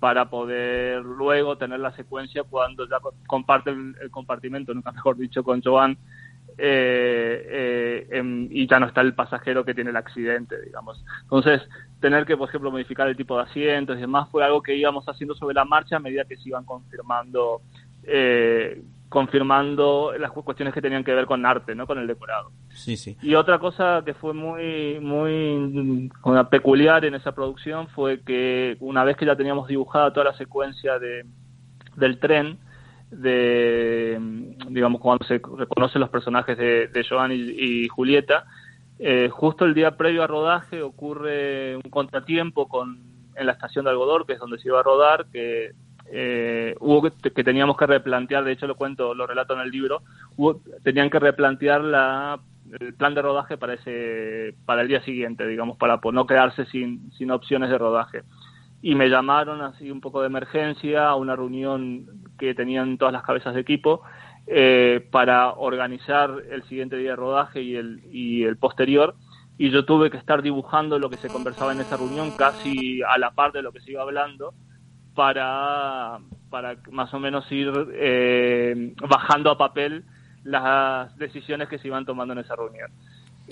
para 0.00 0.30
poder 0.30 1.02
luego 1.02 1.58
tener 1.58 1.78
la 1.78 1.92
secuencia 1.92 2.42
cuando 2.42 2.88
ya 2.88 2.96
comparten 3.26 3.94
el 4.00 4.10
compartimento, 4.10 4.72
nunca 4.72 4.92
mejor 4.92 5.18
dicho, 5.18 5.44
con 5.44 5.60
Joan, 5.62 5.98
eh, 6.60 8.06
eh, 8.10 8.48
y 8.50 8.66
ya 8.68 8.78
no 8.78 8.86
está 8.86 9.00
el 9.00 9.14
pasajero 9.14 9.64
que 9.64 9.74
tiene 9.74 9.90
el 9.90 9.96
accidente, 9.96 10.60
digamos. 10.60 11.02
Entonces, 11.22 11.62
tener 12.00 12.26
que, 12.26 12.36
por 12.36 12.48
ejemplo, 12.48 12.70
modificar 12.70 13.08
el 13.08 13.16
tipo 13.16 13.36
de 13.36 13.44
asientos 13.44 13.96
y 13.96 14.00
demás 14.00 14.28
fue 14.30 14.44
algo 14.44 14.62
que 14.62 14.76
íbamos 14.76 15.04
haciendo 15.06 15.34
sobre 15.34 15.54
la 15.54 15.64
marcha 15.64 15.96
a 15.96 16.00
medida 16.00 16.24
que 16.24 16.36
se 16.36 16.48
iban 16.48 16.64
confirmando 16.64 17.62
eh, 18.04 18.82
confirmando 19.10 20.12
las 20.18 20.30
cuestiones 20.30 20.72
que 20.72 20.80
tenían 20.80 21.02
que 21.02 21.12
ver 21.12 21.26
con 21.26 21.44
arte, 21.44 21.74
¿no? 21.74 21.86
Con 21.86 21.98
el 21.98 22.06
decorado. 22.06 22.52
Sí, 22.68 22.96
sí. 22.96 23.16
Y 23.20 23.34
otra 23.34 23.58
cosa 23.58 24.02
que 24.06 24.14
fue 24.14 24.32
muy, 24.32 25.00
muy 25.00 26.10
peculiar 26.48 27.04
en 27.04 27.16
esa 27.16 27.32
producción 27.32 27.88
fue 27.88 28.20
que 28.20 28.76
una 28.78 29.02
vez 29.02 29.16
que 29.16 29.26
ya 29.26 29.34
teníamos 29.34 29.66
dibujada 29.66 30.12
toda 30.12 30.26
la 30.26 30.38
secuencia 30.38 31.00
de, 31.00 31.26
del 31.96 32.20
tren, 32.20 32.60
de, 33.10 34.18
digamos, 34.68 35.00
cuando 35.00 35.24
se 35.26 35.40
reconocen 35.56 36.00
los 36.00 36.10
personajes 36.10 36.56
de, 36.56 36.88
de 36.88 37.04
Joan 37.04 37.32
y, 37.32 37.88
Julieta, 37.88 38.44
eh, 38.98 39.28
justo 39.30 39.64
el 39.64 39.74
día 39.74 39.96
previo 39.96 40.22
a 40.22 40.26
rodaje 40.26 40.82
ocurre 40.82 41.76
un 41.76 41.90
contratiempo 41.90 42.68
con, 42.68 43.00
en 43.34 43.46
la 43.46 43.52
estación 43.52 43.84
de 43.84 43.90
Algodor, 43.90 44.26
que 44.26 44.34
es 44.34 44.38
donde 44.38 44.58
se 44.58 44.68
iba 44.68 44.80
a 44.80 44.84
rodar, 44.84 45.26
que 45.32 45.72
eh, 46.12 46.74
hubo 46.80 47.02
que, 47.02 47.44
teníamos 47.44 47.76
que 47.76 47.86
replantear, 47.86 48.44
de 48.44 48.52
hecho 48.52 48.66
lo 48.66 48.76
cuento, 48.76 49.14
lo 49.14 49.26
relato 49.26 49.54
en 49.54 49.60
el 49.60 49.70
libro, 49.70 50.02
hubo, 50.36 50.60
tenían 50.82 51.10
que 51.10 51.18
replantear 51.18 51.82
la, 51.82 52.40
el 52.78 52.94
plan 52.94 53.14
de 53.14 53.22
rodaje 53.22 53.56
para 53.56 53.74
ese 53.74 54.54
para 54.66 54.82
el 54.82 54.88
día 54.88 55.02
siguiente, 55.02 55.46
digamos, 55.46 55.76
para 55.78 56.00
no 56.12 56.26
quedarse 56.26 56.66
sin, 56.66 57.10
sin 57.12 57.30
opciones 57.30 57.70
de 57.70 57.78
rodaje 57.78 58.22
y 58.82 58.94
me 58.94 59.08
llamaron 59.08 59.60
así 59.60 59.90
un 59.90 60.00
poco 60.00 60.20
de 60.20 60.28
emergencia 60.28 61.08
a 61.08 61.16
una 61.16 61.36
reunión 61.36 62.06
que 62.38 62.54
tenían 62.54 62.96
todas 62.98 63.12
las 63.12 63.22
cabezas 63.22 63.54
de 63.54 63.60
equipo 63.60 64.02
eh, 64.46 65.06
para 65.10 65.52
organizar 65.52 66.30
el 66.50 66.62
siguiente 66.64 66.96
día 66.96 67.10
de 67.10 67.16
rodaje 67.16 67.62
y 67.62 67.76
el, 67.76 68.02
y 68.10 68.44
el 68.44 68.56
posterior 68.56 69.14
y 69.58 69.70
yo 69.70 69.84
tuve 69.84 70.10
que 70.10 70.16
estar 70.16 70.40
dibujando 70.40 70.98
lo 70.98 71.10
que 71.10 71.18
se 71.18 71.28
conversaba 71.28 71.72
en 71.72 71.80
esa 71.80 71.98
reunión 71.98 72.30
casi 72.30 73.02
a 73.02 73.18
la 73.18 73.32
par 73.32 73.52
de 73.52 73.60
lo 73.60 73.72
que 73.72 73.80
se 73.80 73.92
iba 73.92 74.00
hablando 74.00 74.54
para, 75.14 76.18
para 76.48 76.76
más 76.90 77.12
o 77.12 77.18
menos 77.18 77.44
ir 77.52 77.70
eh, 77.92 78.94
bajando 79.06 79.50
a 79.50 79.58
papel 79.58 80.04
las 80.44 81.14
decisiones 81.18 81.68
que 81.68 81.78
se 81.78 81.88
iban 81.88 82.06
tomando 82.06 82.32
en 82.32 82.38
esa 82.38 82.56
reunión. 82.56 82.90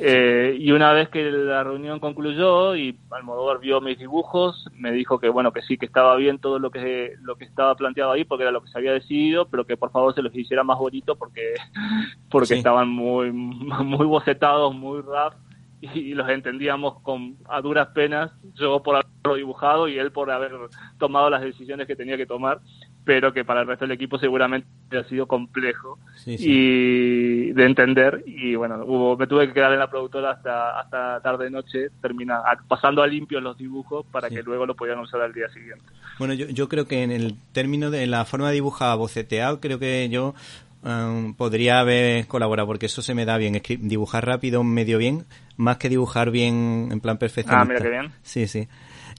Eh, 0.00 0.56
y 0.60 0.70
una 0.70 0.92
vez 0.92 1.08
que 1.08 1.28
la 1.28 1.64
reunión 1.64 1.98
concluyó 1.98 2.76
y 2.76 2.96
Almodóvar 3.10 3.58
vio 3.58 3.80
mis 3.80 3.98
dibujos, 3.98 4.68
me 4.72 4.92
dijo 4.92 5.18
que 5.18 5.28
bueno, 5.28 5.50
que 5.50 5.62
sí, 5.62 5.76
que 5.76 5.86
estaba 5.86 6.14
bien 6.14 6.38
todo 6.38 6.60
lo 6.60 6.70
que 6.70 7.14
lo 7.20 7.34
que 7.34 7.44
estaba 7.44 7.74
planteado 7.74 8.12
ahí 8.12 8.22
porque 8.22 8.44
era 8.44 8.52
lo 8.52 8.62
que 8.62 8.70
se 8.70 8.78
había 8.78 8.92
decidido, 8.92 9.48
pero 9.48 9.66
que 9.66 9.76
por 9.76 9.90
favor 9.90 10.14
se 10.14 10.22
los 10.22 10.32
hiciera 10.36 10.62
más 10.62 10.78
bonito 10.78 11.16
porque 11.16 11.54
porque 12.30 12.54
estaban 12.54 12.88
muy 12.88 13.32
muy 13.32 14.06
bocetados, 14.06 14.72
muy 14.72 15.00
rough 15.00 15.34
y 15.80 16.14
los 16.14 16.28
entendíamos 16.28 17.00
con 17.02 17.36
a 17.48 17.60
duras 17.60 17.88
penas, 17.88 18.30
yo 18.54 18.80
por 18.84 18.94
haberlo 18.94 19.34
dibujado 19.34 19.88
y 19.88 19.98
él 19.98 20.12
por 20.12 20.30
haber 20.30 20.52
tomado 20.98 21.28
las 21.28 21.42
decisiones 21.42 21.88
que 21.88 21.96
tenía 21.96 22.16
que 22.16 22.26
tomar 22.26 22.60
pero 23.04 23.32
que 23.32 23.44
para 23.44 23.62
el 23.62 23.66
resto 23.66 23.84
del 23.84 23.92
equipo 23.92 24.18
seguramente 24.18 24.68
ha 24.96 25.04
sido 25.04 25.26
complejo 25.26 25.98
y 26.26 27.52
de 27.52 27.64
entender 27.64 28.22
y 28.26 28.54
bueno 28.54 28.84
hubo, 28.84 29.16
me 29.16 29.26
tuve 29.26 29.48
que 29.48 29.54
quedar 29.54 29.72
en 29.72 29.78
la 29.78 29.90
productora 29.90 30.32
hasta 30.32 30.80
hasta 30.80 31.20
tarde 31.20 31.50
noche 31.50 31.88
termina 32.00 32.42
pasando 32.66 33.02
a 33.02 33.06
limpio 33.06 33.40
los 33.40 33.58
dibujos 33.58 34.06
para 34.06 34.30
que 34.30 34.42
luego 34.42 34.66
lo 34.66 34.74
pudieran 34.74 35.02
usar 35.02 35.20
al 35.20 35.32
día 35.32 35.48
siguiente. 35.50 35.84
Bueno 36.18 36.34
yo, 36.34 36.46
yo 36.46 36.68
creo 36.68 36.86
que 36.86 37.02
en 37.02 37.10
el 37.10 37.34
término 37.52 37.90
de 37.90 38.06
la 38.06 38.24
forma 38.24 38.48
de 38.48 38.54
dibujar 38.54 38.96
boceteado 38.96 39.60
creo 39.60 39.78
que 39.78 40.08
yo 40.08 40.34
um, 40.82 41.34
podría 41.34 41.80
haber 41.80 42.26
colaborado 42.26 42.66
porque 42.66 42.86
eso 42.86 43.02
se 43.02 43.14
me 43.14 43.24
da 43.24 43.36
bien. 43.36 43.60
Dibujar 43.80 44.26
rápido 44.26 44.64
medio 44.64 44.98
bien 44.98 45.24
más 45.56 45.76
que 45.76 45.88
dibujar 45.88 46.30
bien 46.30 46.88
en 46.92 47.00
plan 47.00 47.18
perfecto 47.18 47.52
ah 47.52 47.64
mira 47.64 47.80
qué 47.80 47.90
bien. 47.90 48.12
Sí 48.22 48.46
sí 48.46 48.68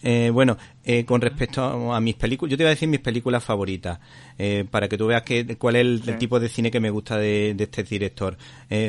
eh, 0.02 0.30
bueno, 0.32 0.58
eh, 0.84 1.04
con 1.04 1.20
respecto 1.20 1.94
a, 1.94 2.00
mis 2.00 2.16
películas, 2.16 2.52
yo 2.52 2.58
te 2.58 2.64
voy 2.64 2.68
a 2.68 2.72
decir 2.72 2.88
mis 2.88 3.02
películas 3.02 3.44
favoritas, 3.44 4.00
eh, 4.38 4.66
para 4.70 4.88
que 4.88 4.98
tú 4.98 5.08
veas 5.08 5.24
que, 5.24 5.58
cuál 5.58 5.76
es 5.76 5.82
el, 6.08 6.18
tipo 6.18 6.40
de 6.40 6.48
cine 6.48 6.72
que 6.72 6.80
me 6.80 6.90
gusta 6.90 7.18
de, 7.18 7.56
este 7.58 7.84
director. 7.84 8.38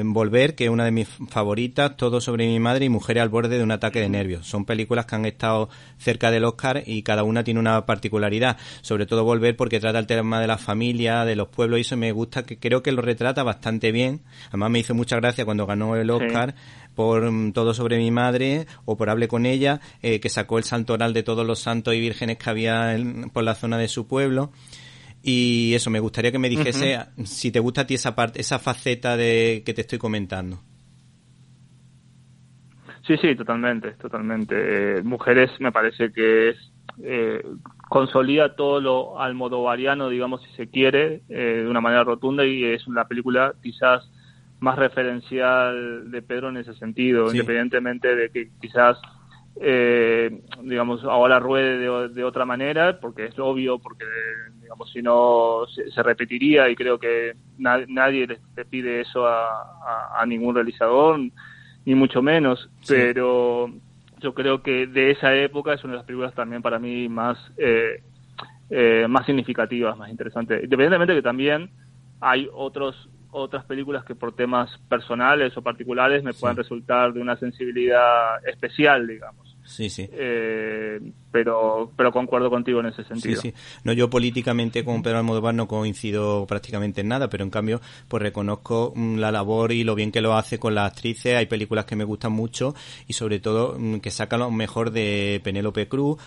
Volver, 0.04 0.54
que 0.54 0.64
es 0.64 0.70
una 0.70 0.84
de 0.84 0.92
mis 0.92 1.08
favoritas, 1.28 1.96
Todo 1.96 2.20
sobre 2.20 2.46
mi 2.46 2.60
madre 2.60 2.84
y 2.84 2.88
Mujeres 2.88 3.22
al 3.22 3.28
borde 3.28 3.58
de 3.58 3.64
un 3.64 3.72
ataque 3.72 4.00
de 4.00 4.08
nervios. 4.08 4.46
Son 4.46 4.64
películas 4.64 5.06
que 5.06 5.16
han 5.16 5.26
estado 5.26 5.68
cerca 5.98 6.30
del 6.30 6.44
Oscar 6.44 6.82
y 6.86 7.02
cada 7.02 7.24
una 7.24 7.42
tiene 7.44 7.60
una 7.60 7.86
particularidad. 7.86 8.56
Sobre 8.82 9.06
todo 9.06 9.24
Volver 9.24 9.56
porque 9.56 9.80
trata 9.80 9.98
el 9.98 10.06
tema 10.06 10.40
de 10.40 10.46
la 10.46 10.58
familia, 10.58 11.24
de 11.24 11.36
los 11.36 11.48
pueblos 11.48 11.78
y 11.78 11.82
eso 11.82 11.96
me 11.96 12.12
gusta, 12.12 12.44
que 12.44 12.58
creo 12.58 12.82
que 12.82 12.92
lo 12.92 13.02
retrata 13.02 13.42
bastante 13.42 13.90
bien. 13.90 14.20
Además 14.48 14.70
me 14.70 14.78
hizo 14.78 14.94
mucha 14.94 15.16
gracia 15.16 15.44
cuando 15.44 15.66
ganó 15.66 15.96
el 15.96 16.10
Oscar 16.10 16.54
por 17.00 17.32
mm, 17.32 17.52
Todo 17.54 17.72
sobre 17.72 17.96
mi 17.96 18.10
madre 18.10 18.66
o 18.84 18.94
por 18.94 19.08
Hable 19.08 19.26
con 19.26 19.46
ella, 19.46 19.80
eh, 20.02 20.20
que 20.20 20.28
sacó 20.28 20.58
el 20.58 20.64
santoral 20.64 21.14
de 21.14 21.22
todos 21.22 21.46
los 21.46 21.58
santos 21.58 21.94
y 21.94 22.00
vírgenes 22.00 22.36
que 22.36 22.50
había 22.50 22.94
por 23.32 23.42
la 23.42 23.54
zona 23.54 23.78
de 23.78 23.88
su 23.88 24.06
pueblo. 24.06 24.50
Y 25.22 25.72
eso, 25.72 25.88
me 25.88 25.98
gustaría 25.98 26.30
que 26.30 26.38
me 26.38 26.50
dijese 26.50 26.98
si 27.24 27.50
te 27.50 27.58
gusta 27.58 27.82
a 27.82 27.86
ti 27.86 27.94
esa 27.94 28.14
parte, 28.14 28.38
esa 28.38 28.58
faceta 28.58 29.16
de 29.16 29.62
que 29.64 29.72
te 29.72 29.80
estoy 29.80 29.98
comentando. 29.98 30.58
Sí, 33.06 33.16
sí, 33.16 33.34
totalmente, 33.34 33.92
totalmente. 33.92 34.54
Eh, 34.58 35.02
Mujeres 35.02 35.50
me 35.58 35.72
parece 35.72 36.12
que 36.12 36.50
es 36.50 36.56
eh, 37.02 37.42
consolida 37.88 38.54
todo 38.56 38.78
lo 38.78 39.18
almodovariano, 39.18 40.10
digamos, 40.10 40.42
si 40.42 40.52
se 40.54 40.68
quiere, 40.68 41.22
de 41.28 41.66
una 41.66 41.80
manera 41.80 42.04
rotunda 42.04 42.44
y 42.44 42.62
es 42.62 42.86
una 42.86 43.06
película 43.06 43.54
quizás 43.62 44.06
más 44.60 44.78
referencial 44.78 46.10
de 46.10 46.22
Pedro 46.22 46.50
en 46.50 46.58
ese 46.58 46.74
sentido, 46.74 47.32
independientemente 47.32 48.14
de 48.14 48.30
que 48.30 48.50
quizás, 48.60 48.98
eh, 49.60 50.42
digamos, 50.62 51.02
ahora 51.04 51.38
ruede 51.38 51.78
de, 52.08 52.24
otra 52.24 52.44
manera, 52.44 53.00
porque 53.00 53.26
es 53.26 53.38
obvio, 53.38 53.78
porque, 53.78 54.04
digamos, 54.60 54.90
si 54.92 55.00
no 55.00 55.62
se, 55.66 56.02
repetiría 56.02 56.68
y 56.68 56.76
creo 56.76 56.98
que 56.98 57.34
nadie 57.58 58.26
le, 58.26 58.64
pide 58.66 59.00
eso 59.00 59.26
a, 59.26 60.24
ningún 60.26 60.54
realizador, 60.54 61.18
ni 61.86 61.94
mucho 61.94 62.20
menos, 62.20 62.70
pero 62.86 63.72
yo 64.18 64.34
creo 64.34 64.62
que 64.62 64.86
de 64.86 65.12
esa 65.12 65.34
época 65.34 65.72
es 65.72 65.82
una 65.84 65.94
de 65.94 65.96
las 65.96 66.06
películas 66.06 66.34
también 66.34 66.60
para 66.60 66.78
mí 66.78 67.08
más, 67.08 67.38
eh, 67.56 68.02
eh, 68.68 69.06
más 69.08 69.24
significativas, 69.24 69.96
más 69.96 70.10
interesantes, 70.10 70.62
independientemente 70.62 71.14
de 71.14 71.18
que 71.20 71.24
también 71.24 71.70
hay 72.20 72.48
otros 72.52 73.08
otras 73.32 73.64
películas 73.64 74.04
que 74.04 74.14
por 74.14 74.34
temas 74.34 74.70
personales 74.88 75.56
o 75.56 75.62
particulares 75.62 76.22
me 76.22 76.34
puedan 76.34 76.56
resultar 76.56 77.12
de 77.12 77.20
una 77.20 77.36
sensibilidad 77.36 78.46
especial, 78.46 79.06
digamos. 79.06 79.56
Sí, 79.64 79.88
sí. 79.88 80.08
Eh, 80.12 81.00
pero, 81.30 81.92
pero 81.96 82.10
concuerdo 82.10 82.50
contigo 82.50 82.80
en 82.80 82.86
ese 82.86 83.04
sentido. 83.04 83.40
Sí, 83.40 83.50
sí. 83.50 83.56
No, 83.84 83.92
yo 83.92 84.10
políticamente 84.10 84.84
con 84.84 85.02
Pedro 85.02 85.18
Almodóvar 85.18 85.54
no 85.54 85.68
coincido 85.68 86.44
prácticamente 86.46 87.02
en 87.02 87.08
nada, 87.08 87.30
pero 87.30 87.44
en 87.44 87.50
cambio, 87.50 87.80
pues 88.08 88.20
reconozco 88.22 88.92
mm, 88.96 89.18
la 89.18 89.30
labor 89.30 89.70
y 89.70 89.84
lo 89.84 89.94
bien 89.94 90.10
que 90.10 90.22
lo 90.22 90.34
hace 90.34 90.58
con 90.58 90.74
las 90.74 90.90
actrices. 90.90 91.36
Hay 91.36 91.46
películas 91.46 91.84
que 91.84 91.94
me 91.94 92.04
gustan 92.04 92.32
mucho 92.32 92.74
y 93.06 93.12
sobre 93.12 93.38
todo 93.38 93.76
mm, 93.78 94.00
que 94.00 94.10
saca 94.10 94.36
lo 94.36 94.50
mejor 94.50 94.90
de 94.90 95.40
Penélope 95.44 95.86
Cruz 95.86 96.18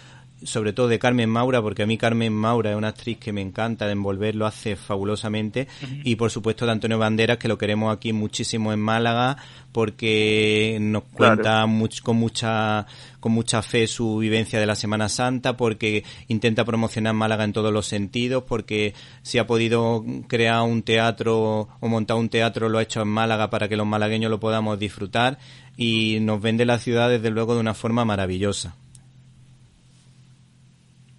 sobre 0.46 0.74
todo 0.74 0.88
de 0.88 1.00
Carmen 1.00 1.30
Maura, 1.30 1.62
porque 1.62 1.84
a 1.84 1.86
mí 1.86 1.98
Carmen 1.98 2.34
Maura 2.34 2.72
es 2.72 2.78
una 2.78 2.90
actriz 2.90 3.18
que 3.18 3.34
me 3.34 3.42
encanta, 3.42 3.86
de 3.86 3.94
envolver 3.94 4.36
lo 4.36 4.46
hace 4.46 4.76
fabulosamente, 4.76 5.68
y 6.04 6.16
por 6.16 6.32
supuesto 6.32 6.66
de 6.66 6.72
Antonio 6.72 6.98
Banderas, 6.98 7.38
que 7.38 7.48
lo 7.48 7.58
queremos 7.58 7.96
aquí 7.96 8.14
muchísimo 8.14 8.74
en 8.74 8.80
Málaga, 8.80 9.38
porque 9.72 10.78
nos 10.80 11.04
cuenta 11.04 11.66
con 12.04 12.18
mucha 12.18 12.86
con 13.20 13.32
mucha 13.32 13.62
fe 13.62 13.88
su 13.88 14.18
vivencia 14.18 14.60
de 14.60 14.66
la 14.66 14.76
Semana 14.76 15.08
Santa, 15.08 15.56
porque 15.56 16.04
intenta 16.28 16.66
promocionar 16.66 17.14
Málaga 17.14 17.46
en 17.46 17.54
todos 17.54 17.72
los 17.72 17.88
sentidos, 17.88 18.44
porque 18.46 18.94
si 19.22 19.38
ha 19.38 19.48
podido 19.48 20.04
crear 20.28 20.62
un 20.64 20.84
teatro 20.84 21.70
o 21.80 21.88
montar 21.88 22.18
un 22.18 22.28
teatro 22.28 22.68
lo 22.68 22.80
ha 22.80 22.84
hecho 22.84 23.02
en 23.02 23.08
Málaga 23.08 23.50
para 23.50 23.70
que 23.70 23.78
los 23.78 23.88
malagueños 23.88 24.30
lo 24.30 24.42
podamos 24.42 24.78
disfrutar. 24.78 25.40
Y 25.76 26.20
nos 26.22 26.42
vende 26.42 26.66
la 26.66 26.78
ciudad 26.78 27.10
desde 27.10 27.32
luego 27.32 27.56
de 27.56 27.62
una 27.62 27.74
forma 27.74 28.06
maravillosa. 28.06 28.76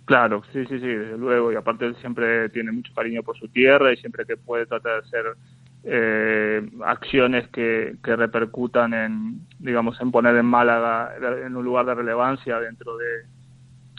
Claro, 0.05 0.43
sí, 0.53 0.67
sí, 0.67 0.79
sí, 0.79 0.87
desde 0.87 1.17
luego. 1.17 1.53
Y 1.53 1.57
aparte 1.57 1.87
él 1.87 1.97
siempre 1.97 2.49
tiene 2.51 2.73
mucho 2.73 2.93
cariño 2.95 3.23
por 3.23 3.39
su 3.39 3.49
tierra 3.49 3.93
y 3.93 3.97
siempre 3.97 4.27
que 4.27 4.37
puede 4.37 4.67
tratar 4.67 5.03
de 5.03 5.09
hacer 5.09 5.25
eh, 5.85 6.71
acciones 6.85 7.49
que, 7.49 7.97
que 8.03 8.17
repercutan 8.17 8.93
en, 8.93 9.41
digamos, 9.59 9.99
en 10.01 10.11
poner 10.11 10.37
en 10.37 10.47
Málaga 10.47 11.15
en 11.45 11.57
un 11.57 11.65
lugar 11.65 11.87
de 11.87 11.95
relevancia 11.95 12.59
dentro 12.61 12.97
de 12.97 13.07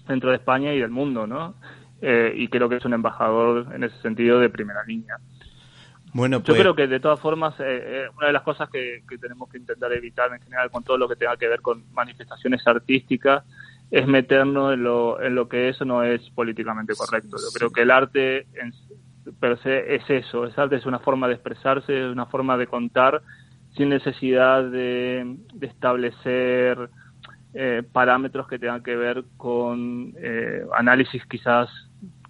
dentro 0.08 0.30
de 0.30 0.36
España 0.36 0.72
y 0.74 0.80
del 0.80 0.92
mundo, 0.92 1.26
¿no? 1.26 1.56
Eh, 2.02 2.34
y 2.36 2.48
creo 2.50 2.70
que 2.70 2.76
es 2.76 2.86
un 2.86 2.94
embajador 2.94 3.74
en 3.74 3.84
ese 3.84 4.00
sentido 4.02 4.40
de 4.40 4.50
primera 4.50 4.84
línea. 4.84 5.18
Bueno, 6.14 6.38
Yo 6.38 6.44
pues 6.44 6.60
creo 6.60 6.76
que 6.76 6.88
de 6.88 7.00
todas 7.00 7.20
formas, 7.20 7.56
eh, 7.60 8.06
una 8.16 8.28
de 8.28 8.34
las 8.34 8.44
cosas 8.44 8.70
que, 8.70 9.04
que 9.10 9.18
tenemos 9.18 9.50
que 9.50 9.58
intentar 9.58 9.92
evitar 9.92 10.32
en 10.32 10.40
general 10.42 10.70
con 10.70 10.84
todo 10.84 10.98
lo 10.98 11.10
que 11.10 11.16
tenga 11.16 11.36
que 11.36 11.48
ver 11.48 11.62
con 11.62 11.84
manifestaciones 11.94 12.66
artísticas 12.68 13.44
es 13.96 14.08
meternos 14.08 14.74
en 14.74 14.84
lo, 14.84 15.22
en 15.22 15.36
lo 15.36 15.48
que 15.48 15.70
eso 15.70 15.86
no 15.86 16.04
es 16.04 16.22
políticamente 16.32 16.94
correcto. 16.96 17.38
Yo 17.38 17.48
creo 17.58 17.70
que 17.70 17.84
el 17.84 17.92
arte 17.92 18.40
en 18.56 18.74
per 19.40 19.58
se 19.60 19.96
es 19.96 20.04
eso, 20.10 20.46
es 20.46 20.58
arte, 20.60 20.76
es 20.76 20.86
una 20.86 21.00
forma 21.00 21.30
de 21.30 21.36
expresarse, 21.36 22.06
es 22.06 22.12
una 22.12 22.26
forma 22.26 22.58
de 22.58 22.68
contar 22.68 23.22
sin 23.78 23.88
necesidad 23.88 24.66
de, 24.66 25.38
establecer 25.62 26.90
eh, 27.54 27.84
parámetros 27.90 28.50
que 28.50 28.60
tengan 28.60 28.84
que 28.84 28.98
ver 28.98 29.24
con 29.38 30.14
eh, 30.18 30.66
análisis 30.78 31.26
quizás 31.28 31.70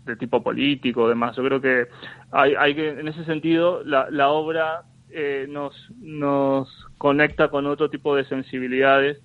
de 0.06 0.16
tipo 0.18 0.44
político 0.44 1.02
o 1.02 1.10
demás. 1.10 1.36
Yo 1.36 1.44
creo 1.46 1.62
que 1.62 1.88
hay, 2.32 2.54
hay 2.54 2.76
que, 2.76 2.90
en 2.90 3.08
ese 3.08 3.26
sentido, 3.26 3.84
la, 3.84 4.08
la 4.12 4.30
obra 4.30 4.84
eh, 5.10 5.48
nos, 5.50 5.74
nos 6.00 6.70
conecta 7.00 7.48
con 7.48 7.66
otro 7.66 7.90
tipo 7.90 8.16
de 8.16 8.26
sensibilidades 8.26 9.20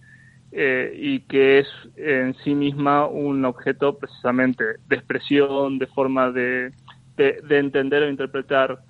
eh, 0.52 0.92
y 0.96 1.20
que 1.20 1.60
es 1.60 1.68
en 1.96 2.34
sí 2.42 2.56
misma 2.56 3.06
un 3.06 3.44
objeto 3.44 3.96
precisamente 3.96 4.64
de 4.88 4.96
expresión, 4.96 5.78
de 5.78 5.86
forma 5.86 6.32
de, 6.32 6.72
de, 7.16 7.58
entender 7.58 8.02
o 8.02 8.10
interpretar 8.10 8.80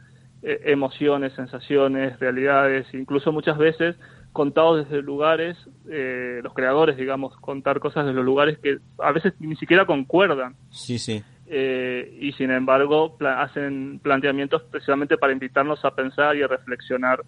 eh, 0.43 0.59
emociones, 0.65 1.35
sensaciones, 1.35 2.19
realidades, 2.19 2.87
incluso 2.95 3.31
muchas 3.31 3.59
veces 3.59 3.97
contados 4.33 4.89
desde 4.89 5.03
lugares, 5.03 5.59
eh, 5.91 6.41
los 6.43 6.55
creadores, 6.55 6.97
digamos, 6.97 7.37
contar 7.37 7.79
cosas 7.79 8.07
de 8.07 8.15
los 8.15 8.25
lugares 8.25 8.57
que 8.59 8.79
a 8.99 9.13
veces 9.13 9.35
ni 9.39 9.57
siquiera 9.57 9.85
concuerdan. 9.85 10.55
Sí, 10.71 10.99
sí. 10.99 11.23
y 11.47 12.33
sin 12.39 12.53
embargo 12.53 13.19
hacen 13.21 13.99
planteamientos 13.99 14.63
precisamente 14.71 15.19
para 15.19 15.35
invitarnos 15.35 15.85
a 15.85 15.95
pensar 15.95 16.37
y 16.37 16.43
a 16.43 16.47
reflexionar 16.47 17.23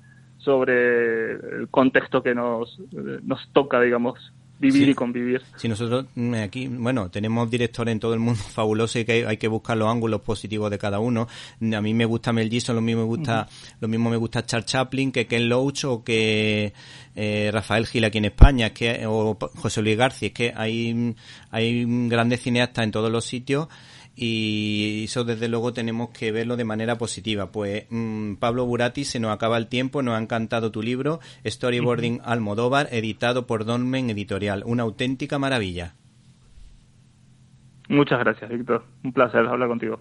sobre 0.45 1.33
el 1.33 1.69
contexto 1.71 2.23
que 2.23 2.35
nos, 2.35 2.79
nos 3.23 3.49
toca, 3.53 3.81
digamos, 3.81 4.33
vivir 4.63 4.89
y 4.89 4.95
convivir. 4.95 5.43
Si 5.57 5.69
nosotros 5.69 6.07
mm, 6.15 6.35
aquí, 6.35 6.69
bueno, 6.69 7.11
tenemos 7.11 7.51
directores 7.51 7.93
en 7.93 8.01
todo 8.01 8.15
el 8.15 8.21
mundo 8.21 8.41
fabulosos 8.55 8.97
y 8.97 9.05
que 9.05 9.27
hay, 9.27 9.37
que 9.37 9.49
buscar 9.49 9.77
los 9.77 9.89
ángulos 9.89 10.21
positivos 10.21 10.71
de 10.71 10.79
cada 10.79 11.01
uno. 11.01 11.27
A 11.61 11.81
mí 11.81 11.95
me 11.95 12.05
gusta 12.05 12.33
Mel 12.33 12.49
Gibson, 12.49 12.77
lo 12.77 12.83
mismo 12.83 13.03
me 13.03 13.09
gusta, 13.09 13.49
lo 13.81 13.89
mismo 13.89 14.11
me 14.11 14.17
gusta 14.17 14.47
Charles 14.47 14.67
Chaplin, 14.67 15.11
que 15.11 15.27
Ken 15.27 15.49
Loach 15.49 15.85
o 15.85 16.05
que 16.05 16.73
eh, 17.17 17.51
Rafael 17.53 17.87
Gil 17.87 18.05
aquí 18.05 18.19
en 18.19 18.27
España, 18.27 18.67
es 18.69 18.73
que, 18.73 19.07
o 19.07 19.37
José 19.57 19.83
Luis 19.83 19.97
García, 19.97 20.29
es 20.29 20.35
que 20.35 20.53
hay, 20.55 21.15
hay 21.51 21.85
grandes 22.09 22.43
cineastas 22.43 22.85
en 22.85 22.93
todos 22.93 23.11
los 23.11 23.25
sitios 23.25 23.69
y 24.15 25.05
eso 25.05 25.25
desde 25.25 25.49
luego 25.49 25.73
tenemos 25.73 26.11
que 26.11 26.33
verlo 26.33 26.57
de 26.57 26.65
manera 26.65 26.99
positiva. 26.99 27.51
Pues 27.51 27.87
mm, 27.91 28.35
Pablo 28.35 28.67
Burati, 28.67 29.05
se 29.05 29.21
nos 29.21 29.33
acaba 29.33 29.57
el 29.57 29.69
tiempo, 29.69 30.03
nos 30.03 30.15
ha 30.15 30.23
encantado 30.23 30.71
tu 30.71 30.83
libro, 30.83 31.21
Storyboarding 31.47 32.21
Almodóvar, 32.25 32.89
editado 32.91 33.47
por 33.47 33.65
Dolmen 33.65 34.11
Editorial. 34.11 34.63
Una 34.67 34.83
auténtica 34.83 35.39
maravilla. 35.39 35.95
Muchas 37.89 38.21
gracias, 38.21 38.51
Víctor. 38.51 38.85
Un 39.05 39.13
placer 39.13 39.47
hablar 39.47 39.69
contigo. 39.69 40.01